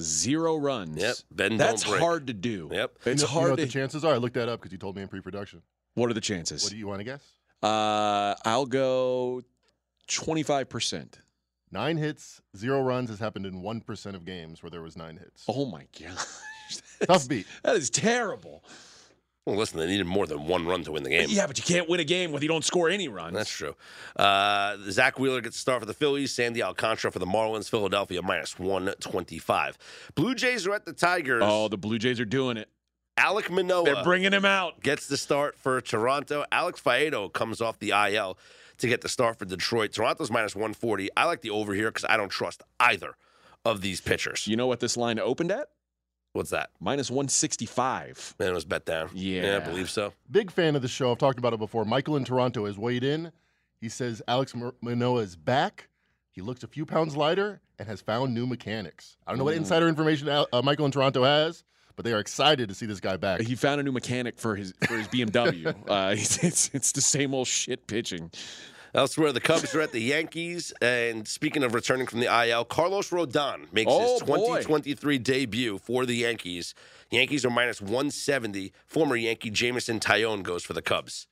zero 0.00 0.56
runs. 0.56 0.96
yep. 1.02 1.16
Bend 1.30 1.60
That's 1.60 1.82
don't 1.82 1.90
break. 1.92 2.02
hard 2.02 2.26
to 2.28 2.32
do. 2.32 2.70
Yep. 2.72 2.98
It's 3.04 3.06
you 3.06 3.12
know, 3.12 3.12
you 3.14 3.22
know 3.22 3.26
hard 3.40 3.50
what 3.50 3.56
to. 3.58 3.66
the 3.66 3.70
chances 3.70 4.02
are. 4.04 4.14
I 4.14 4.16
looked 4.16 4.34
that 4.36 4.48
up 4.48 4.60
because 4.60 4.72
you 4.72 4.78
told 4.78 4.96
me 4.96 5.02
in 5.02 5.08
pre-production. 5.08 5.60
what 5.94 6.08
are 6.10 6.14
the 6.14 6.20
chances? 6.22 6.62
What 6.62 6.72
do 6.72 6.78
you 6.78 6.86
want 6.86 7.00
to 7.00 7.04
guess? 7.04 7.22
uh, 7.62 8.34
I'll 8.46 8.64
go 8.66 9.42
twenty-five 10.06 10.68
percent. 10.70 11.18
Nine 11.70 11.96
hits, 11.98 12.40
zero 12.56 12.80
runs 12.82 13.10
has 13.10 13.18
happened 13.18 13.46
in 13.46 13.60
one 13.62 13.80
percent 13.80 14.16
of 14.16 14.24
games 14.24 14.62
where 14.62 14.70
there 14.70 14.82
was 14.82 14.96
nine 14.96 15.16
hits. 15.18 15.44
Oh 15.48 15.66
my 15.66 15.86
gosh, 16.00 16.24
Tough 17.06 17.28
beat. 17.28 17.46
that 17.62 17.76
is 17.76 17.90
terrible. 17.90 18.64
Well, 19.46 19.56
listen, 19.56 19.78
they 19.78 19.86
needed 19.86 20.06
more 20.06 20.26
than 20.26 20.46
one 20.46 20.66
run 20.66 20.82
to 20.84 20.92
win 20.92 21.04
the 21.04 21.08
game. 21.10 21.28
Yeah, 21.30 21.46
but 21.46 21.56
you 21.56 21.64
can't 21.64 21.88
win 21.88 22.00
a 22.00 22.04
game 22.04 22.32
when 22.32 22.42
you 22.42 22.48
don't 22.48 22.64
score 22.66 22.90
any 22.90 23.08
runs. 23.08 23.34
That's 23.34 23.50
true. 23.50 23.74
Uh, 24.14 24.76
Zack 24.90 25.18
Wheeler 25.18 25.40
gets 25.40 25.56
the 25.56 25.60
start 25.60 25.80
for 25.80 25.86
the 25.86 25.94
Phillies. 25.94 26.32
Sandy 26.34 26.62
Alcantara 26.62 27.10
for 27.10 27.18
the 27.18 27.24
Marlins. 27.26 27.70
Philadelphia 27.70 28.20
minus 28.20 28.58
125. 28.58 29.78
Blue 30.14 30.34
Jays 30.34 30.66
are 30.66 30.74
at 30.74 30.84
the 30.84 30.92
Tigers. 30.92 31.42
oh, 31.46 31.68
the 31.68 31.78
Blue 31.78 31.98
Jays 31.98 32.20
are 32.20 32.26
doing 32.26 32.58
it. 32.58 32.68
Alek 33.18 33.48
Manoah 33.50 33.84
They're 33.84 34.04
bringing 34.04 34.32
him 34.32 34.44
out. 34.44 34.80
gets 34.82 35.08
the 35.08 35.16
start 35.16 35.56
for 35.58 35.80
Toronto. 35.80 36.44
Alex 36.52 36.80
Faedo 36.80 37.32
comes 37.32 37.60
off 37.62 37.78
the 37.78 37.90
IL 37.90 38.36
to 38.78 38.88
get 38.88 39.00
the 39.00 39.08
start 39.08 39.38
for 39.38 39.44
Detroit. 39.44 39.92
Toronto's 39.92 40.30
minus 40.30 40.54
140. 40.54 41.10
I 41.16 41.24
like 41.24 41.42
the 41.42 41.50
over 41.50 41.74
here 41.74 41.90
because 41.90 42.04
I 42.08 42.16
don't 42.16 42.28
trust 42.30 42.62
either 42.80 43.16
of 43.64 43.80
these 43.80 44.00
pitchers. 44.00 44.46
You 44.46 44.56
know 44.56 44.66
what 44.66 44.80
this 44.80 44.96
line 44.96 45.18
opened 45.18 45.50
at? 45.52 45.68
What's 46.32 46.50
that? 46.50 46.70
Minus 46.78 47.10
one 47.10 47.26
sixty-five. 47.28 48.34
Man, 48.38 48.50
it 48.50 48.54
was 48.54 48.64
bet 48.64 48.84
down. 48.84 49.10
Yeah. 49.14 49.56
I 49.62 49.66
believe 49.68 49.90
so. 49.90 50.12
Big 50.30 50.50
fan 50.50 50.76
of 50.76 50.82
the 50.82 50.88
show. 50.88 51.10
I've 51.10 51.18
talked 51.18 51.38
about 51.38 51.52
it 51.54 51.58
before. 51.58 51.84
Michael 51.84 52.16
in 52.16 52.24
Toronto 52.24 52.66
has 52.66 52.78
weighed 52.78 53.02
in. 53.02 53.32
He 53.80 53.88
says 53.88 54.22
Alex 54.28 54.54
Mar- 54.54 54.74
Manoah 54.80 55.22
is 55.22 55.36
back. 55.36 55.88
He 56.30 56.42
looks 56.42 56.62
a 56.62 56.68
few 56.68 56.84
pounds 56.84 57.16
lighter 57.16 57.60
and 57.78 57.88
has 57.88 58.00
found 58.00 58.34
new 58.34 58.46
mechanics. 58.46 59.16
I 59.26 59.30
don't 59.32 59.38
know 59.38 59.44
what 59.44 59.54
insider 59.54 59.88
information 59.88 60.28
Al- 60.28 60.46
uh, 60.52 60.62
Michael 60.62 60.84
in 60.84 60.92
Toronto 60.92 61.24
has, 61.24 61.64
but 61.98 62.04
they 62.04 62.12
are 62.12 62.20
excited 62.20 62.68
to 62.68 62.76
see 62.76 62.86
this 62.86 63.00
guy 63.00 63.16
back. 63.16 63.40
He 63.40 63.56
found 63.56 63.80
a 63.80 63.82
new 63.82 63.90
mechanic 63.90 64.38
for 64.38 64.54
his 64.54 64.72
for 64.86 64.96
his 64.96 65.08
BMW. 65.08 65.66
uh, 65.88 66.14
it's, 66.16 66.44
it's 66.44 66.70
it's 66.72 66.92
the 66.92 67.00
same 67.00 67.34
old 67.34 67.48
shit 67.48 67.88
pitching. 67.88 68.30
Elsewhere, 68.94 69.32
the 69.32 69.40
Cubs 69.40 69.74
are 69.74 69.80
at 69.80 69.90
the 69.90 70.00
Yankees. 70.00 70.72
And 70.80 71.26
speaking 71.26 71.64
of 71.64 71.74
returning 71.74 72.06
from 72.06 72.20
the 72.20 72.26
IL, 72.48 72.64
Carlos 72.66 73.10
Rodon 73.10 73.70
makes 73.72 73.90
Oh, 73.92 74.12
his 74.12 74.22
boy. 74.22 74.36
2023 74.36 75.18
debut 75.18 75.78
for 75.78 76.06
the 76.06 76.14
Yankees. 76.14 76.72
Yankees 77.10 77.44
are 77.44 77.50
minus 77.50 77.80
170. 77.82 78.72
Former 78.86 79.16
Yankee 79.16 79.50
Jameson 79.50 79.98
Taillon 79.98 80.44
goes 80.44 80.62
for 80.62 80.74
the 80.74 80.82
Cubs. 80.82 81.26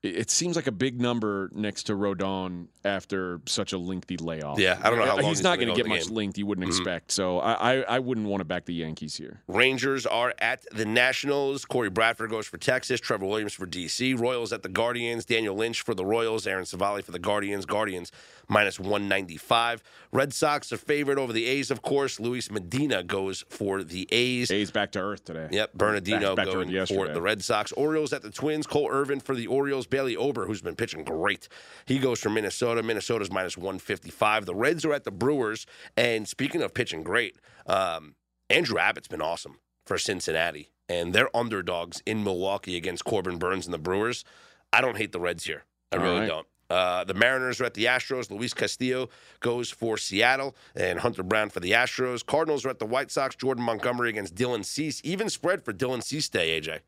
It, 0.00 0.30
seems 0.30 0.54
like 0.54 0.68
a 0.68 0.72
big 0.72 1.00
number 1.00 1.50
next 1.52 1.84
to 1.84 1.94
Rodon 1.94 2.68
after 2.84 3.40
such 3.46 3.72
a 3.72 3.78
lengthy 3.78 4.16
layoff. 4.16 4.60
Yeah, 4.60 4.78
I 4.80 4.90
don't 4.90 5.00
know 5.00 5.04
how 5.06 5.16
long 5.16 5.24
he's 5.24 5.38
he's 5.38 5.42
not 5.42 5.56
going 5.58 5.68
to 5.68 5.74
get 5.74 5.88
much 5.88 6.08
length 6.08 6.38
you 6.38 6.46
wouldn't 6.46 6.66
Mhm. 6.68 6.70
expect. 6.70 7.10
So 7.10 7.40
I, 7.40 7.52
I 7.80 7.80
I 7.80 7.98
wouldn't 7.98 8.28
want 8.28 8.40
to 8.40 8.44
back 8.44 8.64
the 8.64 8.74
Yankees 8.74 9.16
here. 9.16 9.42
Rangers 9.48 10.06
are 10.06 10.34
at 10.38 10.64
the 10.70 10.84
Nationals. 10.84 11.64
Cody 11.64 11.88
Bradford 11.90 12.30
goes 12.30 12.46
for 12.46 12.58
Texas. 12.58 13.00
Trevor 13.00 13.26
Williams 13.26 13.54
for 13.54 13.66
DC. 13.66 14.14
Royals 14.14 14.52
at 14.52 14.62
the 14.62 14.68
Guardians. 14.68 15.24
Daniel 15.24 15.56
Lynch 15.56 15.82
for 15.82 15.94
the 15.94 16.04
Royals. 16.04 16.46
Aaron 16.46 16.64
Civale 16.64 17.02
for 17.02 17.10
the 17.10 17.18
Guardians. 17.18 17.66
Guardians 17.66 18.12
minus 18.48 18.78
195. 18.78 19.82
Red 20.12 20.32
Sox 20.32 20.72
are 20.72 20.76
favored 20.78 21.18
over 21.18 21.32
the 21.32 21.44
A's, 21.46 21.70
of 21.72 21.82
course. 21.82 22.20
Luis 22.20 22.50
Medina 22.52 23.02
goes 23.02 23.44
for 23.50 23.82
the 23.82 24.06
A's. 24.12 24.50
A's 24.50 24.70
back 24.70 24.92
to 24.92 25.00
earth 25.00 25.24
today. 25.24 25.48
Yep, 25.50 25.74
Bernardino 25.74 26.36
Back- 26.36 26.46
back 26.46 26.54
going 26.54 26.86
for 26.86 27.08
the 27.08 27.20
Red 27.20 27.42
Sox. 27.42 27.72
Orioles 27.72 28.12
at 28.12 28.22
the 28.22 28.30
Twins. 28.30 28.66
Cole 28.66 28.88
Irvin 28.90 29.18
for 29.20 29.34
the 29.34 29.48
Orioles. 29.48 29.86
Bailey 29.98 30.16
Ober, 30.16 30.46
who's 30.46 30.62
been 30.62 30.76
pitching 30.76 31.02
great. 31.02 31.48
He 31.84 31.98
goes 31.98 32.20
for 32.20 32.30
Minnesota. 32.30 32.84
Minnesota's 32.84 33.32
minus 33.32 33.56
155. 33.56 34.46
The 34.46 34.54
Reds 34.54 34.84
are 34.84 34.92
at 34.92 35.02
the 35.02 35.10
Brewers. 35.10 35.66
And 35.96 36.28
speaking 36.28 36.62
of 36.62 36.72
pitching 36.72 37.02
great, 37.02 37.36
um, 37.66 38.14
Andrew 38.48 38.78
Abbott's 38.78 39.08
been 39.08 39.20
awesome 39.20 39.58
for 39.84 39.98
Cincinnati. 39.98 40.70
And 40.88 41.12
they're 41.12 41.36
underdogs 41.36 42.00
in 42.06 42.22
Milwaukee 42.22 42.76
against 42.76 43.04
Corbin 43.04 43.38
Burnes 43.38 43.66
and 43.66 43.74
the 43.74 43.78
Brewers. 43.78 44.24
I 44.72 44.80
don't 44.80 44.96
hate 44.96 45.10
the 45.10 45.18
Reds 45.18 45.44
here. 45.44 45.64
I 45.90 45.96
All 45.96 46.02
really 46.04 46.20
right. 46.20 46.28
don't. 46.28 46.46
Uh, 46.70 47.02
the 47.02 47.14
Mariners 47.14 47.60
are 47.60 47.64
at 47.64 47.74
the 47.74 47.86
Astros. 47.86 48.30
Luis 48.30 48.54
Castillo 48.54 49.08
goes 49.40 49.68
for 49.68 49.96
Seattle, 49.98 50.54
and 50.76 51.00
Hunter 51.00 51.24
Brown 51.24 51.48
for 51.50 51.58
the 51.58 51.72
Astros. 51.72 52.24
Cardinals 52.24 52.64
are 52.64 52.68
at 52.68 52.78
the 52.78 52.86
White 52.86 53.10
Sox. 53.10 53.34
Jordan 53.34 53.64
Montgomery 53.64 54.10
against 54.10 54.36
Dylan 54.36 54.64
Cease. 54.64 55.00
Even 55.02 55.28
spread 55.28 55.64
for 55.64 55.72
Dylan 55.72 56.04
Cease 56.04 56.28
day, 56.28 56.60
AJ. 56.60 56.80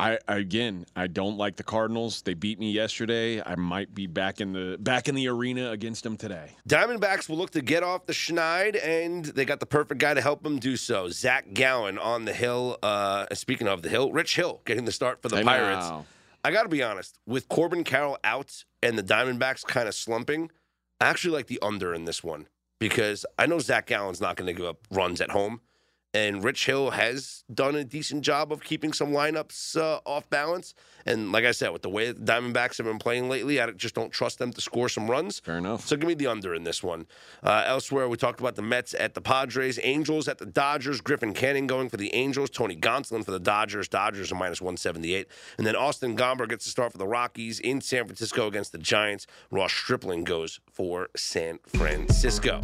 I 0.00 0.18
again, 0.28 0.86
I 0.96 1.08
don't 1.08 1.36
like 1.36 1.56
the 1.56 1.62
Cardinals. 1.62 2.22
They 2.22 2.32
beat 2.32 2.58
me 2.58 2.72
yesterday. 2.72 3.42
I 3.44 3.54
might 3.54 3.94
be 3.94 4.06
back 4.06 4.40
in 4.40 4.54
the 4.54 4.78
back 4.80 5.08
in 5.08 5.14
the 5.14 5.28
arena 5.28 5.70
against 5.72 6.04
them 6.04 6.16
today. 6.16 6.52
Diamondbacks 6.66 7.28
will 7.28 7.36
look 7.36 7.50
to 7.50 7.60
get 7.60 7.82
off 7.82 8.06
the 8.06 8.14
schneid, 8.14 8.82
and 8.82 9.26
they 9.26 9.44
got 9.44 9.60
the 9.60 9.66
perfect 9.66 10.00
guy 10.00 10.14
to 10.14 10.22
help 10.22 10.42
them 10.42 10.58
do 10.58 10.78
so. 10.78 11.10
Zac 11.10 11.52
Gallen 11.52 11.98
on 11.98 12.24
the 12.24 12.32
hill. 12.32 12.78
Uh, 12.82 13.26
speaking 13.34 13.68
of 13.68 13.82
the 13.82 13.90
hill, 13.90 14.10
Rich 14.10 14.36
Hill 14.36 14.62
getting 14.64 14.86
the 14.86 14.92
start 14.92 15.20
for 15.20 15.28
the 15.28 15.36
I 15.36 15.42
Pirates. 15.42 15.88
know. 15.88 16.06
I 16.42 16.50
got 16.50 16.62
to 16.62 16.70
be 16.70 16.82
honest, 16.82 17.18
with 17.26 17.50
Corbin 17.50 17.84
Carroll 17.84 18.16
out 18.24 18.64
and 18.82 18.96
the 18.96 19.02
Diamondbacks 19.02 19.66
kind 19.66 19.86
of 19.86 19.94
slumping, 19.94 20.50
I 20.98 21.08
actually 21.08 21.34
like 21.34 21.48
the 21.48 21.58
under 21.60 21.92
in 21.92 22.06
this 22.06 22.24
one 22.24 22.46
because 22.78 23.26
I 23.38 23.44
know 23.44 23.58
Zac 23.58 23.86
Gallen's 23.86 24.22
not 24.22 24.36
going 24.36 24.46
to 24.46 24.54
give 24.54 24.66
up 24.66 24.78
runs 24.90 25.20
at 25.20 25.30
home. 25.32 25.60
And 26.12 26.42
Rich 26.42 26.66
Hill 26.66 26.90
has 26.90 27.44
done 27.52 27.76
a 27.76 27.84
decent 27.84 28.22
job 28.22 28.52
of 28.52 28.64
keeping 28.64 28.92
some 28.92 29.10
lineups 29.10 29.76
uh, 29.76 30.00
off 30.04 30.28
balance. 30.28 30.74
And 31.06 31.30
like 31.30 31.44
I 31.44 31.52
said, 31.52 31.70
with 31.70 31.82
the 31.82 31.88
way 31.88 32.10
the 32.10 32.20
Diamondbacks 32.20 32.78
have 32.78 32.86
been 32.86 32.98
playing 32.98 33.28
lately, 33.28 33.60
I 33.60 33.70
just 33.70 33.94
don't 33.94 34.10
trust 34.10 34.38
them 34.38 34.52
to 34.52 34.60
score 34.60 34.88
some 34.88 35.08
runs. 35.08 35.38
Fair 35.38 35.58
enough. 35.58 35.86
So 35.86 35.96
give 35.96 36.08
me 36.08 36.14
the 36.14 36.26
under 36.26 36.54
in 36.54 36.64
this 36.64 36.82
one. 36.82 37.06
Uh, 37.42 37.62
elsewhere, 37.66 38.08
we 38.08 38.16
talked 38.16 38.40
about 38.40 38.56
the 38.56 38.62
Mets 38.62 38.92
at 38.94 39.14
the 39.14 39.20
Padres, 39.20 39.78
Angels 39.82 40.26
at 40.26 40.38
the 40.38 40.46
Dodgers, 40.46 41.00
Griffin 41.00 41.32
Canning 41.32 41.66
going 41.66 41.88
for 41.88 41.96
the 41.96 42.12
Angels, 42.12 42.50
Tony 42.50 42.76
Gonsolin 42.76 43.24
for 43.24 43.30
the 43.30 43.40
Dodgers. 43.40 43.88
Dodgers 43.88 44.32
are 44.32 44.36
minus 44.36 44.60
178. 44.60 45.28
And 45.58 45.66
then 45.66 45.76
Austin 45.76 46.16
Gomber 46.16 46.48
gets 46.48 46.64
to 46.64 46.70
start 46.70 46.90
for 46.92 46.98
the 46.98 47.06
Rockies 47.06 47.60
in 47.60 47.80
San 47.80 48.04
Francisco 48.04 48.48
against 48.48 48.72
the 48.72 48.78
Giants. 48.78 49.26
Ross 49.50 49.72
Stripling 49.72 50.24
goes 50.24 50.60
for 50.72 51.08
San 51.16 51.60
Francisco. 51.66 52.60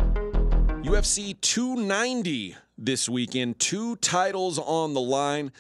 UFC 0.87 1.38
290 1.40 2.55
this 2.79 3.09
weekend. 3.09 3.59
Two 3.59 3.96
titles 3.96 4.57
on 4.57 4.94
the 4.94 5.01
line. 5.01 5.51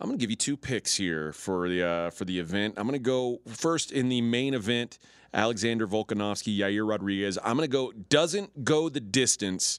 I'm 0.00 0.08
going 0.08 0.18
to 0.18 0.20
give 0.20 0.30
you 0.30 0.34
two 0.34 0.56
picks 0.56 0.96
here 0.96 1.32
for 1.32 1.68
the 1.68 1.86
uh, 1.86 2.10
for 2.10 2.24
the 2.24 2.40
event. 2.40 2.74
I'm 2.76 2.88
going 2.88 2.98
to 2.98 3.04
go 3.04 3.40
first 3.46 3.92
in 3.92 4.08
the 4.08 4.20
main 4.20 4.54
event. 4.54 4.98
Alexander 5.32 5.86
Volkanovski, 5.86 6.58
Yair 6.58 6.88
Rodriguez. 6.88 7.38
I'm 7.44 7.56
going 7.56 7.70
to 7.70 7.72
go 7.72 7.92
doesn't 7.92 8.64
go 8.64 8.88
the 8.88 8.98
distance 8.98 9.78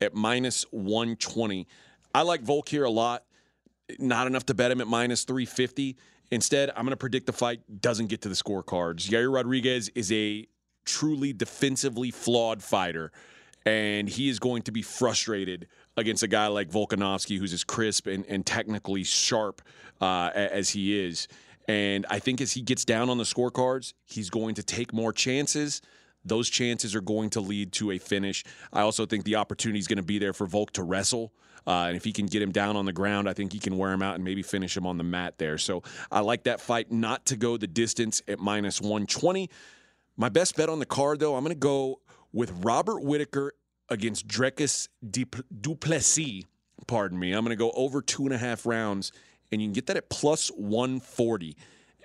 at 0.00 0.14
minus 0.14 0.62
120. 0.70 1.66
I 2.14 2.22
like 2.22 2.42
Volk 2.42 2.68
here 2.68 2.84
a 2.84 2.90
lot. 2.90 3.24
Not 3.98 4.28
enough 4.28 4.46
to 4.46 4.54
bet 4.54 4.70
him 4.70 4.80
at 4.80 4.86
minus 4.86 5.24
350. 5.24 5.96
Instead, 6.30 6.70
I'm 6.70 6.84
going 6.84 6.90
to 6.90 6.96
predict 6.96 7.26
the 7.26 7.32
fight 7.32 7.60
doesn't 7.80 8.06
get 8.06 8.22
to 8.22 8.28
the 8.28 8.36
scorecards. 8.36 9.08
Yair 9.10 9.34
Rodriguez 9.34 9.88
is 9.96 10.12
a 10.12 10.46
truly 10.84 11.32
defensively 11.32 12.12
flawed 12.12 12.62
fighter 12.62 13.10
and 13.66 14.08
he 14.08 14.28
is 14.28 14.38
going 14.38 14.62
to 14.62 14.72
be 14.72 14.82
frustrated 14.82 15.68
against 15.96 16.22
a 16.22 16.28
guy 16.28 16.46
like 16.48 16.70
Volkanovski, 16.70 17.38
who's 17.38 17.52
as 17.52 17.64
crisp 17.64 18.06
and, 18.06 18.26
and 18.26 18.44
technically 18.44 19.04
sharp 19.04 19.62
uh, 20.00 20.30
as 20.34 20.70
he 20.70 20.98
is. 21.06 21.28
And 21.66 22.04
I 22.10 22.18
think 22.18 22.40
as 22.40 22.52
he 22.52 22.60
gets 22.60 22.84
down 22.84 23.08
on 23.08 23.18
the 23.18 23.24
scorecards, 23.24 23.94
he's 24.04 24.28
going 24.28 24.54
to 24.56 24.62
take 24.62 24.92
more 24.92 25.12
chances. 25.12 25.80
Those 26.24 26.48
chances 26.50 26.94
are 26.94 27.00
going 27.00 27.30
to 27.30 27.40
lead 27.40 27.72
to 27.72 27.92
a 27.92 27.98
finish. 27.98 28.44
I 28.72 28.82
also 28.82 29.06
think 29.06 29.24
the 29.24 29.36
opportunity 29.36 29.78
is 29.78 29.86
going 29.86 29.96
to 29.96 30.02
be 30.02 30.18
there 30.18 30.32
for 30.32 30.46
Volk 30.46 30.72
to 30.72 30.82
wrestle. 30.82 31.32
Uh, 31.66 31.86
and 31.88 31.96
if 31.96 32.04
he 32.04 32.12
can 32.12 32.26
get 32.26 32.42
him 32.42 32.52
down 32.52 32.76
on 32.76 32.84
the 32.84 32.92
ground, 32.92 33.28
I 33.28 33.32
think 33.32 33.52
he 33.52 33.58
can 33.58 33.78
wear 33.78 33.92
him 33.92 34.02
out 34.02 34.16
and 34.16 34.24
maybe 34.24 34.42
finish 34.42 34.76
him 34.76 34.86
on 34.86 34.98
the 34.98 35.04
mat 35.04 35.38
there. 35.38 35.56
So 35.56 35.82
I 36.10 36.20
like 36.20 36.44
that 36.44 36.60
fight 36.60 36.92
not 36.92 37.24
to 37.26 37.36
go 37.36 37.56
the 37.56 37.66
distance 37.66 38.20
at 38.28 38.38
minus 38.38 38.80
120. 38.82 39.48
My 40.16 40.28
best 40.28 40.56
bet 40.56 40.68
on 40.68 40.78
the 40.78 40.86
card, 40.86 41.20
though, 41.20 41.34
I'm 41.34 41.42
going 41.42 41.54
to 41.54 41.58
go 41.58 42.00
with 42.34 42.50
Robert 42.64 43.02
Whitaker 43.02 43.54
against 43.88 44.26
Drekis 44.26 44.88
Duplessis. 45.08 46.42
Pardon 46.86 47.18
me. 47.18 47.32
I'm 47.32 47.44
going 47.44 47.56
to 47.56 47.56
go 47.56 47.70
over 47.70 48.02
two 48.02 48.24
and 48.24 48.34
a 48.34 48.38
half 48.38 48.66
rounds, 48.66 49.12
and 49.50 49.62
you 49.62 49.68
can 49.68 49.72
get 49.72 49.86
that 49.86 49.96
at 49.96 50.10
plus 50.10 50.48
140. 50.48 51.56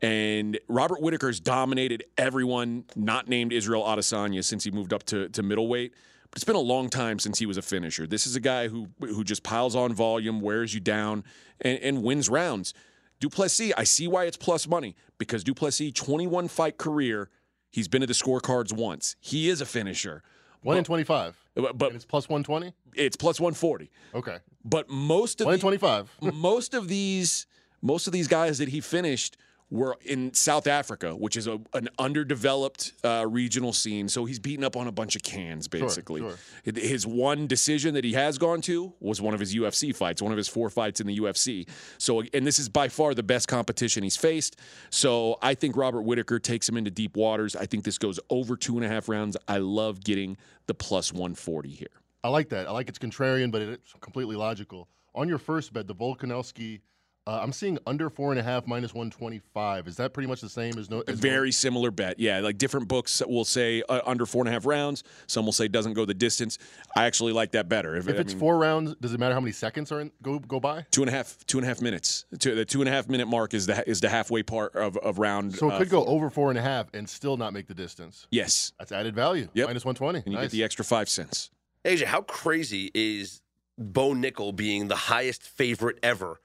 And 0.01 0.57
Robert 0.69 1.01
Whitaker's 1.01 1.41
dominated 1.41 2.05
everyone 2.17 2.85
not 2.95 3.27
named 3.27 3.51
Israel 3.51 3.83
Adesanya 3.83 4.45
since 4.45 4.63
he 4.63 4.71
moved 4.71 4.93
up 4.93 5.03
to, 5.07 5.27
to 5.29 5.43
middleweight. 5.43 5.93
But 6.31 6.37
it's 6.37 6.45
been 6.45 6.55
a 6.55 6.59
long 6.59 6.89
time 6.89 7.17
since 7.17 7.39
he 7.39 7.47
was 7.47 7.57
a 7.57 7.61
finisher. 7.63 8.05
This 8.05 8.27
is 8.27 8.35
a 8.35 8.39
guy 8.39 8.67
who 8.67 8.89
who 8.99 9.23
just 9.23 9.41
piles 9.41 9.75
on 9.75 9.93
volume, 9.93 10.41
wears 10.41 10.75
you 10.75 10.79
down, 10.79 11.23
and, 11.59 11.79
and 11.79 12.03
wins 12.03 12.29
rounds. 12.29 12.75
Du 13.19 13.29
Plessis, 13.29 13.73
I 13.75 13.83
see 13.83 14.07
why 14.07 14.25
it's 14.25 14.37
plus 14.37 14.67
money 14.67 14.95
because 15.17 15.43
Du 15.43 15.55
Plessis, 15.55 15.91
21 15.91 16.47
fight 16.47 16.77
career, 16.77 17.29
he's 17.71 17.87
been 17.87 18.01
to 18.01 18.07
the 18.07 18.13
scorecards 18.13 18.73
once. 18.73 19.15
He 19.19 19.49
is 19.49 19.61
a 19.61 19.65
finisher. 19.65 20.23
One 20.61 20.77
in 20.77 20.83
25. 20.83 21.37
but, 21.55 21.77
but 21.77 21.87
And 21.87 21.95
it's 21.95 22.05
plus 22.05 22.27
120? 22.27 22.73
it's 22.95 23.15
plus 23.15 23.39
140. 23.39 23.89
Okay. 24.13 24.37
But 24.65 24.89
most 24.89 25.39
of 25.41 25.45
One 25.45 25.53
in 25.53 25.59
the- 25.59 25.61
25. 25.61 26.11
most 26.33 26.73
of 26.73 26.87
these 26.87 27.45
most 27.81 28.07
of 28.07 28.13
these 28.13 28.27
guys 28.27 28.57
that 28.57 28.67
he 28.69 28.81
finished 28.81 29.37
were 29.71 29.97
in 30.03 30.33
South 30.33 30.65
Africa, 30.65 31.15
which 31.15 31.37
is 31.37 31.45
a, 31.45 31.59
an 31.73 31.89
underdeveloped 31.99 32.93
uh, 33.03 33.25
regional 33.27 33.71
scene. 33.71 34.09
So 34.09 34.25
he's 34.25 34.39
beaten 34.39 34.63
up 34.63 34.75
on 34.75 34.87
a 34.87 34.91
bunch 34.91 35.15
of 35.15 35.21
cans, 35.21 35.67
basically. 35.67 36.21
sure. 36.21 36.37
His 36.63 37.05
one 37.05 37.45
decision 37.45 37.93
that 37.93 38.03
he 38.03 38.13
has 38.13 38.37
gone 38.37 38.61
to 38.61 38.93
was 38.99 39.21
one 39.21 39.33
of 39.33 39.39
his 39.39 39.55
UFC 39.55 39.95
fights, 39.95 40.21
one 40.21 40.31
of 40.31 40.37
his 40.37 40.47
four 40.47 40.69
fights 40.69 40.99
in 40.99 41.07
the 41.07 41.19
UFC. 41.19 41.67
So, 41.99 42.23
and 42.33 42.47
this 42.47 42.57
is 42.57 42.67
by 42.67 42.87
far 42.87 43.13
the 43.13 43.23
best 43.23 43.47
competition 43.47 44.03
he's 44.03 44.17
faced. 44.17 44.55
So 44.89 45.37
I 45.41 45.53
think 45.53 45.77
Robert 45.77 46.01
Whitaker 46.01 46.39
takes 46.39 46.67
him 46.67 46.75
into 46.75 46.89
deep 46.89 47.15
waters. 47.15 47.55
I 47.55 47.65
think 47.65 47.83
this 47.83 47.97
goes 47.97 48.19
over 48.29 48.57
two 48.57 48.77
and 48.77 48.85
a 48.85 48.89
half 48.89 49.07
rounds. 49.07 49.37
I 49.47 49.59
love 49.59 50.03
getting 50.03 50.37
the 50.65 50.73
plus 50.73 51.13
140 51.13 51.69
here. 51.69 51.87
I 52.23 52.29
like 52.29 52.49
that. 52.49 52.67
I 52.67 52.71
like 52.71 52.89
it's 52.89 52.99
contrarian, 52.99 53.51
but 53.51 53.61
it's 53.61 53.93
completely 54.01 54.35
logical. 54.35 54.89
On 55.15 55.27
your 55.27 55.37
first 55.37 55.73
bet, 55.73 55.87
the 55.87 55.95
Volkanovski, 55.95 56.81
uh, 57.29 57.39
I'm 57.43 57.53
seeing 57.53 57.77
under 57.85 58.09
four 58.09 58.31
and 58.31 58.39
a 58.39 58.43
half 58.43 58.65
minus 58.65 58.91
125. 58.93 59.87
Is 59.87 59.97
that 59.97 60.13
pretty 60.13 60.27
much 60.27 60.41
the 60.41 60.49
same 60.49 60.79
as 60.79 60.89
no? 60.89 61.03
As 61.07 61.19
Very 61.19 61.51
similar 61.51 61.91
bet. 61.91 62.19
Yeah, 62.19 62.39
like 62.39 62.57
different 62.57 62.87
books 62.87 63.21
will 63.27 63.45
say 63.45 63.83
uh, 63.87 64.01
under 64.05 64.25
four 64.25 64.41
and 64.41 64.49
a 64.49 64.51
half 64.51 64.65
rounds. 64.65 65.03
Some 65.27 65.45
will 65.45 65.53
say 65.53 65.67
doesn't 65.67 65.93
go 65.93 66.05
the 66.05 66.15
distance. 66.15 66.57
I 66.95 67.05
actually 67.05 67.33
like 67.33 67.51
that 67.51 67.69
better. 67.69 67.95
If 67.95 68.07
I 68.07 68.13
it's 68.13 68.33
mean, 68.33 68.39
four 68.39 68.57
rounds, 68.57 68.95
does 68.99 69.13
it 69.13 69.19
matter 69.19 69.35
how 69.35 69.41
many 69.41 69.51
seconds 69.51 69.91
are 69.91 70.01
in, 70.01 70.11
go 70.23 70.39
go 70.39 70.59
by? 70.59 70.87
two 70.89 71.03
and 71.03 71.09
a 71.09 71.13
half, 71.13 71.37
two 71.45 71.59
and 71.59 71.65
a 71.65 71.67
half 71.67 71.81
minutes. 71.81 72.25
Two, 72.39 72.55
the 72.55 72.65
two 72.65 72.81
and 72.81 72.89
a 72.89 72.91
half 72.91 73.07
minute 73.07 73.27
mark 73.27 73.53
is 73.53 73.67
the 73.67 73.87
is 73.87 74.01
the 74.01 74.09
halfway 74.09 74.41
part 74.41 74.75
of, 74.75 74.97
of 74.97 75.19
round. 75.19 75.53
So 75.55 75.69
it 75.69 75.73
uh, 75.73 75.77
could 75.77 75.89
go 75.89 76.05
over 76.05 76.31
four 76.31 76.49
and 76.49 76.57
a 76.57 76.63
half 76.63 76.87
and 76.95 77.07
still 77.07 77.37
not 77.37 77.53
make 77.53 77.67
the 77.67 77.75
distance. 77.75 78.25
Yes, 78.31 78.73
That's 78.79 78.91
added 78.91 79.13
value. 79.13 79.49
Yep. 79.53 79.67
Minus 79.67 79.85
120. 79.85 80.19
and 80.19 80.27
you 80.27 80.33
nice. 80.33 80.45
get 80.45 80.51
the 80.51 80.63
extra 80.63 80.83
five 80.83 81.07
cents. 81.09 81.51
AJ, 81.85 82.05
how 82.05 82.21
crazy 82.21 82.89
is 82.95 83.41
Bo 83.77 84.13
Nickal 84.13 84.55
being 84.55 84.87
the 84.87 84.95
highest 84.95 85.43
favorite 85.43 85.99
ever 86.01 86.39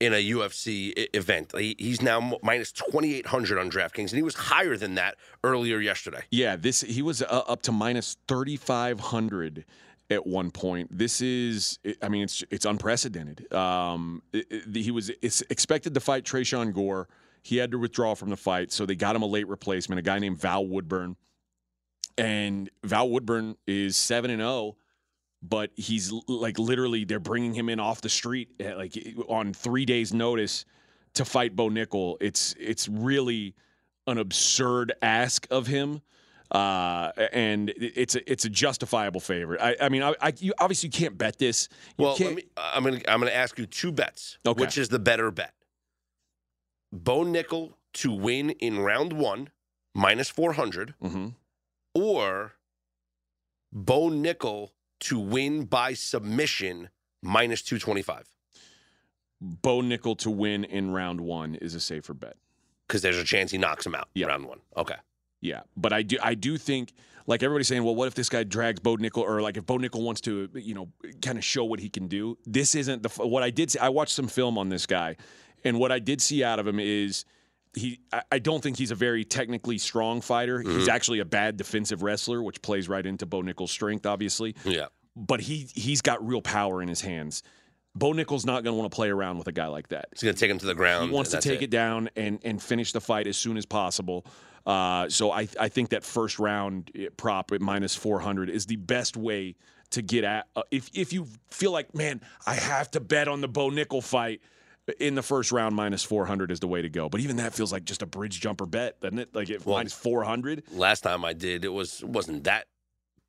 in 0.00 0.12
a 0.12 0.30
UFC 0.30 0.92
event? 1.14 1.52
He, 1.56 1.76
he's 1.78 2.02
now 2.02 2.38
minus 2.42 2.72
2,800 2.72 3.58
on 3.58 3.70
DraftKings, 3.70 4.10
and 4.10 4.16
he 4.16 4.22
was 4.22 4.34
higher 4.34 4.76
than 4.76 4.94
that 4.96 5.16
earlier 5.44 5.78
yesterday. 5.78 6.22
Yeah, 6.30 6.56
this 6.56 6.80
he 6.80 7.02
was 7.02 7.22
uh, 7.22 7.26
up 7.46 7.62
to 7.62 7.72
minus 7.72 8.16
thirty 8.26 8.56
five 8.56 8.98
hundred 8.98 9.64
at 10.10 10.26
one 10.26 10.50
point. 10.50 10.88
This 10.90 11.20
is, 11.20 11.78
I 12.02 12.08
mean, 12.08 12.24
it's 12.24 12.42
it's 12.50 12.64
unprecedented. 12.64 13.52
Um, 13.52 14.22
it- 14.32 14.46
it- 14.50 14.76
he 14.76 14.90
was 14.90 15.10
it's 15.22 15.42
expected 15.50 15.94
to 15.94 16.00
fight 16.00 16.24
Tresean 16.24 16.72
Gore. 16.72 17.08
He 17.42 17.56
had 17.58 17.70
to 17.70 17.78
withdraw 17.78 18.14
from 18.14 18.30
the 18.30 18.36
fight, 18.36 18.70
so 18.72 18.84
they 18.84 18.94
got 18.96 19.14
him 19.16 19.22
a 19.22 19.26
late 19.26 19.48
replacement, 19.48 19.98
a 19.98 20.02
guy 20.02 20.18
named 20.18 20.38
Val 20.38 20.66
Woodburn. 20.66 21.16
And 22.18 22.68
Val 22.84 23.08
Woodburn 23.08 23.56
is 23.66 23.96
seven 23.96 24.30
and 24.30 24.40
zero, 24.40 24.76
but 25.42 25.70
he's 25.76 26.12
like 26.28 26.58
literally 26.58 27.04
they're 27.04 27.18
bringing 27.18 27.54
him 27.54 27.68
in 27.68 27.80
off 27.80 28.00
the 28.00 28.08
street 28.08 28.50
eh, 28.60 28.74
like 28.74 28.92
on 29.28 29.52
three 29.54 29.84
days' 29.84 30.12
notice 30.12 30.64
to 31.14 31.24
fight 31.24 31.56
Bo 31.56 31.68
Nickal. 31.70 32.16
It's 32.20 32.54
it's 32.58 32.88
really 32.88 33.54
an 34.06 34.18
absurd 34.18 34.92
ask 35.02 35.46
of 35.50 35.66
him. 35.66 36.02
Uh, 36.50 37.12
and 37.32 37.72
it's 37.76 38.16
a, 38.16 38.30
it's 38.32 38.44
a 38.44 38.48
justifiable 38.50 39.20
favorite. 39.20 39.60
I, 39.60 39.76
I 39.82 39.88
mean, 39.88 40.02
I, 40.02 40.14
I 40.20 40.32
you, 40.38 40.52
obviously 40.58 40.88
you 40.88 40.90
can't 40.92 41.16
bet 41.16 41.38
this. 41.38 41.68
You 41.96 42.06
Well, 42.06 42.18
me, 42.18 42.42
I'm 42.56 42.82
going 42.82 42.98
to 42.98 43.10
I'm 43.10 43.20
gonna 43.20 43.30
ask 43.30 43.56
you 43.56 43.66
two 43.66 43.92
bets. 43.92 44.36
Okay. 44.44 44.60
Which 44.60 44.76
is 44.76 44.88
the 44.88 44.98
better 44.98 45.30
bet? 45.30 45.54
Bo 46.92 47.24
Nickal 47.24 47.74
to 47.94 48.10
win 48.12 48.50
in 48.50 48.80
round 48.80 49.12
one, 49.12 49.50
minus 49.94 50.28
400, 50.28 50.94
Mhm. 51.00 51.34
or 51.94 52.54
Bo 53.72 54.08
Nickal 54.10 54.70
to 55.00 55.18
win 55.18 55.64
by 55.64 55.94
submission, 55.94 56.88
minus 57.22 57.62
225. 57.62 58.28
Bo 59.40 59.80
Nickal 59.80 60.18
to 60.18 60.30
win 60.30 60.64
in 60.64 60.90
round 60.90 61.20
one 61.20 61.54
is 61.54 61.74
a 61.74 61.80
safer 61.80 62.14
bet. 62.14 62.36
Because 62.86 63.02
there's 63.02 63.18
a 63.18 63.24
chance 63.24 63.50
he 63.50 63.58
knocks 63.58 63.86
him 63.86 63.94
out 63.94 64.08
Yeah. 64.14 64.26
round 64.26 64.46
one. 64.46 64.60
Okay. 64.76 64.96
Yeah, 65.40 65.60
but 65.76 65.92
I 65.94 66.02
do 66.02 66.18
I 66.22 66.34
do 66.34 66.58
think 66.58 66.92
like 67.26 67.42
everybody's 67.42 67.68
saying, 67.68 67.82
well, 67.84 67.94
what 67.94 68.08
if 68.08 68.14
this 68.14 68.28
guy 68.28 68.44
drags 68.44 68.80
Bo 68.80 68.96
Nickal 68.98 69.22
or 69.22 69.40
like 69.40 69.56
if 69.56 69.64
Bo 69.64 69.78
Nickal 69.78 70.02
wants 70.02 70.20
to, 70.22 70.50
you 70.54 70.74
know, 70.74 70.90
kind 71.22 71.38
of 71.38 71.44
show 71.44 71.64
what 71.64 71.80
he 71.80 71.88
can 71.88 72.08
do? 72.08 72.36
This 72.44 72.74
isn't 72.74 73.02
the 73.02 73.08
what 73.26 73.42
I 73.42 73.48
did. 73.50 73.70
See, 73.70 73.78
I 73.78 73.88
watched 73.88 74.12
some 74.12 74.28
film 74.28 74.58
on 74.58 74.68
this 74.68 74.84
guy, 74.84 75.16
and 75.64 75.78
what 75.78 75.92
I 75.92 75.98
did 75.98 76.20
see 76.20 76.44
out 76.44 76.58
of 76.58 76.66
him 76.66 76.78
is 76.78 77.24
he. 77.74 78.00
I, 78.30 78.38
don't 78.38 78.62
think 78.62 78.76
he's 78.76 78.90
a 78.90 78.96
very 78.96 79.24
technically 79.24 79.78
strong 79.78 80.20
fighter. 80.20 80.60
He's 80.60 80.88
actually 80.88 81.20
a 81.20 81.24
bad 81.24 81.56
defensive 81.56 82.02
wrestler, 82.02 82.42
which 82.42 82.62
plays 82.62 82.88
right 82.88 83.04
into 83.04 83.26
Bo 83.26 83.42
Nickal's 83.42 83.70
strength, 83.70 84.06
obviously. 84.06 84.56
Yeah. 84.64 84.86
But 85.16 85.40
he 85.40 85.68
he's 85.74 86.00
got 86.02 86.26
real 86.26 86.42
power 86.42 86.82
in 86.82 86.88
his 86.88 87.00
hands. 87.00 87.42
Bo 87.94 88.12
Nickal's 88.12 88.46
not 88.46 88.62
going 88.62 88.74
to 88.74 88.78
want 88.78 88.90
to 88.90 88.94
play 88.94 89.10
around 89.10 89.38
with 89.38 89.48
a 89.48 89.52
guy 89.52 89.66
like 89.66 89.88
that. 89.88 90.08
He's 90.12 90.22
going 90.22 90.34
to 90.34 90.38
take 90.38 90.50
him 90.50 90.58
to 90.58 90.66
the 90.66 90.74
ground. 90.74 91.10
He 91.10 91.14
wants 91.14 91.30
to 91.30 91.40
take 91.40 91.62
it. 91.62 91.70
down 91.70 92.08
and 92.16 92.38
and 92.44 92.62
finish 92.62 92.92
the 92.92 93.00
fight 93.00 93.26
as 93.26 93.36
soon 93.36 93.56
as 93.56 93.66
possible. 93.66 94.26
Uh, 94.66 95.08
so 95.08 95.32
I 95.32 95.48
I 95.58 95.68
think 95.68 95.90
that 95.90 96.04
first 96.04 96.38
round 96.38 96.90
eh, 96.94 97.08
prop 97.16 97.52
at 97.52 97.60
minus 97.60 97.94
four 97.94 98.20
hundred 98.20 98.50
is 98.50 98.66
the 98.66 98.76
best 98.76 99.16
way 99.16 99.56
to 99.90 100.02
get 100.02 100.24
at. 100.24 100.46
Uh, 100.54 100.62
if 100.70 100.90
if 100.94 101.12
you 101.12 101.26
feel 101.50 101.72
like 101.72 101.94
man, 101.94 102.20
I 102.46 102.54
have 102.54 102.90
to 102.92 103.00
bet 103.00 103.28
on 103.28 103.40
the 103.40 103.48
Bo 103.48 103.70
Nickal 103.70 104.02
fight 104.02 104.40
in 104.98 105.14
the 105.14 105.22
first 105.22 105.52
round, 105.52 105.74
minus 105.76 106.02
four 106.02 106.26
hundred 106.26 106.50
is 106.50 106.60
the 106.60 106.66
way 106.68 106.82
to 106.82 106.88
go. 106.88 107.08
But 107.08 107.20
even 107.20 107.36
that 107.36 107.54
feels 107.54 107.72
like 107.72 107.84
just 107.84 108.02
a 108.02 108.06
bridge 108.06 108.40
jumper 108.40 108.66
bet, 108.66 109.00
doesn't 109.00 109.18
it? 109.18 109.34
Like 109.34 109.50
it 109.50 109.64
Well- 109.64 109.76
minus 109.76 109.92
four 109.92 110.24
hundred. 110.24 110.62
last 110.72 111.02
time 111.02 111.24
I 111.24 111.32
did, 111.32 111.64
it 111.64 111.68
was 111.72 112.00
it 112.02 112.08
wasn't 112.08 112.44
that 112.44 112.66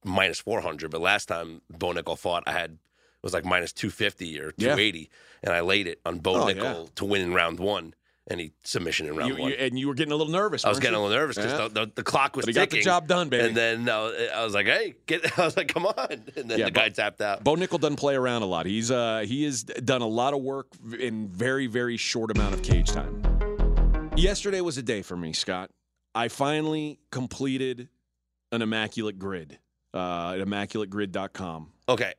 minus 0.03 0.39
four 0.39 0.61
hundred, 0.61 0.91
but 0.91 1.01
last 1.01 1.27
time 1.27 1.61
Bo 1.69 1.93
Nickal 1.93 2.17
fought, 2.17 2.43
I 2.47 2.51
had 2.53 2.71
it 2.71 2.77
was 3.23 3.33
like 3.33 3.45
minus 3.45 3.71
two 3.73 3.91
fifty 3.91 4.39
or 4.39 4.51
280, 4.53 4.99
Yeah. 4.99 5.05
and 5.43 5.53
I 5.53 5.61
laid 5.61 5.85
it 5.87 5.99
on 6.05 6.19
Bo 6.19 6.41
Oh, 6.41 6.47
Nickel 6.47 6.63
yeah. 6.63 6.89
to 6.95 7.05
win 7.05 7.21
in 7.21 7.33
round 7.33 7.59
one, 7.59 7.93
he 8.29 8.51
submission 8.63 9.07
in 9.07 9.15
round 9.15 9.35
You, 9.35 9.41
one. 9.41 9.51
you, 9.51 9.57
and 9.57 9.77
you 9.79 9.87
were 9.87 9.93
getting 9.93 10.11
a 10.13 10.15
little 10.15 10.31
nervous. 10.31 10.63
I 10.63 10.69
was 10.69 10.79
getting 10.79 10.95
a 10.95 11.01
little 11.01 11.15
nervous 11.17 11.35
because 11.37 11.51
Yeah. 11.53 11.67
the, 11.67 11.85
the, 11.87 11.91
the 11.95 12.03
clock 12.03 12.35
was 12.35 12.45
But 12.45 12.49
he 12.49 12.53
got 12.53 12.69
the 12.69 12.81
job 12.81 13.07
done, 13.07 13.29
baby. 13.29 13.47
And 13.47 13.57
then 13.57 13.89
uh, 13.89 14.11
I 14.35 14.43
was 14.43 14.53
like, 14.53 14.67
"Hey, 14.67 14.93
get!" 15.07 15.37
I 15.39 15.45
was 15.45 15.57
like, 15.57 15.67
"Come 15.67 15.85
on!" 15.85 15.95
And 16.35 16.49
then 16.49 16.59
Yeah, 16.59 16.65
the 16.65 16.71
guy 16.71 16.89
tapped 16.89 17.19
out. 17.21 17.43
Bo 17.43 17.55
Nickal 17.55 17.79
doesn't 17.79 17.97
play 17.97 18.15
around 18.15 18.43
a 18.43 18.45
lot. 18.45 18.65
He's 18.65 18.91
uh 18.91 19.23
he 19.27 19.43
has 19.45 19.63
done 19.63 20.01
a 20.01 20.07
lot 20.07 20.33
of 20.33 20.41
work 20.41 20.67
in 20.99 21.27
very 21.29 21.67
very 21.67 21.97
short 21.97 22.31
amount 22.31 22.53
of 22.53 22.61
cage 22.61 22.91
time. 22.91 23.21
Yesterday 24.15 24.61
was 24.61 24.77
a 24.77 24.83
day 24.83 25.01
for 25.01 25.17
me, 25.17 25.33
Scott. 25.33 25.71
I 26.13 26.27
finally 26.27 26.99
completed 27.11 27.89
an 28.51 28.61
immaculate 28.61 29.17
grid. 29.17 29.57
Uh, 29.93 30.37
at 30.39 30.47
immaculategrid.com. 30.47 31.69
Okay, 31.89 32.13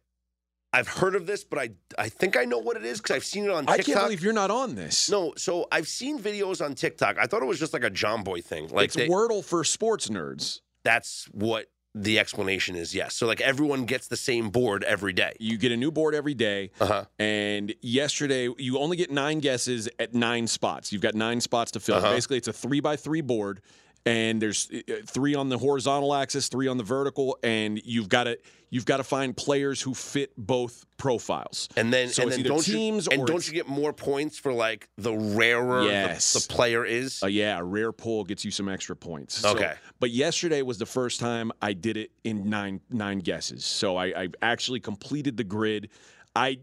I've 0.73 0.89
heard 0.89 1.15
of 1.15 1.27
this, 1.27 1.45
but 1.45 1.59
I 1.59 1.71
I 1.99 2.09
think 2.09 2.37
I 2.37 2.45
know 2.45 2.59
what 2.59 2.77
it 2.77 2.85
is 2.85 3.01
because 3.01 3.17
I've 3.17 3.25
seen 3.25 3.45
it 3.45 3.51
on 3.51 3.67
TikTok. 3.67 3.81
I 3.81 3.83
can't 3.83 4.01
believe 4.07 4.23
you're 4.23 4.33
not 4.33 4.51
on 4.51 4.75
this. 4.75 5.11
no, 5.11 5.35
so 5.37 5.67
I've 5.71 5.89
seen 5.89 6.19
videos 6.19 6.65
on 6.65 6.75
TikTok. 6.75 7.19
I 7.19 7.27
thought 7.27 7.43
it 7.43 7.47
was 7.47 7.59
just 7.59 7.73
like 7.73 7.85
a 7.85 7.91
John 7.91 8.23
Boy 8.23 8.41
thing. 8.41 8.69
Like 8.69 8.87
it's 8.87 8.97
they- 8.97 9.09
Wordle 9.09 9.45
for 9.45 9.65
sports 9.65 10.09
nerds. 10.09 10.61
that's 10.83 11.27
what 11.33 11.67
the 11.95 12.19
explanation 12.19 12.75
is. 12.75 12.95
Yes. 12.95 13.15
So 13.15 13.27
like 13.27 13.43
everyone 13.43 13.85
gets 13.85 14.09
the 14.09 14.17
same 14.17 14.49
board 14.49 14.83
every 14.83 15.13
day. 15.13 15.35
You 15.39 15.59
get 15.59 15.73
a 15.73 15.77
new 15.77 15.91
board 15.91 16.15
every 16.15 16.33
day. 16.33 16.71
Uh 16.81 16.87
huh. 16.87 17.05
And 17.19 17.75
yesterday, 17.83 18.49
you 18.57 18.79
only 18.79 18.97
get 18.97 19.11
nine 19.11 19.41
guesses 19.41 19.91
at 19.99 20.15
nine 20.15 20.47
spots. 20.47 20.91
You've 20.91 21.03
got 21.03 21.15
nine 21.15 21.43
spots 21.43 21.71
to 21.73 21.81
fill. 21.81 21.97
Uh-huh. 21.97 22.15
Basically, 22.15 22.39
it's 22.39 22.49
a 22.49 22.53
three 22.55 22.81
by 22.81 22.97
three 22.97 23.21
board, 23.21 23.61
and 24.05 24.41
there's 24.43 24.69
uh, 24.73 24.95
three 25.07 25.35
on 25.35 25.49
the 25.49 25.59
horizontal 25.59 26.15
axis, 26.15 26.49
three 26.49 26.67
on 26.69 26.77
the 26.77 26.85
vertical, 26.85 27.39
and 27.43 27.81
you've 27.85 28.09
got 28.09 28.25
to 28.25 28.39
you've 28.71 28.87
got 28.87 28.97
to 28.97 29.05
find 29.05 29.37
players 29.37 29.81
who 29.83 29.93
fit 29.95 30.33
both 30.37 30.87
profiles. 30.97 31.69
And 31.77 31.93
then 31.93 32.09
So 32.09 32.23
and 32.23 32.33
then 32.33 32.43
don't 32.43 32.65
teams 32.65 33.07
you 33.07 33.13
and 33.13 33.23
or 33.23 33.27
don't 33.27 33.47
you 33.47 33.53
get 33.53 33.69
more 33.69 33.93
points 33.93 34.39
for 34.39 34.53
like 34.53 34.89
the 34.97 35.13
rarer 35.13 35.83
the- 35.85 35.89
Yes. 35.91 36.33
the, 36.33 36.53
player 36.53 36.85
is? 36.85 37.23
Uh, 37.23 37.27
yeah, 37.27 37.59
a 37.59 37.63
rare 37.65 37.93
pull 37.93 38.25
gets 38.25 38.45
you 38.45 38.51
some 38.51 38.69
extra 38.69 38.97
points. 38.97 39.37
So- 39.39 39.51
Okay. 39.51 39.75
but 40.01 40.11
yesterday 40.11 40.63
was 40.63 40.79
the 40.79 40.87
first 40.87 41.21
time 41.21 41.53
I 41.61 41.73
did 41.75 41.97
it 41.97 42.11
in 42.25 42.49
nine 42.49 42.81
nine 42.91 43.19
guesses. 43.21 43.65
So 43.65 43.97
I, 43.97 44.07
I 44.23 44.29
actually 44.41 44.81
completed 44.81 45.37
the 45.37 45.45
grid. 45.45 45.91
I 46.35 46.59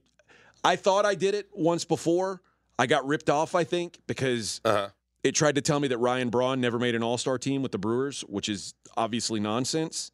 I 0.64 0.76
thought 0.76 1.06
I 1.06 1.16
did 1.16 1.36
it 1.36 1.48
once 1.54 1.86
before. 1.86 2.42
I 2.78 2.88
got 2.88 3.06
ripped 3.06 3.30
off, 3.30 3.56
I 3.56 3.64
think, 3.66 4.00
because 4.08 4.62
Uh 4.66 4.72
huh. 4.74 4.90
It 5.24 5.34
tried 5.36 5.56
to 5.56 5.62
tell 5.62 5.80
me 5.80 5.88
that 5.90 5.98
Ryan 5.98 6.30
Braun 6.30 6.62
never 6.62 6.80
made 6.80 6.96
an 6.96 7.04
All 7.04 7.18
Star 7.18 7.38
team 7.38 7.62
with 7.62 7.72
the 7.72 7.78
Brewers, 7.78 8.22
which 8.22 8.48
is 8.50 8.74
obviously 8.96 9.40
nonsense. 9.40 10.12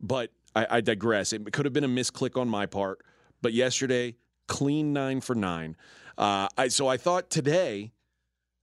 But 0.00 0.30
I, 0.56 0.66
I 0.70 0.80
digress. 0.80 1.32
It 1.32 1.52
could 1.52 1.64
have 1.66 1.72
been 1.72 1.84
a 1.84 1.88
misclick 1.88 2.40
on 2.40 2.48
my 2.48 2.66
part. 2.66 3.00
But 3.42 3.52
yesterday, 3.52 4.16
clean 4.48 4.92
nine 4.92 5.20
for 5.20 5.34
nine. 5.34 5.76
Uh, 6.18 6.48
I, 6.58 6.68
so 6.68 6.88
I 6.88 6.96
thought 6.96 7.30
today 7.30 7.92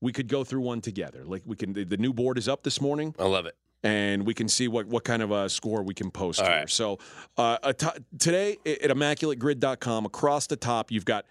we 0.01 0.11
could 0.11 0.27
go 0.27 0.43
through 0.43 0.61
one 0.61 0.81
together. 0.81 1.23
Like 1.25 1.43
we 1.45 1.55
can. 1.55 1.73
The, 1.73 1.83
the 1.83 1.97
new 1.97 2.13
board 2.13 2.38
is 2.38 2.47
up 2.47 2.63
this 2.63 2.79
morning, 2.81 3.15
I 3.17 3.25
love 3.25 3.45
it. 3.45 3.55
and 3.83 4.25
we 4.27 4.33
can 4.33 4.47
see 4.47 4.67
what 4.67 4.85
what 4.88 5.03
kind 5.03 5.21
of 5.21 5.31
a 5.31 5.49
score 5.49 5.81
we 5.83 5.93
can 5.93 6.11
post 6.11 6.39
All 6.41 6.47
here. 6.47 6.55
right. 6.57 6.69
So 6.69 6.99
uh, 7.38 7.57
a 7.63 7.73
today 8.19 8.57
at 8.65 8.91
immaculategrid.com, 8.91 10.05
across 10.05 10.47
the 10.47 10.55
top, 10.57 10.91
you've 10.91 11.05
got 11.05 11.25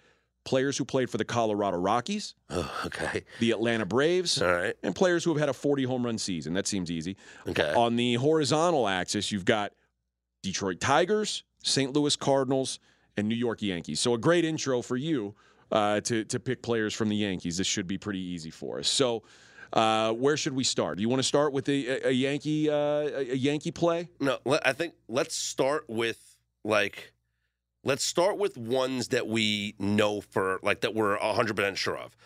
players 0.47 0.79
who 0.79 0.85
played 0.87 1.11
for 1.11 1.19
the 1.19 1.25
Colorado 1.25 1.77
Rockies, 1.77 2.35
Oh, 2.49 2.83
okay. 2.87 3.25
the 3.41 3.51
Atlanta 3.51 3.85
Braves, 3.85 4.41
All 4.41 4.51
right. 4.51 4.75
and 4.83 4.95
players 4.95 5.25
who 5.25 5.31
have 5.33 5.41
had 5.41 5.49
a 5.51 5.53
40 5.53 5.85
home 5.85 6.07
run 6.07 6.17
season. 6.17 6.55
That 6.55 6.67
seems 6.67 6.91
easy. 6.91 7.17
Okay. 7.47 7.75
On 7.75 7.97
the 7.97 8.15
horizontal 8.15 8.89
axis, 8.89 9.31
you've 9.31 9.45
got 9.45 9.73
Detroit 10.43 10.81
Tigers, 10.81 11.43
St. 11.63 11.93
Louis 11.93 12.17
Cardinals, 12.17 12.79
and 13.19 13.29
New 13.29 13.35
York 13.35 13.61
Yankees. 13.61 14.01
So 14.01 14.15
a 14.15 14.19
great 14.19 14.45
intro 14.45 14.81
for 14.81 14.97
you 14.97 15.35
uh, 15.73 16.01
to 16.03 16.25
to 16.25 16.39
pick 16.39 16.63
players 16.63 16.95
from 16.95 17.09
the 17.09 17.17
Yankees. 17.17 17.57
This 17.59 17.67
should 17.67 17.87
be 17.87 17.99
pretty 17.99 18.21
easy 18.21 18.51
for 18.51 18.79
us. 18.79 18.89
So. 18.89 19.23
Uh, 19.73 20.13
where 20.13 20.37
should 20.37 20.55
we 20.55 20.63
start? 20.63 20.97
Do 20.97 21.03
you 21.03 21.09
want 21.09 21.19
to 21.19 21.27
start 21.27 21.53
with 21.53 21.69
a, 21.69 22.09
a, 22.09 22.13
Yankee 22.13 22.71
uh, 22.71 22.75
a 23.33 23.35
Yankee 23.37 23.73
play? 23.73 24.09
No, 24.21 24.39
I 24.65 24.73
think 24.73 24.95
let's 25.09 25.35
start 25.35 25.85
with 25.89 26.37
like 26.65 27.13
let's 27.87 28.05
start 28.05 28.37
with 28.37 28.59
ones 28.59 29.09
that 29.09 29.29
we 29.29 29.75
know 29.79 30.21
for 30.21 30.59
like 30.63 30.81
that 30.81 30.95
we're 30.95 31.17
100% 31.19 31.77
sure 31.77 31.97
of. 31.97 32.17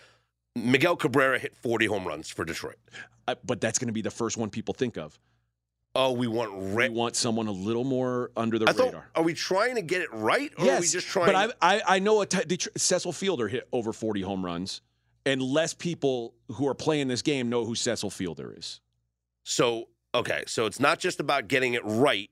Miguel 0.57 0.97
Cabrera 0.97 1.39
hit 1.39 1.55
40 1.55 1.87
home 1.87 2.09
runs 2.09 2.29
for 2.31 2.45
Detroit. 2.45 2.79
Uh, 3.29 3.35
but 3.45 3.61
that's 3.61 3.79
going 3.79 3.87
to 3.87 3.93
be 3.93 4.03
the 4.03 4.11
first 4.11 4.37
one 4.37 4.51
people 4.51 4.75
think 4.75 4.97
of. 4.97 5.19
Oh, 5.95 6.13
we 6.13 6.27
want 6.27 6.57
We 6.57 6.89
want 6.89 7.15
someone 7.15 7.47
a 7.47 7.53
little 7.53 7.85
more 7.85 8.31
under 8.37 8.59
the 8.59 8.69
I 8.69 8.73
thought 8.73 8.87
radar. 8.87 9.11
are 9.15 9.23
we 9.23 9.35
trying 9.35 9.75
to 9.75 9.83
get 9.83 10.01
it 10.01 10.09
right 10.13 10.53
or 10.57 10.65
yes, 10.65 10.79
are 10.79 10.81
we 10.81 10.87
just 10.87 11.07
trying 11.09 11.27
but 11.33 11.57
I, 11.61 11.77
I 11.77 11.83
I 11.97 11.99
know 11.99 12.23
a 12.23 12.27
t- 12.27 12.59
Cecil 12.77 13.13
Fielder 13.13 13.49
hit 13.49 13.69
over 13.73 13.93
40 13.93 14.23
home 14.23 14.45
runs, 14.45 14.83
and 15.27 15.43
less 15.43 15.75
people 15.75 16.35
who 16.53 16.69
are 16.69 16.75
playing 16.75 17.09
this 17.09 17.23
game 17.23 17.51
know 17.51 17.65
who 17.65 17.75
Cecil 17.75 18.11
Fielder 18.11 18.55
is. 18.57 18.81
So, 19.43 19.89
okay, 20.15 20.45
so 20.47 20.67
it's 20.67 20.79
not 20.79 21.01
just 21.01 21.19
about 21.19 21.49
getting 21.49 21.75
it 21.75 21.83
right. 21.85 22.31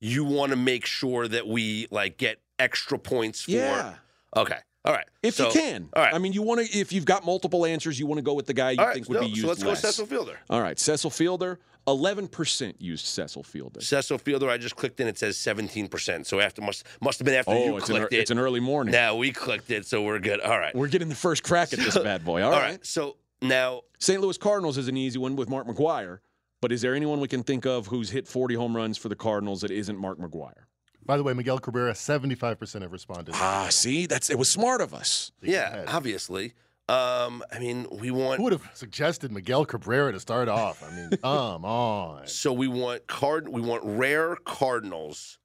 You 0.00 0.24
want 0.24 0.50
to 0.50 0.56
make 0.56 0.86
sure 0.86 1.26
that 1.26 1.48
we 1.48 1.88
like 1.90 2.16
get 2.16 2.40
extra 2.60 2.98
points 2.98 3.42
for 3.42 3.50
Yeah. 3.52 3.94
Okay. 4.36 4.56
All 4.84 4.92
right. 4.94 5.06
If 5.22 5.34
So- 5.34 5.48
you 5.48 5.52
can. 5.52 5.88
All 5.94 6.02
right. 6.02 6.14
I 6.14 6.18
mean, 6.18 6.32
you 6.32 6.42
want 6.42 6.66
to 6.66 6.78
if 6.78 6.92
you've 6.92 7.04
got 7.04 7.24
multiple 7.24 7.66
answers, 7.66 7.98
you 7.98 8.06
want 8.06 8.18
to 8.18 8.22
go 8.22 8.34
with 8.34 8.46
the 8.46 8.54
guy 8.54 8.70
you 8.72 8.78
right. 8.78 8.94
think 8.94 9.08
would 9.08 9.16
no, 9.16 9.20
be 9.22 9.26
used 9.28 9.42
so 9.42 9.48
let's 9.48 9.62
less. 9.64 9.82
go 9.82 9.88
Cecil 9.88 10.06
Fielder. 10.06 10.38
All 10.48 10.62
right, 10.62 10.78
Cecil 10.78 11.10
Fielder, 11.10 11.58
11% 11.86 12.74
used 12.78 13.04
Cecil 13.06 13.42
Fielder. 13.42 13.80
Cecil 13.80 14.18
Fielder, 14.18 14.48
I 14.48 14.56
just 14.58 14.76
clicked 14.76 15.00
in. 15.00 15.06
It 15.08 15.18
says 15.18 15.36
17%. 15.36 16.24
So 16.26 16.40
after 16.40 16.62
must 16.62 16.84
must 17.00 17.18
have 17.18 17.26
been 17.26 17.34
after 17.34 17.50
Oh, 17.52 17.64
you 17.64 17.76
it's 17.76 17.88
an, 17.90 17.96
clicked 17.96 18.12
ear- 18.14 18.18
it. 18.18 18.22
it's 18.22 18.30
an 18.30 18.38
early 18.38 18.60
morning. 18.60 18.92
now 18.92 19.16
we 19.16 19.32
clicked 19.32 19.70
it, 19.70 19.86
so 19.86 20.02
we're 20.02 20.18
good. 20.18 20.40
All 20.40 20.58
right. 20.58 20.74
We're 20.74 20.88
getting 20.88 21.08
the 21.08 21.14
first 21.14 21.42
crack 21.42 21.72
at 21.72 21.78
this 21.78 21.98
bad 21.98 22.24
boy. 22.24 22.42
All 22.42 22.52
All 22.52 22.58
right. 22.60 22.70
right. 22.72 22.86
So 22.86 23.16
now 23.42 23.82
St. 23.98 24.20
Louis 24.20 24.38
Cardinals 24.38 24.78
is 24.78 24.88
an 24.88 24.96
easy 24.96 25.18
one 25.18 25.36
with 25.36 25.48
Mark 25.50 25.66
McGwire. 25.66 26.18
But 26.62 26.72
is 26.72 26.82
there 26.82 26.94
anyone 26.94 27.20
we 27.20 27.28
can 27.28 27.42
think 27.42 27.64
of 27.64 27.86
who's 27.86 28.10
hit 28.10 28.28
40 28.28 28.54
home 28.54 28.76
runs 28.76 28.98
for 28.98 29.08
the 29.08 29.16
Cardinals 29.16 29.62
that 29.62 29.70
isn't 29.70 29.96
Mark 29.98 30.18
McGwire? 30.18 30.64
By 31.04 31.16
the 31.16 31.22
way, 31.22 31.32
Miguel 31.34 31.58
Cabrera, 31.58 31.92
75% 31.92 32.82
have 32.82 32.92
responded. 32.92 33.34
Ah, 33.36 33.68
see, 33.70 34.06
that's 34.06 34.30
it 34.30 34.38
was 34.38 34.48
smart 34.48 34.80
of 34.80 34.94
us. 34.94 35.32
Think 35.40 35.52
yeah, 35.52 35.68
ahead. 35.68 35.84
obviously. 35.88 36.54
Um, 36.88 37.44
I 37.52 37.60
mean, 37.60 37.86
we 37.90 38.10
want 38.10 38.38
Who 38.38 38.44
would 38.44 38.52
have 38.52 38.68
suggested 38.74 39.30
Miguel 39.30 39.64
Cabrera 39.64 40.10
to 40.12 40.18
start 40.18 40.48
off? 40.48 40.82
I 40.82 40.94
mean, 40.94 41.10
come 41.22 41.64
on. 41.64 42.26
So 42.26 42.52
we 42.52 42.66
want 42.66 43.06
card. 43.06 43.48
We 43.48 43.60
want 43.60 43.82
rare 43.84 44.34
Cardinals. 44.44 45.38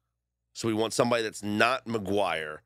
So 0.54 0.66
we 0.66 0.74
want 0.74 0.92
somebody 0.92 1.22
that's 1.22 1.44
not 1.44 1.86
McGwire. 1.86 2.58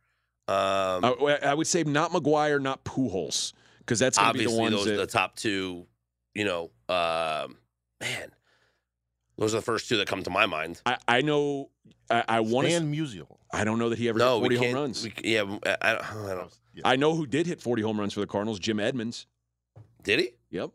Um, 0.48 1.04
I, 1.04 1.38
I 1.42 1.54
would 1.54 1.66
say 1.66 1.82
not 1.84 2.10
McGwire, 2.12 2.60
not 2.60 2.84
Pujols, 2.84 3.52
because 3.80 3.98
that's 3.98 4.16
going 4.16 4.32
to 4.32 4.38
be 4.38 4.44
the 4.44 4.50
obviously, 4.50 4.62
ones 4.62 4.74
those 4.76 4.86
are 4.88 4.96
the 4.96 5.06
top 5.06 5.36
two. 5.36 5.86
You 6.34 6.44
know, 6.44 6.70
um, 6.88 7.58
man, 8.00 8.32
those 9.40 9.54
are 9.54 9.58
the 9.58 9.62
first 9.62 9.88
two 9.88 9.96
that 9.96 10.06
come 10.06 10.22
to 10.22 10.30
my 10.30 10.44
mind. 10.46 10.80
I, 10.86 10.98
I 11.08 11.20
know. 11.22 11.70
I, 12.10 12.24
I 12.28 12.40
want 12.40 12.68
to. 12.68 12.74
Stan 12.74 12.92
Musial. 12.94 13.38
I 13.52 13.64
don't 13.64 13.78
know 13.78 13.88
that 13.88 13.98
he 13.98 14.08
ever 14.08 14.18
No, 14.18 14.34
hit 14.34 14.40
40 14.40 14.48
we 14.48 14.54
home 14.56 14.64
can't. 14.66 14.74
runs. 14.76 15.02
We, 15.04 15.12
yeah, 15.24 15.56
I, 15.66 15.76
I 15.80 15.92
don't. 15.94 16.04
I 16.26 16.34
don't. 16.34 16.58
Yeah. 16.74 16.82
I 16.84 16.96
know 16.96 17.14
who 17.14 17.26
did 17.26 17.46
hit 17.46 17.60
40 17.60 17.82
home 17.82 17.98
runs 17.98 18.12
for 18.14 18.20
the 18.20 18.26
Cardinals. 18.26 18.58
Jim 18.58 18.78
Edmonds. 18.78 19.26
Did 20.04 20.20
he? 20.20 20.30
Yep. 20.50 20.70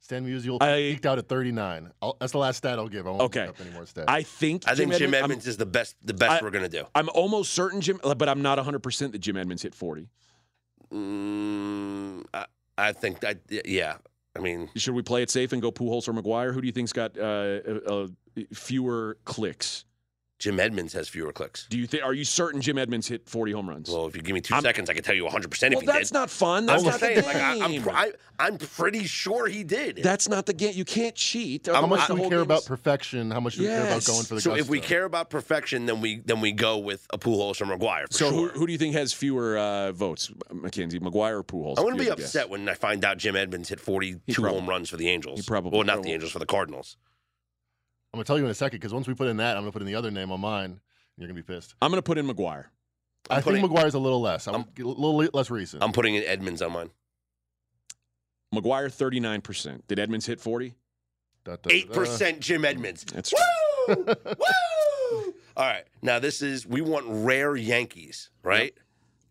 Stan 0.00 0.26
Musial 0.26 0.58
I- 0.62 0.92
peaked 0.92 1.06
out 1.06 1.18
at 1.18 1.28
39. 1.28 1.90
I'll, 2.02 2.16
that's 2.20 2.32
the 2.32 2.38
last 2.38 2.58
stat 2.58 2.78
I'll 2.78 2.88
give. 2.88 3.06
I 3.06 3.10
won't 3.10 3.22
Okay. 3.22 3.46
look 3.46 3.58
up 3.58 3.60
any 3.66 3.70
more 3.70 3.82
stats. 3.84 4.04
I 4.08 4.22
think. 4.22 4.64
I 4.68 4.74
think 4.74 4.94
Jim 4.94 5.14
I'm- 5.14 5.24
Edmonds 5.24 5.46
is 5.46 5.56
the 5.56 5.66
best. 5.66 5.96
The 6.04 6.14
best 6.14 6.42
I- 6.42 6.44
we're 6.44 6.50
gonna 6.50 6.68
do. 6.68 6.84
I'm 6.94 7.08
almost 7.10 7.52
certain 7.54 7.80
Jim, 7.80 7.98
but 8.02 8.28
I'm 8.28 8.42
not 8.42 8.58
100 8.58 8.80
percent 8.80 9.12
that 9.12 9.18
Jim 9.20 9.36
Edmonds 9.36 9.62
hit 9.62 9.74
40. 9.74 10.08
Mm, 10.92 12.24
I, 12.34 12.46
I 12.76 12.92
think 12.92 13.20
that. 13.20 13.38
Yeah. 13.48 13.96
I 14.36 14.40
mean, 14.40 14.70
Should 14.76 14.94
we 14.94 15.02
play 15.02 15.22
it 15.22 15.30
safe 15.30 15.52
and 15.52 15.60
go 15.60 15.72
Pujols 15.72 16.08
or 16.08 16.12
McGwire? 16.12 16.54
Who 16.54 16.60
do 16.60 16.66
you 16.66 16.72
think's 16.72 16.92
got 16.92 17.18
uh, 17.18 17.60
uh, 17.86 18.06
fewer 18.52 19.18
clicks? 19.24 19.84
Jim 20.40 20.58
Edmonds 20.58 20.92
has 20.94 21.08
fewer 21.08 21.32
clicks. 21.32 21.66
Do 21.70 21.78
you 21.78 21.86
think? 21.86 22.02
Are 22.02 22.14
you 22.14 22.24
certain 22.24 22.60
Jim 22.62 22.78
Edmonds 22.78 23.06
hit 23.06 23.28
40 23.28 23.52
home 23.52 23.68
runs? 23.68 23.88
Well, 23.90 24.06
if 24.06 24.16
you 24.16 24.22
give 24.22 24.34
me 24.34 24.40
2 24.40 24.54
I'm- 24.54 24.62
seconds, 24.62 24.90
I 24.90 24.94
can 24.94 25.02
tell 25.04 25.14
you 25.14 25.22
100 25.24 25.50
percent 25.50 25.74
Well, 25.74 25.82
if 25.82 25.86
he 25.86 25.92
that's 25.92 26.08
did. 26.10 26.14
not 26.14 26.30
fun. 26.30 26.62
I'm 26.68 26.82
That's 26.82 26.82
not 26.84 27.00
saying, 27.00 27.16
the 27.20 27.26
like 27.26 27.36
I, 27.36 27.60
I'm, 27.64 27.70
game. 27.70 27.88
I, 27.92 28.12
I'm 28.40 28.56
pretty 28.56 29.04
sure 29.04 29.46
he 29.46 29.62
did. 29.64 29.98
that's 30.02 30.28
not 30.28 30.46
the 30.46 30.54
game. 30.54 30.72
You 30.74 30.86
can't 30.86 31.14
cheat. 31.14 31.66
how 31.66 31.74
Otherwise 31.74 32.00
much 32.00 32.08
do 32.08 32.14
we 32.14 32.20
care 32.22 32.30
game 32.30 32.38
about 32.40 32.64
perfection? 32.64 33.30
How 33.30 33.40
much 33.40 33.56
do 33.56 33.60
we 33.62 33.68
care 33.68 33.82
about 33.86 34.04
going 34.06 34.24
for 34.24 34.34
the 34.34 34.40
so 34.40 34.54
if 34.56 34.68
we 34.70 34.80
care 34.80 35.04
about 35.04 35.28
perfection, 35.30 35.84
then 35.86 36.00
we 36.00 36.20
then 36.24 36.40
we 36.40 36.52
go 36.52 36.78
with 36.78 37.06
a 37.12 37.18
Pujols 37.18 37.60
or 37.60 37.66
McGwire 37.66 38.06
for 38.10 38.14
So 38.14 38.30
sure. 38.30 38.48
who, 38.48 38.58
who 38.60 38.66
do 38.66 38.72
you 38.72 38.78
think 38.78 38.94
has 38.94 39.12
fewer 39.12 39.58
uh, 39.58 39.92
votes, 39.92 40.32
Mackenzie, 40.50 40.98
McGwire 41.00 41.38
or 41.40 41.44
Pujols? 41.44 41.76
I 41.78 41.82
if 41.82 41.84
wouldn't 41.84 42.00
be 42.00 42.06
had 42.06 42.16
to 42.16 42.22
guess? 42.22 42.34
upset 42.34 42.48
when 42.48 42.66
I 42.66 42.74
find 42.74 43.04
out 43.04 43.18
Jim 43.18 43.36
Edmonds 43.36 43.68
hit 43.68 43.78
42 43.78 44.40
probably- 44.40 44.58
home 44.58 44.68
runs 44.70 44.88
for 44.88 44.96
the 44.96 45.08
Angels. 45.10 45.40
he 45.40 45.46
probably 45.46 45.76
well, 45.76 45.84
not 45.86 46.02
the. 46.02 46.10
Angels 46.12 46.32
for 46.32 46.38
the 46.38 46.46
Cardinals. 46.46 46.96
I'm 48.12 48.18
going 48.18 48.24
to 48.24 48.26
tell 48.26 48.38
you 48.38 48.44
in 48.44 48.50
a 48.50 48.54
second 48.54 48.78
because 48.80 48.92
once 48.92 49.06
we 49.06 49.14
put 49.14 49.28
in 49.28 49.36
that, 49.38 49.56
I'm 49.56 49.62
going 49.62 49.70
to 49.70 49.72
put 49.72 49.82
in 49.82 49.86
the 49.86 49.94
other 49.94 50.10
name 50.10 50.32
on 50.32 50.40
mine. 50.40 50.64
And 50.64 50.80
you're 51.16 51.28
going 51.28 51.36
to 51.36 51.42
be 51.42 51.54
pissed. 51.54 51.74
I'm 51.80 51.90
going 51.90 51.98
to 51.98 52.02
put 52.02 52.18
in 52.18 52.26
McGwire. 52.26 52.66
I'm 53.28 53.38
I 53.38 53.40
putting- 53.40 53.60
think 53.62 53.72
McGwire's 53.72 53.94
a 53.94 53.98
little 53.98 54.20
less. 54.20 54.48
I'm, 54.48 54.54
I'm- 54.54 54.64
a 54.78 54.82
little 54.82 55.16
less 55.32 55.50
recent. 55.50 55.82
I'm 55.82 55.92
putting 55.92 56.14
in 56.16 56.24
Edmonds 56.24 56.60
on 56.62 56.72
mine. 56.72 56.90
McGwire 58.54 58.86
39%. 58.90 59.82
Did 59.86 59.98
Edmonds 59.98 60.26
hit 60.26 60.40
40? 60.40 60.74
Da, 61.44 61.52
da, 61.52 61.56
da, 61.62 61.70
Eight 61.74 61.92
percent 61.92 62.40
Jim 62.40 62.64
Edmonds. 62.64 63.04
That's 63.04 63.32
Woo! 63.32 63.94
Woo! 63.96 64.04
All 65.56 65.66
right. 65.66 65.84
Now 66.02 66.18
this 66.18 66.42
is 66.42 66.66
we 66.66 66.80
want 66.80 67.06
rare 67.08 67.56
Yankees, 67.56 68.30
right? 68.42 68.74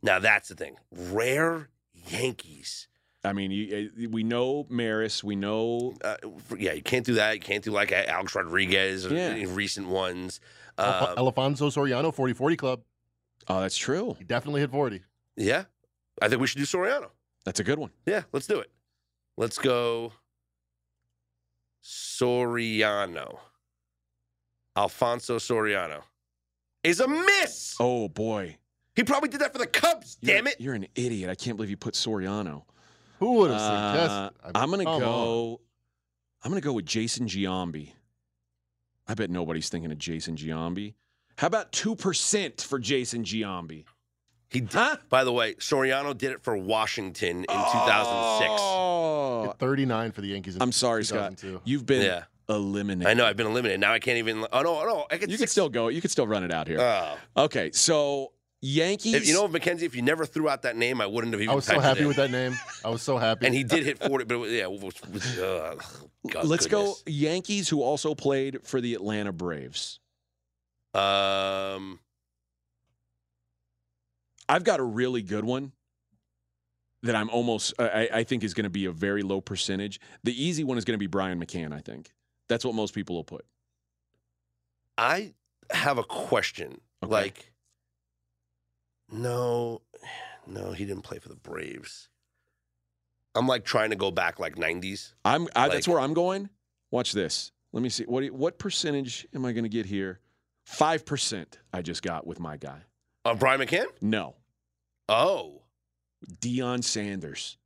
Now 0.01 0.19
that's 0.19 0.49
the 0.49 0.55
thing. 0.55 0.77
Rare 0.91 1.69
Yankees. 1.93 2.87
I 3.23 3.33
mean, 3.33 3.51
you, 3.51 3.91
uh, 4.05 4.07
we 4.11 4.23
know 4.23 4.65
Maris. 4.69 5.23
We 5.23 5.35
know 5.35 5.93
Uh, 6.03 6.15
yeah, 6.57 6.71
you 6.73 6.81
can't 6.81 7.05
do 7.05 7.15
that. 7.15 7.33
You 7.35 7.41
can't 7.41 7.63
do 7.63 7.71
like 7.71 7.91
Alex 7.91 8.33
Rodriguez 8.33 9.05
or 9.05 9.13
Yeah. 9.13 9.29
any 9.31 9.45
recent 9.45 9.87
ones. 9.89 10.39
Alf- 10.77 11.17
Um, 11.17 11.25
Alfonso 11.25 11.69
Soriano, 11.69 12.13
40 12.13 12.33
40 12.33 12.55
club. 12.55 12.81
Oh, 13.49 13.59
that's 13.61 13.75
true. 13.77 14.15
He 14.19 14.23
definitely 14.23 14.61
hit 14.61 14.71
40. 14.71 15.01
yeah, 15.35 15.65
I 16.21 16.29
think 16.29 16.39
we 16.39 16.47
should 16.47 16.59
do 16.59 16.65
Soriano. 16.65 17.09
That's 17.45 17.59
a 17.59 17.63
good 17.63 17.79
one. 17.79 17.91
Yeah, 18.05 18.23
let's 18.31 18.47
do 18.47 18.59
it. 18.59 18.71
Let's 19.37 19.57
go 19.57 20.13
Soriano. 21.83 23.39
Alfonso 24.75 25.37
Soriano 25.39 26.03
is 26.83 26.99
a 26.99 27.07
miss. 27.07 27.75
Oh 27.79 28.07
boy, 28.07 28.57
He 28.95 29.03
probably 29.03 29.29
did 29.29 29.41
that 29.41 29.51
for 29.51 29.57
the 29.59 29.67
Cubs. 29.67 30.17
You're- 30.21 30.35
Damn 30.37 30.47
it! 30.47 30.59
You're 30.61 30.73
an 30.75 30.87
idiot. 30.95 31.29
I 31.29 31.35
can't 31.35 31.57
believe 31.57 31.69
you 31.69 31.77
put 31.77 31.93
Soriano. 31.95 32.63
Who 33.19 33.33
would 33.33 33.51
have 33.51 33.59
Uh, 33.61 33.91
suggested? 33.93 34.39
I 34.43 34.47
mean, 34.47 34.51
I'm 34.55 34.69
gonna 34.71 34.83
come 34.85 34.93
on. 34.95 34.99
go. 34.99 35.61
I'm 36.43 36.51
gonna 36.51 36.61
go 36.61 36.73
with 36.73 36.85
Jason 36.85 37.27
Giambi. 37.27 37.93
I 39.07 39.13
bet 39.13 39.29
nobody's 39.29 39.69
thinking 39.69 39.91
of 39.91 39.97
Jason 39.97 40.35
Giambi. 40.35 40.93
How 41.37 41.47
about 41.47 41.71
two 41.71 41.95
percent 41.95 42.61
for 42.61 42.79
Jason 42.79 43.23
Giambi? 43.23 43.85
He 44.49 44.61
did, 44.61 44.73
Huh? 44.73 44.97
By 45.09 45.23
the 45.23 45.31
way, 45.31 45.53
Soriano 45.55 46.17
did 46.17 46.31
it 46.31 46.41
for 46.41 46.57
Washington 46.57 47.39
in 47.39 47.45
2006. 47.45 48.51
Oh, 48.57 49.43
Hit 49.47 49.59
39 49.59 50.11
for 50.11 50.21
the 50.21 50.27
Yankees. 50.29 50.55
In 50.55 50.61
I'm 50.61 50.71
sorry, 50.71 51.03
Scott. 51.05 51.43
You've 51.65 51.85
been 51.85 52.01
Yeah. 52.03 52.23
eliminated. 52.49 53.07
I 53.09 53.13
know 53.13 53.25
I've 53.25 53.37
been 53.37 53.45
eliminated. 53.45 53.79
Now 53.79 53.93
I 53.93 53.99
can't 53.99 54.17
even. 54.17 54.45
Oh 54.51 54.61
no, 54.63 54.83
no, 54.85 55.05
I 55.11 55.17
can. 55.17 55.29
You 55.29 55.37
can 55.37 55.47
still 55.47 55.69
go. 55.69 55.89
You 55.89 56.01
can 56.01 56.09
still 56.09 56.25
run 56.27 56.43
it 56.43 56.51
out 56.51 56.67
here. 56.67 56.79
Oh. 56.79 57.17
okay, 57.45 57.69
so 57.71 58.31
Yankees. 58.61 59.13
If, 59.15 59.27
you 59.27 59.33
know, 59.33 59.47
Mackenzie, 59.47 59.85
if 59.85 59.95
you 59.95 60.01
never 60.01 60.25
threw 60.25 60.49
out 60.49 60.63
that 60.63 60.75
name, 60.75 60.99
I 60.99 61.05
wouldn't 61.05 61.33
have 61.33 61.41
even. 61.41 61.51
I 61.51 61.55
was 61.55 61.65
so 61.65 61.73
typed 61.73 61.85
it 61.85 61.87
happy 61.87 62.05
with 62.05 62.17
that 62.17 62.29
name. 62.31 62.55
I 62.83 62.89
was 62.89 63.01
so 63.01 63.17
happy. 63.17 63.45
And 63.45 63.55
he 63.55 63.63
did 63.63 63.85
hit 63.85 63.99
40, 63.99 64.25
but 64.25 64.35
it 64.35 64.37
was, 64.37 64.51
yeah. 64.51 64.63
it 64.63 64.71
was- 64.71 65.01
was- 65.11 65.39
uh, 65.39 65.75
God, 66.29 66.45
Let's 66.45 66.67
goodness. 66.67 67.01
go 67.05 67.11
Yankees, 67.11 67.69
who 67.69 67.81
also 67.81 68.13
played 68.15 68.59
for 68.67 68.81
the 68.81 68.93
Atlanta 68.95 69.31
Braves. 69.31 69.99
Um, 70.93 71.99
I've 74.49 74.63
got 74.63 74.79
a 74.79 74.83
really 74.83 75.21
good 75.21 75.45
one 75.45 75.71
that 77.03 77.15
I'm 77.15 77.29
almost 77.29 77.73
I, 77.79 78.09
I 78.11 78.23
think 78.23 78.43
is 78.43 78.53
going 78.53 78.65
to 78.65 78.69
be 78.69 78.85
a 78.85 78.91
very 78.91 79.21
low 79.21 79.39
percentage. 79.39 80.01
The 80.23 80.43
easy 80.43 80.63
one 80.65 80.77
is 80.77 80.83
going 80.83 80.95
to 80.95 80.99
be 80.99 81.07
Brian 81.07 81.41
McCann. 81.41 81.71
I 81.73 81.79
think 81.79 82.11
that's 82.49 82.65
what 82.65 82.75
most 82.75 82.93
people 82.93 83.15
will 83.15 83.23
put. 83.23 83.45
I 84.97 85.33
have 85.71 85.97
a 85.97 86.03
question. 86.03 86.81
Okay. 87.03 87.11
Like, 87.11 87.48
no, 89.11 89.81
no, 90.47 90.71
he 90.71 90.85
didn't 90.85 91.03
play 91.03 91.19
for 91.19 91.29
the 91.29 91.35
Braves. 91.35 92.09
I'm 93.35 93.47
like 93.47 93.63
trying 93.63 93.91
to 93.91 93.95
go 93.95 94.11
back 94.11 94.39
like 94.39 94.55
90s. 94.55 95.13
I'm 95.23 95.47
I, 95.55 95.69
that's 95.69 95.87
where 95.87 95.99
I'm 95.99 96.13
going. 96.13 96.49
Watch 96.91 97.11
this. 97.13 97.51
Let 97.71 97.83
me 97.83 97.89
see 97.89 98.03
what 98.05 98.29
what 98.31 98.57
percentage 98.57 99.27
am 99.35 99.45
I 99.45 99.51
going 99.51 99.63
to 99.63 99.69
get 99.69 99.85
here? 99.85 100.19
Five 100.65 101.05
percent. 101.05 101.59
I 101.71 101.81
just 101.83 102.01
got 102.01 102.25
with 102.25 102.39
my 102.39 102.57
guy. 102.57 102.79
Uh, 103.25 103.35
Brian 103.35 103.61
McCann? 103.61 103.85
No, 104.01 104.35
Oh, 105.07 105.61
Deion 106.41 106.83
Sanders. 106.83 107.57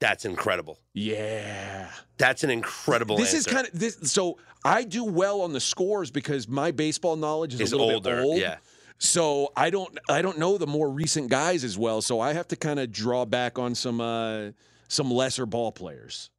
That's 0.00 0.24
incredible. 0.24 0.78
Yeah. 0.94 1.88
That's 2.18 2.42
an 2.44 2.50
incredible 2.50 3.16
This 3.16 3.34
is 3.34 3.46
kind 3.46 3.66
of 3.66 3.78
this. 3.78 3.98
So 4.12 4.38
I 4.64 4.82
do 4.84 5.04
well 5.04 5.42
on 5.42 5.52
the 5.52 5.60
scores 5.60 6.10
because 6.10 6.48
my 6.48 6.70
baseball 6.72 7.16
knowledge 7.16 7.54
is, 7.54 7.60
Is 7.60 7.72
a 7.72 7.76
little 7.76 7.94
older, 7.94 8.16
bit 8.16 8.24
old. 8.24 8.38
yeah. 8.38 8.56
So 8.98 9.52
I 9.56 9.70
don't 9.70 9.98
I 10.08 10.22
don't 10.22 10.38
know 10.38 10.58
the 10.58 10.66
more 10.66 10.88
recent 10.90 11.30
guys 11.30 11.64
as 11.64 11.76
well. 11.76 12.00
So 12.02 12.20
I 12.20 12.32
have 12.32 12.48
to 12.48 12.56
kind 12.56 12.78
of 12.78 12.92
draw 12.92 13.24
back 13.24 13.58
on 13.58 13.74
some 13.74 14.00
uh, 14.00 14.50
some 14.88 15.10
lesser 15.10 15.46
ball 15.46 15.72
players. 15.72 16.30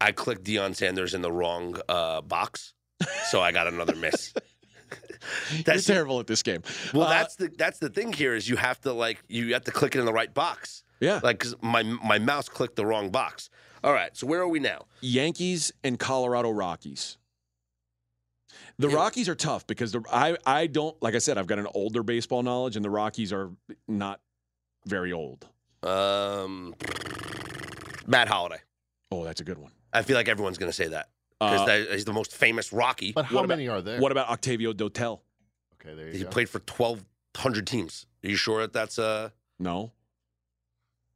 I 0.00 0.12
clicked 0.12 0.44
Deion 0.44 0.74
Sanders 0.74 1.14
in 1.14 1.22
the 1.22 1.32
wrong 1.32 1.78
uh, 1.88 2.20
box, 2.20 2.74
so 3.30 3.40
I 3.40 3.52
got 3.52 3.66
another 3.66 3.96
miss. 3.96 4.32
That's 5.64 5.88
You're 5.88 5.96
terrible 5.96 6.20
at 6.20 6.26
this 6.28 6.42
game. 6.42 6.62
well. 6.94 7.04
Uh, 7.04 7.10
that's 7.10 7.34
the 7.36 7.50
that's 7.56 7.78
the 7.80 7.88
thing 7.88 8.12
here 8.12 8.34
is 8.36 8.48
you 8.48 8.56
have 8.56 8.80
to 8.82 8.92
like 8.92 9.22
you 9.28 9.54
have 9.54 9.64
to 9.64 9.72
click 9.72 9.96
it 9.96 9.98
in 9.98 10.04
the 10.04 10.12
right 10.12 10.32
box. 10.32 10.84
yeah. 11.00 11.18
Like 11.22 11.40
'cause 11.40 11.56
my 11.60 11.82
my 11.82 12.18
mouse 12.18 12.48
clicked 12.48 12.76
the 12.76 12.86
wrong 12.86 13.10
box. 13.10 13.50
All 13.82 13.92
right, 13.92 14.16
so 14.16 14.26
where 14.26 14.40
are 14.40 14.48
we 14.48 14.60
now? 14.60 14.86
Yankees 15.00 15.72
and 15.82 15.98
Colorado 15.98 16.50
Rockies. 16.50 17.18
The 18.78 18.88
Yeah. 18.88 18.96
Rockies 18.96 19.28
are 19.28 19.34
tough 19.34 19.66
because 19.66 19.92
the, 19.92 20.02
I 20.12 20.36
I 20.44 20.66
don't 20.66 21.00
like 21.02 21.14
I 21.14 21.18
said 21.18 21.38
I've 21.38 21.46
got 21.46 21.58
an 21.58 21.66
older 21.74 22.02
baseball 22.02 22.42
knowledge 22.42 22.76
and 22.76 22.84
the 22.84 22.90
Rockies 22.90 23.32
are 23.32 23.50
not 23.88 24.20
very 24.84 25.12
old. 25.12 25.46
Um, 25.82 26.74
Matt 28.06 28.28
Holliday. 28.28 28.60
Oh, 29.10 29.24
that's 29.24 29.40
a 29.40 29.44
good 29.44 29.58
one. 29.58 29.72
I 29.92 30.02
feel 30.02 30.16
like 30.16 30.28
everyone's 30.28 30.58
going 30.58 30.68
to 30.70 30.76
say 30.76 30.88
that 30.88 31.08
because 31.40 31.68
Uh, 31.68 31.92
he's 31.92 32.04
the 32.04 32.12
most 32.12 32.34
famous 32.34 32.72
Rocky. 32.72 33.12
But 33.12 33.26
how 33.26 33.36
What 33.36 33.44
about- 33.44 33.56
many 33.58 33.68
are 33.68 33.80
there? 33.80 34.00
what 34.00 34.12
about 34.12 34.28
Octavio 34.28 34.72
Dotel? 34.72 35.20
okay, 35.74 35.94
there 35.94 36.08
you 36.08 36.12
He 36.12 36.22
go. 36.24 36.28
played 36.30 36.48
for 36.48 36.58
twelve 36.60 37.04
hundred 37.36 37.66
teams. 37.66 38.06
Are 38.24 38.28
you 38.28 38.36
sure 38.36 38.60
that 38.62 38.72
that's 38.72 38.98
uh? 38.98 39.30
No. 39.58 39.92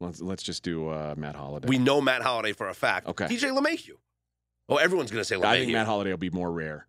Let's 0.01 0.21
let's 0.23 0.43
just 0.43 0.63
do 0.63 0.89
uh, 0.89 1.15
Matt 1.17 1.35
Holliday. 1.37 1.69
We 1.69 1.77
know 1.79 2.01
Matt 2.01 2.23
Holliday 2.23 2.55
for 2.55 2.69
a 2.71 2.75
fact. 2.75 3.07
Okay. 3.09 3.27
DJ 3.27 3.51
LeMahieu. 3.55 3.97
Oh, 4.69 4.77
everyone's 4.77 5.11
going 5.11 5.21
to 5.21 5.25
say 5.25 5.37
LeMahieu. 5.37 5.45
I 5.45 5.59
think 5.59 5.73
Matt 5.73 5.87
Holiday 5.87 6.11
will 6.11 6.17
be 6.17 6.31
more 6.31 6.51
rare. 6.51 6.87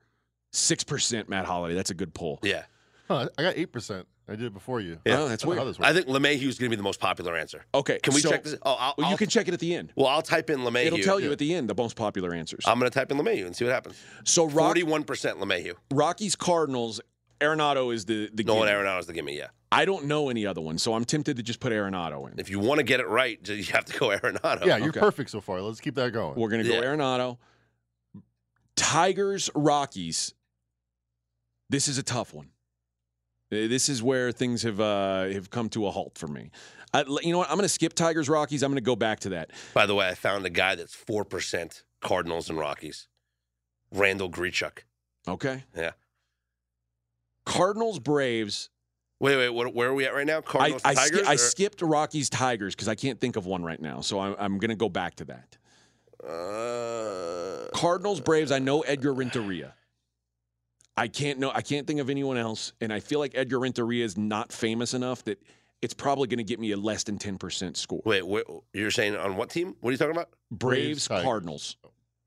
Six 0.51 0.83
percent 0.83 1.29
Matt 1.29 1.45
Holliday. 1.45 1.75
That's 1.75 1.89
a 1.91 1.93
good 1.95 2.13
pull. 2.13 2.39
yeah, 2.43 2.63
Huh, 3.07 3.29
I 3.37 3.41
got 3.43 3.57
eight 3.57 3.71
percent. 3.71 4.07
I 4.27 4.35
did 4.35 4.45
it 4.45 4.53
before 4.53 4.79
you. 4.79 4.97
Yeah. 5.05 5.19
Oh, 5.21 5.27
that's 5.27 5.43
I 5.43 5.45
don't 5.45 5.49
weird. 5.49 5.59
how 5.59 5.65
this 5.65 5.79
works. 5.79 5.89
I 5.89 5.93
think 5.93 6.07
LeMahieu's 6.07 6.57
going 6.57 6.69
to 6.69 6.69
be 6.69 6.75
the 6.77 6.83
most 6.83 7.01
popular 7.01 7.35
answer. 7.35 7.65
Okay. 7.73 7.99
Can 8.01 8.13
we 8.13 8.21
so- 8.21 8.29
check 8.29 8.43
this? 8.43 8.55
Oh, 8.61 8.71
I'll, 8.79 8.93
Well, 8.97 9.05
I'll- 9.07 9.11
you 9.11 9.17
can 9.17 9.27
check 9.27 9.49
it 9.49 9.53
at 9.53 9.59
the 9.59 9.75
end. 9.75 9.91
Well, 9.95 10.07
I'll 10.07 10.21
type 10.21 10.49
in 10.49 10.59
LeMahieu. 10.59 10.85
It'll 10.85 10.99
tell 10.99 11.19
you 11.19 11.25
yeah. 11.27 11.31
at 11.33 11.39
the 11.39 11.53
end 11.53 11.69
the 11.69 11.75
most 11.75 11.97
popular 11.97 12.33
answers. 12.33 12.63
I'm 12.65 12.79
going 12.79 12.89
to 12.89 12.97
type 12.97 13.11
in 13.11 13.17
LeMahieu 13.17 13.45
and 13.45 13.53
see 13.55 13.65
what 13.65 13.73
happens. 13.73 14.01
so 14.23 14.47
Forty-one 14.47 15.03
percent 15.03 15.39
LeMahieu. 15.39 15.73
Rockies 15.91 16.35
Cardinals. 16.37 17.01
Arenado 17.41 17.91
is 17.93 18.05
the 18.05 18.29
the. 18.33 18.43
Nolan 18.43 18.67
gimme. 18.69 18.99
is 18.99 19.07
the 19.07 19.13
gimme. 19.13 19.35
Yeah. 19.35 19.47
I 19.71 19.83
don't 19.85 20.05
know 20.05 20.29
any 20.29 20.45
other 20.45 20.61
ones, 20.61 20.83
so 20.83 20.93
I'm 20.93 21.03
tempted 21.05 21.37
to 21.37 21.43
just 21.43 21.59
put 21.59 21.71
Arenado 21.73 22.31
in. 22.31 22.39
If 22.39 22.49
you 22.49 22.59
want 22.59 22.77
to 22.77 22.83
get 22.83 22.99
it 22.99 23.07
right, 23.07 23.39
you 23.49 23.63
have 23.73 23.85
to 23.85 23.97
go 23.97 24.09
Arenado. 24.09 24.65
yeah, 24.65 24.77
you're 24.77 24.89
okay. 24.89 24.99
perfect 24.99 25.31
so 25.31 25.41
far. 25.41 25.59
Let's 25.61 25.79
keep 25.81 25.95
that 25.95 26.11
going. 26.13 26.35
We're 26.39 26.49
gonna 26.49 26.63
go 26.63 26.75
Yeah. 26.75 26.83
Arenado. 26.83 27.37
Tigers 28.75 29.49
Rockies. 29.55 30.33
This 31.71 31.87
is 31.87 31.97
a 31.97 32.03
tough 32.03 32.33
one. 32.33 32.49
This 33.49 33.87
is 33.87 34.03
where 34.03 34.33
things 34.33 34.63
have 34.63 34.81
uh, 34.81 35.29
have 35.29 35.49
come 35.49 35.69
to 35.69 35.87
a 35.87 35.91
halt 35.91 36.17
for 36.17 36.27
me. 36.27 36.51
I, 36.93 37.05
you 37.21 37.31
know 37.31 37.37
what? 37.37 37.49
I'm 37.49 37.55
going 37.55 37.63
to 37.63 37.69
skip 37.69 37.93
Tigers 37.93 38.27
Rockies. 38.27 38.61
I'm 38.61 38.71
going 38.71 38.75
to 38.75 38.81
go 38.81 38.97
back 38.97 39.21
to 39.21 39.29
that. 39.29 39.51
By 39.73 39.85
the 39.85 39.95
way, 39.95 40.09
I 40.09 40.13
found 40.13 40.45
a 40.45 40.49
guy 40.49 40.75
that's 40.75 40.93
four 40.93 41.23
percent 41.23 41.83
Cardinals 42.01 42.49
and 42.49 42.59
Rockies. 42.59 43.07
Randall 43.93 44.29
Grichuk. 44.29 44.79
Okay. 45.27 45.63
Yeah. 45.75 45.91
Cardinals 47.45 47.99
Braves. 47.99 48.69
Wait, 49.21 49.37
wait. 49.37 49.49
What, 49.49 49.73
where 49.73 49.89
are 49.89 49.93
we 49.93 50.05
at 50.05 50.13
right 50.13 50.27
now? 50.27 50.39
I 50.39 50.41
Cardinals 50.41 50.81
I, 50.83 50.93
Tigers. 50.93 51.19
ski- 51.19 51.27
I 51.27 51.35
skipped 51.37 51.81
Rockies 51.81 52.29
Tigers 52.29 52.75
because 52.75 52.89
I 52.89 52.95
can't 52.95 53.19
think 53.19 53.37
of 53.37 53.45
one 53.45 53.63
right 53.63 53.79
now. 53.79 54.01
So 54.01 54.19
I'm, 54.19 54.35
I'm 54.37 54.57
going 54.57 54.69
to 54.71 54.75
go 54.75 54.89
back 54.89 55.15
to 55.15 55.25
that. 55.25 55.57
Uh, 56.21 57.69
Cardinals 57.73 58.19
Braves. 58.19 58.51
I 58.51 58.59
know 58.59 58.81
Edgar 58.81 59.13
Renteria. 59.13 59.75
I 60.97 61.07
can't 61.07 61.39
know. 61.39 61.51
I 61.53 61.61
can't 61.61 61.87
think 61.87 61.99
of 61.99 62.09
anyone 62.09 62.37
else, 62.37 62.73
and 62.81 62.91
I 62.91 62.99
feel 62.99 63.19
like 63.19 63.31
Edgar 63.35 63.59
Renteria 63.59 64.03
is 64.05 64.17
not 64.17 64.51
famous 64.51 64.93
enough 64.93 65.23
that 65.23 65.41
it's 65.81 65.93
probably 65.93 66.27
going 66.27 66.37
to 66.39 66.43
get 66.43 66.59
me 66.59 66.71
a 66.71 66.77
less 66.77 67.03
than 67.03 67.17
ten 67.17 67.37
percent 67.37 67.77
score. 67.77 68.01
wait, 68.05 68.25
wait, 68.27 68.43
you're 68.73 68.91
saying 68.91 69.15
on 69.15 69.35
what 69.35 69.49
team? 69.49 69.75
What 69.81 69.89
are 69.89 69.91
you 69.93 69.97
talking 69.97 70.15
about? 70.15 70.29
Braves, 70.51 71.07
Braves, 71.07 71.23
Cardinals. 71.23 71.77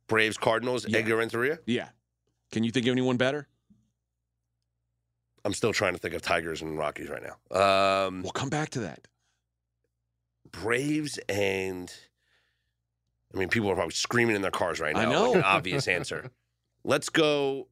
Braves, 0.09 0.37
Cardinals, 0.37 0.87
Yeah. 0.89 0.99
Edgar 0.99 1.17
Renteria. 1.17 1.59
Yeah. 1.67 1.89
Can 2.53 2.65
you 2.65 2.71
think 2.71 2.87
of 2.87 2.93
anyone 2.93 3.17
better? 3.17 3.49
I'm 5.45 5.53
still 5.55 5.73
trying 5.73 5.93
to 5.93 5.99
think 5.99 6.15
of 6.15 6.23
Tigers 6.23 6.63
and 6.63 6.79
Rockies 6.79 7.09
right 7.11 7.23
now. 7.23 8.07
Um, 8.07 8.23
We'll 8.23 8.33
come 8.33 8.49
back 8.49 8.71
to 8.71 8.81
that. 8.81 9.07
Braves 10.51 11.19
and 11.29 11.93
I 13.35 13.39
mean, 13.39 13.49
people 13.49 13.69
are 13.71 13.75
probably 13.75 13.93
screaming 13.93 14.37
in 14.37 14.43
their 14.43 14.51
cars 14.51 14.81
right 14.81 14.95
now. 14.95 15.01
I 15.03 15.05
know. 15.07 15.27
Like 15.33 15.37
an 15.37 15.43
obvious 15.43 15.89
answer. 15.89 16.31
Let's 16.85 17.09
go. 17.09 17.67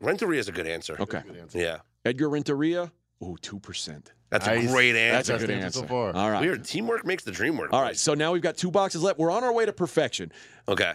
Renteria 0.00 0.40
is 0.40 0.48
a 0.48 0.52
good 0.52 0.66
answer. 0.66 0.96
Okay. 0.98 1.22
Good 1.26 1.36
answer. 1.36 1.58
Yeah, 1.58 1.78
Edgar 2.04 2.28
Renteria. 2.28 2.90
Oh, 3.22 3.36
2%. 3.42 4.06
that's 4.30 4.46
Nice. 4.46 4.64
a 4.64 4.72
great 4.72 4.96
answer. 4.96 5.12
That's 5.12 5.28
answer. 5.30 5.44
a 5.44 5.46
good 5.46 5.50
answer 5.54 5.66
answer. 5.66 5.80
so 5.80 5.86
far. 5.86 6.16
All 6.16 6.30
right. 6.30 6.40
Weird. 6.40 6.64
Teamwork 6.64 7.04
makes 7.04 7.22
the 7.22 7.30
dream 7.32 7.58
work. 7.58 7.70
All 7.72 7.82
right. 7.82 7.96
So 7.96 8.14
now 8.14 8.32
we've 8.32 8.40
got 8.40 8.56
two 8.56 8.70
boxes 8.70 9.02
left. 9.02 9.18
We're 9.18 9.30
on 9.30 9.44
our 9.44 9.52
way 9.52 9.66
to 9.66 9.72
perfection. 9.74 10.32
Okay. 10.66 10.92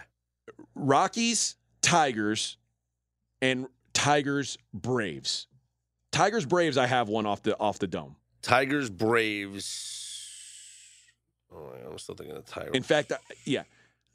Rockies, 0.74 1.54
Tigers, 1.82 2.56
and 3.40 3.68
Tigers, 3.92 4.58
Braves. 4.74 5.46
Tigers, 6.10 6.44
Braves. 6.46 6.76
I 6.76 6.86
have 6.86 7.08
one 7.08 7.26
off 7.26 7.42
the 7.44 7.56
off 7.60 7.78
the 7.78 7.86
dome. 7.86 8.16
Tigers, 8.42 8.90
Braves. 8.90 10.02
Oh, 11.54 11.70
I'm 11.90 11.98
still 11.98 12.16
thinking 12.16 12.36
of 12.36 12.44
the 12.44 12.50
Tigers. 12.50 12.72
In 12.74 12.82
fact, 12.82 13.12
I- 13.12 13.18
yeah, 13.44 13.62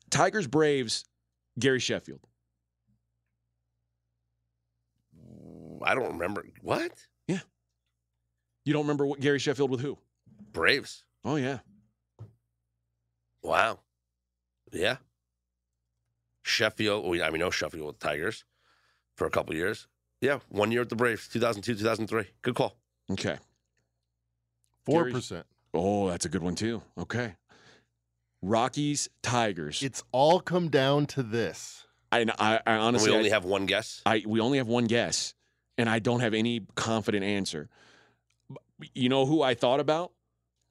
Tigers, 0.09 0.47
Braves, 0.47 1.05
Gary 1.57 1.79
Sheffield. 1.79 2.19
I 5.83 5.95
don't 5.95 6.13
remember 6.13 6.45
what 6.61 6.91
Yeah. 7.27 7.39
You 8.65 8.73
don't 8.73 8.83
remember 8.83 9.05
what 9.05 9.19
Gary 9.19 9.39
Sheffield 9.39 9.69
with 9.71 9.81
who? 9.81 9.97
Braves. 10.53 11.03
Oh 11.23 11.35
yeah, 11.35 11.59
Wow. 13.43 13.79
Yeah. 14.71 14.97
Sheffield. 16.43 17.05
We, 17.07 17.21
I 17.21 17.29
mean, 17.29 17.39
know 17.39 17.49
Sheffield 17.51 17.85
with 17.87 17.99
Tigers 17.99 18.43
for 19.15 19.25
a 19.25 19.29
couple 19.29 19.55
years. 19.55 19.87
Yeah, 20.21 20.39
one 20.49 20.71
year 20.71 20.81
with 20.81 20.89
the 20.89 20.95
Braves, 20.95 21.27
2002, 21.27 21.75
2003. 21.75 22.25
Good 22.41 22.55
call. 22.55 22.75
okay. 23.11 23.37
Four 24.85 25.03
Gary's- 25.03 25.15
percent. 25.15 25.45
Oh, 25.73 26.09
that's 26.09 26.25
a 26.25 26.29
good 26.29 26.43
one 26.43 26.55
too. 26.55 26.81
Okay. 26.97 27.35
Rockies, 28.41 29.07
Tigers. 29.23 29.81
It's 29.83 30.03
all 30.11 30.39
come 30.41 30.69
down 30.69 31.05
to 31.07 31.23
this. 31.23 31.85
I, 32.11 32.21
I, 32.39 32.55
I 32.57 32.61
And 32.65 32.81
honestly, 32.81 33.11
we 33.11 33.15
only 33.17 33.31
I, 33.31 33.33
have 33.35 33.45
one 33.45 33.65
guess. 33.67 34.01
I 34.05 34.23
we 34.27 34.39
only 34.41 34.57
have 34.57 34.67
one 34.67 34.85
guess, 34.85 35.33
and 35.81 35.89
I 35.89 35.99
don't 35.99 36.21
have 36.21 36.33
any 36.33 36.61
confident 36.75 37.25
answer. 37.25 37.67
You 38.93 39.09
know 39.09 39.25
who 39.25 39.41
I 39.41 39.53
thought 39.55 39.79
about 39.79 40.11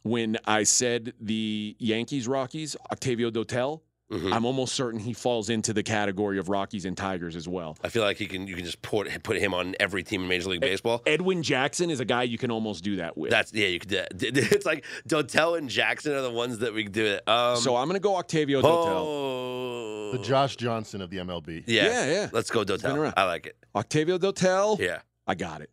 when 0.03 0.39
I 0.47 0.63
said 0.63 1.13
the 1.21 1.77
Yankees 1.79 2.27
Rockies, 2.27 2.77
Octavio 2.91 3.31
Dotel. 3.31 3.81
Mhm. 4.11 4.33
I'm 4.33 4.45
almost 4.45 4.75
certain 4.75 4.99
he 4.99 5.13
falls 5.13 5.49
into 5.51 5.73
the 5.73 5.85
category 5.85 6.41
of 6.41 6.49
Rockies 6.49 6.85
and 6.85 6.97
Tigers 6.97 7.37
as 7.37 7.47
well. 7.47 7.77
I 7.85 7.89
feel 7.91 8.03
like 8.03 8.17
he 8.17 8.27
can. 8.27 8.49
You 8.49 8.57
can 8.57 8.65
just 8.65 8.83
put 8.83 9.23
put 9.23 9.37
him 9.37 9.55
on 9.55 9.77
every 9.79 10.03
team 10.03 10.23
in 10.23 10.29
Major 10.29 10.49
League 10.51 10.61
Baseball. 10.61 11.01
Edwin 11.07 11.45
Jackson 11.45 11.91
is 11.91 12.01
a 12.01 12.05
guy 12.05 12.25
you 12.25 12.37
can 12.37 12.51
almost 12.51 12.83
do 12.83 12.97
that 12.97 13.17
with. 13.17 13.31
That's 13.31 13.53
yeah. 13.53 13.69
You 13.69 13.79
could. 13.79 13.89
do 13.89 14.33
that. 14.33 14.53
It's 14.53 14.67
like 14.67 14.85
Dotel 15.09 15.57
and 15.57 15.69
Jackson 15.71 16.13
are 16.13 16.23
the 16.23 16.31
ones 16.33 16.59
that 16.59 16.75
we 16.75 16.83
do 16.89 17.05
it. 17.05 17.29
Um, 17.29 17.57
so 17.59 17.77
I'm 17.77 17.87
going 17.87 17.95
to 17.95 18.01
go 18.01 18.17
Octavio 18.17 18.63
Dotel. 18.63 18.67
oh, 18.67 19.80
The 20.13 20.19
Josh 20.19 20.57
Johnson 20.57 21.01
of 21.01 21.11
the 21.11 21.19
MLB. 21.19 21.65
Yeah, 21.67 21.85
Yeah, 21.87 22.07
yeah. 22.13 22.29
Let's 22.33 22.51
go 22.51 22.65
been 22.65 22.79
Dotel. 22.79 22.97
around. 22.97 23.15
I 23.17 23.25
like 23.25 23.47
it. 23.47 23.57
Octavio 23.75 24.19
Dotel. 24.19 24.79
Yeah. 24.79 25.01
I 25.27 25.35
got 25.35 25.61
it. 25.61 25.71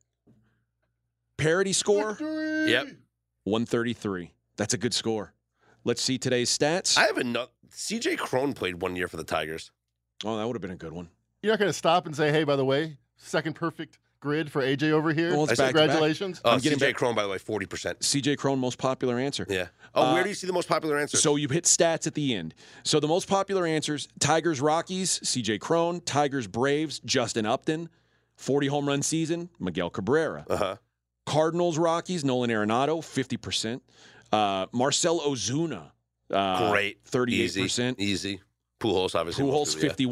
Parity 1.37 1.73
score 1.73 2.09
Victory! 2.09 2.71
Yep. 2.71 2.87
133. 3.43 4.31
That's 4.57 4.73
a 4.73 4.77
good 4.77 4.93
score. 4.93 5.33
Let's 5.83 6.01
see 6.01 6.17
today's 6.17 6.55
stats. 6.55 6.97
I 6.97 7.03
have 7.05 7.17
another. 7.17 7.51
CJ 7.71 8.17
Cron 8.17 8.53
played 8.53 8.81
one 8.81 8.95
year 8.95 9.07
for 9.07 9.17
the 9.17 9.23
Tigers. 9.23 9.71
oh, 10.25 10.37
that 10.37 10.45
would 10.47 10.55
have 10.55 10.61
been 10.61 10.71
a 10.71 10.75
good 10.75 10.93
one. 10.93 11.09
You're 11.43 11.53
not 11.53 11.59
going 11.59 11.69
to 11.69 11.77
stop 11.77 12.07
and 12.07 12.15
say, 12.15 12.31
"Hey, 12.31 12.43
by 12.43 12.55
the 12.55 12.65
way, 12.65 12.97
second 13.17 13.53
perfect 13.53 13.99
grid 14.27 14.51
for 14.51 14.61
AJ 14.61 14.91
over 14.91 15.13
here." 15.13 15.31
Well, 15.31 15.45
it's 15.45 15.57
back 15.57 15.69
to 15.69 15.73
back. 15.73 15.87
Congratulations. 15.87 16.41
Uh, 16.43 16.49
I'm 16.51 16.59
getting 16.59 16.77
CJ 16.79 16.93
Cron, 16.95 17.15
by 17.15 17.23
the 17.23 17.29
way, 17.29 17.37
forty 17.37 17.65
percent. 17.65 17.99
CJ 18.01 18.37
Cron, 18.37 18.59
most 18.59 18.77
popular 18.77 19.17
answer. 19.17 19.45
Yeah. 19.49 19.67
Oh, 19.95 20.03
Uh, 20.03 20.13
where 20.13 20.23
do 20.23 20.29
you 20.29 20.35
see 20.35 20.47
the 20.47 20.53
most 20.53 20.67
popular 20.67 20.97
answers? 20.99 21.21
So 21.23 21.35
you 21.37 21.47
hit 21.47 21.63
stats 21.63 22.05
at 22.07 22.13
the 22.13 22.35
end. 22.35 22.53
So 22.83 22.99
the 22.99 23.07
most 23.07 23.27
popular 23.27 23.65
answers: 23.65 24.07
Tigers, 24.19 24.59
Rockies, 24.61 25.19
C.J. 25.27 25.59
Cron; 25.59 26.01
Tigers, 26.01 26.45
Braves, 26.47 26.99
Justin 27.05 27.45
Upton; 27.45 27.89
40 28.35 28.67
home 28.67 28.87
run 28.87 29.01
season, 29.01 29.49
Miguel 29.59 29.89
Cabrera; 29.89 30.45
uh 30.49 30.57
huh. 30.57 30.75
Cardinals, 31.25 31.77
Rockies, 31.77 32.23
Nolan 32.23 32.49
Arenado, 32.49 33.03
50 33.03 33.37
percent; 33.37 33.83
uh, 34.31 34.67
Marcell 34.71 35.19
Ozuna, 35.21 35.91
uh, 36.31 36.71
Great. 36.71 37.03
38%. 37.05 37.95
Easy. 37.99 38.41
Pujols, 38.79 39.15
obviously. 39.15 39.43
Pujols, 39.43 39.51
most 39.51 39.75
of 39.77 39.83
it, 39.83 39.99
yeah. 39.99 40.05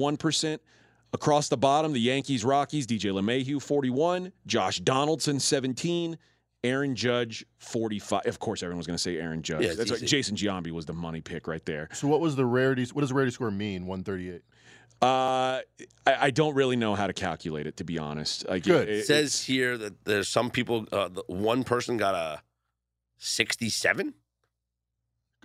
51 1.15 1.19
percent. 1.19 1.21
Across 1.21 1.49
the 1.49 1.57
bottom, 1.57 1.93
the 1.93 1.99
Yankees, 1.99 2.45
Rockies, 2.45 2.87
DJ 2.87 3.11
LeMahieu, 3.11 3.61
41; 3.61 4.31
Josh 4.45 4.79
Donaldson, 4.79 5.39
17; 5.39 6.17
Aaron 6.63 6.95
Judge 6.95 7.45
45. 7.59 8.25
Of 8.25 8.39
course, 8.39 8.63
everyone's 8.63 8.87
going 8.87 8.97
to 8.97 9.01
say 9.01 9.17
Aaron 9.17 9.41
Judge. 9.41 9.63
Yeah, 9.65 9.73
That's 9.73 9.91
like 9.91 9.97
easy. 9.97 10.07
Jason 10.07 10.35
Giambi 10.35 10.71
was 10.71 10.85
the 10.85 10.93
money 10.93 11.21
pick 11.21 11.47
right 11.47 11.65
there. 11.65 11.89
So 11.93 12.07
what 12.07 12.21
was 12.21 12.35
the 12.35 12.45
rarity? 12.45 12.85
What 12.93 13.01
does 13.01 13.09
the 13.09 13.15
rarity 13.15 13.31
score 13.31 13.51
mean? 13.51 13.85
One 13.85 14.03
thirty 14.03 14.31
eight. 14.31 14.41
Uh, 15.01 15.59
I, 16.07 16.15
I 16.21 16.31
don't 16.31 16.55
really 16.55 16.77
know 16.77 16.95
how 16.95 17.05
to 17.07 17.13
calculate 17.13 17.67
it, 17.67 17.77
to 17.77 17.83
be 17.83 17.99
honest. 17.99 18.47
Like, 18.47 18.63
Good. 18.63 18.87
It 18.87 19.05
says 19.05 19.43
here 19.43 19.77
that 19.77 20.05
there's 20.05 20.29
some 20.29 20.49
people. 20.49 20.87
Uh, 20.91 21.09
the 21.09 21.23
one 21.27 21.63
person 21.63 21.97
got 21.97 22.15
a 22.15 22.41
67. 23.17 24.13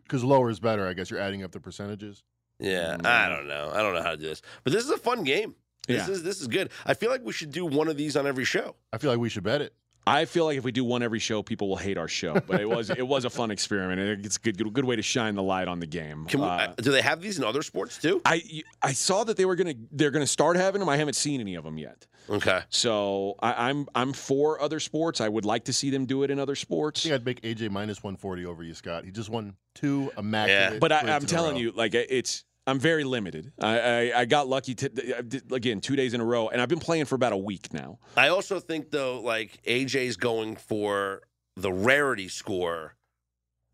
Because 0.02 0.24
lower 0.24 0.50
is 0.50 0.60
better. 0.60 0.86
I 0.86 0.92
guess 0.92 1.10
you're 1.10 1.20
adding 1.20 1.42
up 1.42 1.52
the 1.52 1.60
percentages. 1.60 2.22
Yeah, 2.60 2.96
Mm. 2.98 3.06
I 3.06 3.28
don't 3.28 3.48
know. 3.48 3.70
I 3.74 3.82
don't 3.82 3.94
know 3.94 4.02
how 4.02 4.10
to 4.10 4.16
do 4.16 4.24
this, 4.28 4.42
but 4.64 4.72
this 4.72 4.84
is 4.84 4.90
a 4.90 4.98
fun 4.98 5.24
game. 5.24 5.54
This 5.88 6.06
Yeah. 6.06 6.12
is 6.14 6.22
this 6.22 6.40
is 6.40 6.46
good. 6.46 6.70
I 6.86 6.94
feel 6.94 7.10
like 7.10 7.24
we 7.24 7.32
should 7.32 7.50
do 7.52 7.64
one 7.66 7.88
of 7.88 7.96
these 7.96 8.16
on 8.16 8.26
every 8.26 8.44
show. 8.44 8.76
I 8.92 8.98
feel 8.98 9.10
like 9.10 9.18
we 9.20 9.28
should 9.30 9.42
bet 9.44 9.60
it. 9.62 9.72
I 10.06 10.24
feel 10.24 10.46
like 10.46 10.56
if 10.56 10.64
we 10.64 10.72
do 10.72 10.82
one 10.82 11.02
every 11.02 11.18
show, 11.18 11.42
people 11.42 11.68
will 11.68 11.76
hate 11.76 11.98
our 11.98 12.08
show. 12.08 12.34
But 12.46 12.60
it 12.60 12.68
was 12.68 12.90
it 12.90 13.06
was 13.06 13.24
a 13.24 13.30
fun 13.30 13.50
experiment. 13.50 14.00
and 14.00 14.24
It's 14.26 14.36
a 14.36 14.40
good 14.40 14.56
good, 14.58 14.72
good 14.72 14.84
way 14.84 14.96
to 14.96 15.02
shine 15.02 15.34
the 15.34 15.42
light 15.42 15.68
on 15.68 15.78
the 15.80 15.86
game. 15.86 16.26
Can 16.26 16.40
we, 16.40 16.46
Uh, 16.46 16.50
uh, 16.50 16.74
do 16.76 16.90
they 16.90 17.02
have 17.02 17.20
these 17.20 17.38
in 17.38 17.44
other 17.44 17.62
sports 17.62 17.98
too? 17.98 18.20
I 18.24 18.62
I 18.82 18.92
saw 18.92 19.24
that 19.24 19.36
they 19.36 19.44
were 19.44 19.56
gonna 19.56 19.74
they're 19.92 20.10
gonna 20.10 20.26
start 20.26 20.56
having 20.56 20.80
them. 20.80 20.88
I 20.88 20.96
haven't 20.96 21.14
seen 21.16 21.40
any 21.40 21.54
of 21.54 21.64
them 21.64 21.76
yet. 21.78 22.06
Okay. 22.28 22.60
So 22.70 23.36
I, 23.40 23.68
I'm 23.68 23.88
I'm 23.94 24.12
for 24.12 24.60
other 24.60 24.80
sports. 24.80 25.20
I 25.20 25.28
would 25.28 25.44
like 25.44 25.64
to 25.64 25.72
see 25.72 25.90
them 25.90 26.06
do 26.06 26.22
it 26.22 26.30
in 26.30 26.38
other 26.38 26.52
I 26.52 26.56
sports. 26.56 27.02
think 27.02 27.14
I'd 27.14 27.24
make 27.24 27.40
AJ 27.42 27.70
minus 27.70 28.02
one 28.02 28.16
forty 28.16 28.44
over 28.46 28.62
you, 28.62 28.74
Scott. 28.74 29.04
He 29.04 29.10
just 29.10 29.28
won 29.30 29.54
two 29.74 30.10
immaculate. 30.16 30.80
But 30.80 30.92
I, 30.92 31.02
wins 31.04 31.10
I'm 31.14 31.26
telling 31.26 31.56
you, 31.56 31.72
like 31.72 31.94
it's 31.94 32.44
I'm 32.70 32.78
very 32.78 33.04
limited. 33.04 33.52
I 33.60 33.78
I, 33.80 34.20
I 34.20 34.24
got 34.24 34.48
lucky 34.48 34.74
to 34.76 35.42
again 35.52 35.80
two 35.80 35.96
days 35.96 36.14
in 36.14 36.20
a 36.20 36.24
row, 36.24 36.48
and 36.48 36.60
I've 36.60 36.68
been 36.68 36.80
playing 36.80 37.04
for 37.06 37.14
about 37.14 37.32
a 37.32 37.36
week 37.36 37.72
now. 37.72 37.98
I 38.16 38.28
also 38.28 38.60
think 38.60 38.90
though, 38.90 39.20
like 39.20 39.62
AJ's 39.64 40.16
going 40.16 40.56
for 40.56 41.22
the 41.56 41.72
rarity 41.72 42.28
score, 42.28 42.94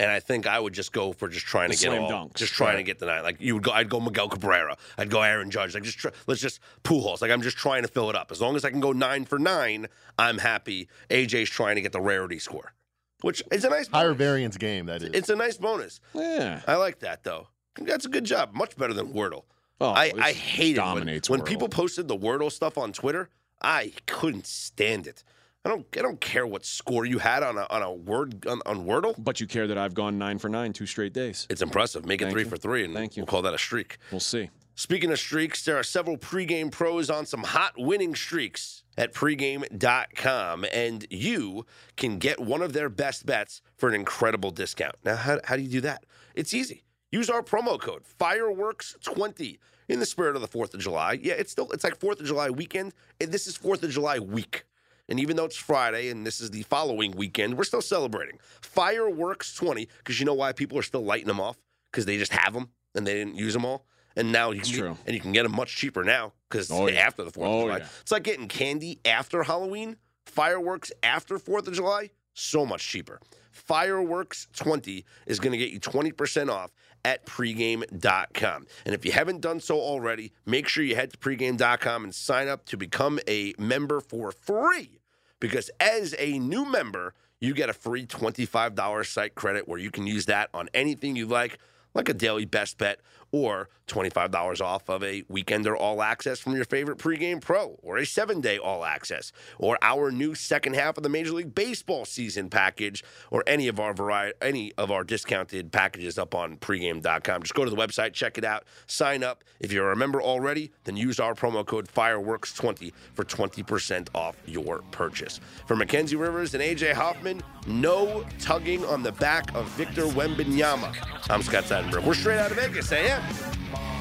and 0.00 0.10
I 0.10 0.20
think 0.20 0.46
I 0.46 0.58
would 0.58 0.72
just 0.72 0.92
go 0.92 1.12
for 1.12 1.28
just 1.28 1.46
trying 1.46 1.68
The 1.70 1.76
to 1.76 1.82
get 1.82 1.88
slam 1.90 2.02
all, 2.02 2.10
dunks. 2.28 2.34
just 2.34 2.52
trying 2.54 2.78
to 2.78 2.82
get 2.82 2.98
the 2.98 3.06
nine. 3.06 3.22
Like 3.22 3.40
you 3.40 3.54
would 3.54 3.62
go, 3.62 3.70
I'd 3.72 3.88
go 3.88 4.00
Miguel 4.00 4.28
Cabrera, 4.28 4.76
I'd 4.98 5.10
go 5.10 5.22
Aaron 5.22 5.50
Judge. 5.50 5.74
Like 5.74 5.82
just 5.84 5.98
try, 5.98 6.10
let's 6.26 6.40
just 6.40 6.58
pool 6.82 7.02
holes. 7.02 7.22
Like 7.22 7.30
I'm 7.30 7.42
just 7.42 7.56
trying 7.56 7.82
to 7.82 7.88
fill 7.88 8.10
it 8.10 8.16
up. 8.16 8.32
As 8.32 8.40
long 8.40 8.56
as 8.56 8.64
I 8.64 8.70
can 8.70 8.80
go 8.80 8.92
nine 8.92 9.24
for 9.24 9.38
nine, 9.38 9.86
I'm 10.18 10.38
happy. 10.38 10.88
AJ's 11.10 11.50
trying 11.50 11.76
to 11.76 11.82
get 11.82 11.92
the 11.92 12.00
rarity 12.00 12.38
score, 12.38 12.72
which 13.20 13.42
is 13.52 13.64
a 13.64 13.70
nice 13.70 13.88
higher 13.88 14.06
bonus. 14.08 14.18
variance 14.18 14.56
game. 14.56 14.86
That 14.86 15.02
is. 15.02 15.10
It's 15.12 15.28
a 15.28 15.36
nice 15.36 15.56
bonus. 15.58 16.00
Yeah. 16.14 16.62
I 16.66 16.76
like 16.76 17.00
that 17.00 17.22
though. 17.24 17.48
That's 17.78 18.06
a 18.06 18.08
good 18.08 18.24
job. 18.24 18.54
Much 18.54 18.76
better 18.76 18.94
than 18.94 19.12
Wordle. 19.12 19.44
Oh, 19.80 19.90
I, 19.90 20.12
I 20.18 20.32
hate 20.32 20.78
it 20.78 20.82
when, 20.82 21.20
when 21.28 21.42
people 21.42 21.68
posted 21.68 22.08
the 22.08 22.16
Wordle 22.16 22.50
stuff 22.50 22.78
on 22.78 22.92
Twitter. 22.92 23.28
I 23.60 23.92
couldn't 24.06 24.46
stand 24.46 25.06
it. 25.06 25.22
I 25.64 25.68
don't 25.68 25.84
I 25.96 26.02
don't 26.02 26.20
care 26.20 26.46
what 26.46 26.64
score 26.64 27.04
you 27.04 27.18
had 27.18 27.42
on 27.42 27.58
a 27.58 27.66
on 27.70 27.82
a 27.82 27.92
word 27.92 28.46
on, 28.46 28.62
on 28.64 28.86
Wordle. 28.86 29.14
But 29.18 29.40
you 29.40 29.46
care 29.48 29.66
that 29.66 29.76
I've 29.76 29.94
gone 29.94 30.16
nine 30.16 30.38
for 30.38 30.48
nine 30.48 30.72
two 30.72 30.86
straight 30.86 31.12
days. 31.12 31.46
It's 31.50 31.60
impressive. 31.60 32.06
Make 32.06 32.22
it 32.22 32.26
Thank 32.26 32.34
three 32.34 32.44
you. 32.44 32.48
for 32.48 32.56
three, 32.56 32.84
and 32.84 32.94
Thank 32.94 33.16
you. 33.16 33.22
we'll 33.22 33.26
call 33.26 33.42
that 33.42 33.52
a 33.54 33.58
streak. 33.58 33.98
We'll 34.12 34.20
see. 34.20 34.50
Speaking 34.76 35.10
of 35.10 35.18
streaks, 35.18 35.64
there 35.64 35.76
are 35.76 35.82
several 35.82 36.18
pregame 36.18 36.70
pros 36.70 37.10
on 37.10 37.26
some 37.26 37.42
hot 37.42 37.72
winning 37.78 38.14
streaks 38.14 38.84
at 38.98 39.12
pregame.com, 39.12 40.66
and 40.72 41.06
you 41.10 41.66
can 41.96 42.18
get 42.18 42.38
one 42.38 42.62
of 42.62 42.74
their 42.74 42.88
best 42.88 43.26
bets 43.26 43.62
for 43.76 43.88
an 43.88 43.94
incredible 43.94 44.50
discount. 44.50 44.94
Now, 45.02 45.16
how, 45.16 45.40
how 45.44 45.56
do 45.56 45.62
you 45.62 45.70
do 45.70 45.80
that? 45.80 46.04
It's 46.34 46.52
easy. 46.54 46.84
Use 47.16 47.30
our 47.30 47.40
promo 47.42 47.80
code 47.80 48.02
Fireworks20 48.20 49.56
in 49.88 50.00
the 50.00 50.04
spirit 50.04 50.36
of 50.36 50.42
the 50.42 50.48
4th 50.48 50.74
of 50.74 50.80
July. 50.80 51.18
Yeah, 51.22 51.32
it's 51.32 51.50
still 51.50 51.70
it's 51.72 51.82
like 51.82 51.98
4th 51.98 52.20
of 52.20 52.26
July 52.26 52.50
weekend, 52.50 52.92
and 53.22 53.32
this 53.32 53.46
is 53.46 53.56
4th 53.56 53.82
of 53.84 53.90
July 53.90 54.18
week. 54.18 54.64
And 55.08 55.18
even 55.18 55.34
though 55.36 55.46
it's 55.46 55.56
Friday 55.56 56.10
and 56.10 56.26
this 56.26 56.42
is 56.42 56.50
the 56.50 56.60
following 56.64 57.12
weekend, 57.12 57.56
we're 57.56 57.64
still 57.64 57.80
celebrating. 57.80 58.38
Fireworks 58.60 59.54
20, 59.54 59.88
because 59.98 60.20
you 60.20 60.26
know 60.26 60.34
why 60.34 60.52
people 60.52 60.78
are 60.78 60.82
still 60.82 61.04
lighting 61.06 61.28
them 61.28 61.40
off? 61.40 61.56
Because 61.90 62.04
they 62.04 62.18
just 62.18 62.32
have 62.34 62.52
them 62.52 62.68
and 62.94 63.06
they 63.06 63.14
didn't 63.14 63.36
use 63.36 63.54
them 63.54 63.64
all. 63.64 63.86
And 64.14 64.30
now 64.30 64.50
you 64.50 64.60
can 64.60 64.70
get, 64.72 64.78
true. 64.78 64.98
and 65.06 65.14
you 65.14 65.20
can 65.22 65.32
get 65.32 65.44
them 65.44 65.56
much 65.56 65.74
cheaper 65.74 66.04
now 66.04 66.34
because 66.50 66.70
Oh, 66.70 66.86
yeah. 66.86 66.98
after 67.00 67.24
the 67.24 67.30
4th 67.30 67.46
Oh, 67.46 67.58
of 67.60 67.64
July. 67.68 67.78
yeah. 67.78 67.86
It's 68.02 68.12
like 68.12 68.24
getting 68.24 68.46
candy 68.48 69.00
after 69.06 69.42
Halloween, 69.42 69.96
fireworks 70.26 70.92
after 71.02 71.38
4th 71.38 71.66
of 71.66 71.72
July, 71.72 72.10
so 72.34 72.66
much 72.66 72.86
cheaper. 72.86 73.20
Fireworks 73.52 74.48
20 74.54 75.02
is 75.26 75.40
going 75.40 75.52
to 75.52 75.58
get 75.58 75.70
you 75.70 75.80
20% 75.80 76.50
off 76.50 76.72
at 77.04 77.26
pregame.com. 77.26 78.66
And 78.84 78.94
if 78.94 79.04
you 79.04 79.12
haven't 79.12 79.40
done 79.40 79.60
so 79.60 79.78
already, 79.78 80.32
make 80.44 80.68
sure 80.68 80.84
you 80.84 80.96
head 80.96 81.12
to 81.12 81.18
pregame.com 81.18 82.04
and 82.04 82.14
sign 82.14 82.48
up 82.48 82.64
to 82.66 82.76
become 82.76 83.20
a 83.28 83.54
member 83.58 84.00
for 84.00 84.32
free. 84.32 85.00
Because 85.40 85.70
as 85.80 86.14
a 86.18 86.38
new 86.38 86.64
member, 86.64 87.14
you 87.40 87.54
get 87.54 87.68
a 87.68 87.74
free 87.74 88.06
$25 88.06 89.06
site 89.06 89.34
credit 89.34 89.68
where 89.68 89.78
you 89.78 89.90
can 89.90 90.06
use 90.06 90.26
that 90.26 90.48
on 90.54 90.68
anything 90.72 91.16
you 91.16 91.26
like, 91.26 91.58
like 91.94 92.08
a 92.08 92.14
daily 92.14 92.44
best 92.44 92.78
bet 92.78 93.00
or 93.32 93.68
$25 93.88 94.60
off 94.60 94.88
of 94.88 95.02
a 95.04 95.22
weekend 95.28 95.66
or 95.66 95.76
all 95.76 96.02
access 96.02 96.40
from 96.40 96.54
your 96.54 96.64
favorite 96.64 96.98
pregame 96.98 97.40
pro 97.40 97.78
or 97.82 97.98
a 97.98 98.06
seven 98.06 98.40
day 98.40 98.58
all 98.58 98.84
access 98.84 99.32
or 99.58 99.78
our 99.82 100.10
new 100.10 100.34
second 100.34 100.74
half 100.74 100.96
of 100.96 101.02
the 101.02 101.08
Major 101.08 101.32
League 101.32 101.54
Baseball 101.54 102.04
season 102.04 102.50
package 102.50 103.04
or 103.30 103.44
any 103.46 103.68
of 103.68 103.78
our 103.78 103.94
variety, 103.94 104.36
any 104.42 104.72
of 104.76 104.90
our 104.90 105.04
discounted 105.04 105.70
packages 105.72 106.18
up 106.18 106.34
on 106.34 106.56
pregame.com. 106.56 107.42
Just 107.42 107.54
go 107.54 107.64
to 107.64 107.70
the 107.70 107.76
website, 107.76 108.12
check 108.12 108.38
it 108.38 108.44
out, 108.44 108.64
sign 108.86 109.22
up. 109.22 109.44
If 109.60 109.72
you're 109.72 109.92
a 109.92 109.96
member 109.96 110.20
already, 110.20 110.72
then 110.84 110.96
use 110.96 111.20
our 111.20 111.34
promo 111.34 111.64
code 111.64 111.88
Fireworks20 111.88 112.92
for 113.14 113.24
20% 113.24 114.08
off 114.14 114.36
your 114.46 114.82
purchase. 114.90 115.40
For 115.66 115.76
Mackenzie 115.76 116.16
Rivers 116.16 116.54
and 116.54 116.62
AJ 116.62 116.92
Hoffman, 116.92 117.42
no 117.66 118.24
tugging 118.40 118.84
on 118.84 119.02
the 119.02 119.12
back 119.12 119.54
of 119.54 119.68
Victor 119.70 120.04
Wembanyama. 120.06 120.94
I'm 121.30 121.42
Scott 121.42 121.64
Seidenberg. 121.64 122.04
We're 122.04 122.14
straight 122.14 122.38
out 122.38 122.50
of 122.50 122.56
Vegas, 122.56 122.92
AM 122.92 123.15
again. 123.16 123.95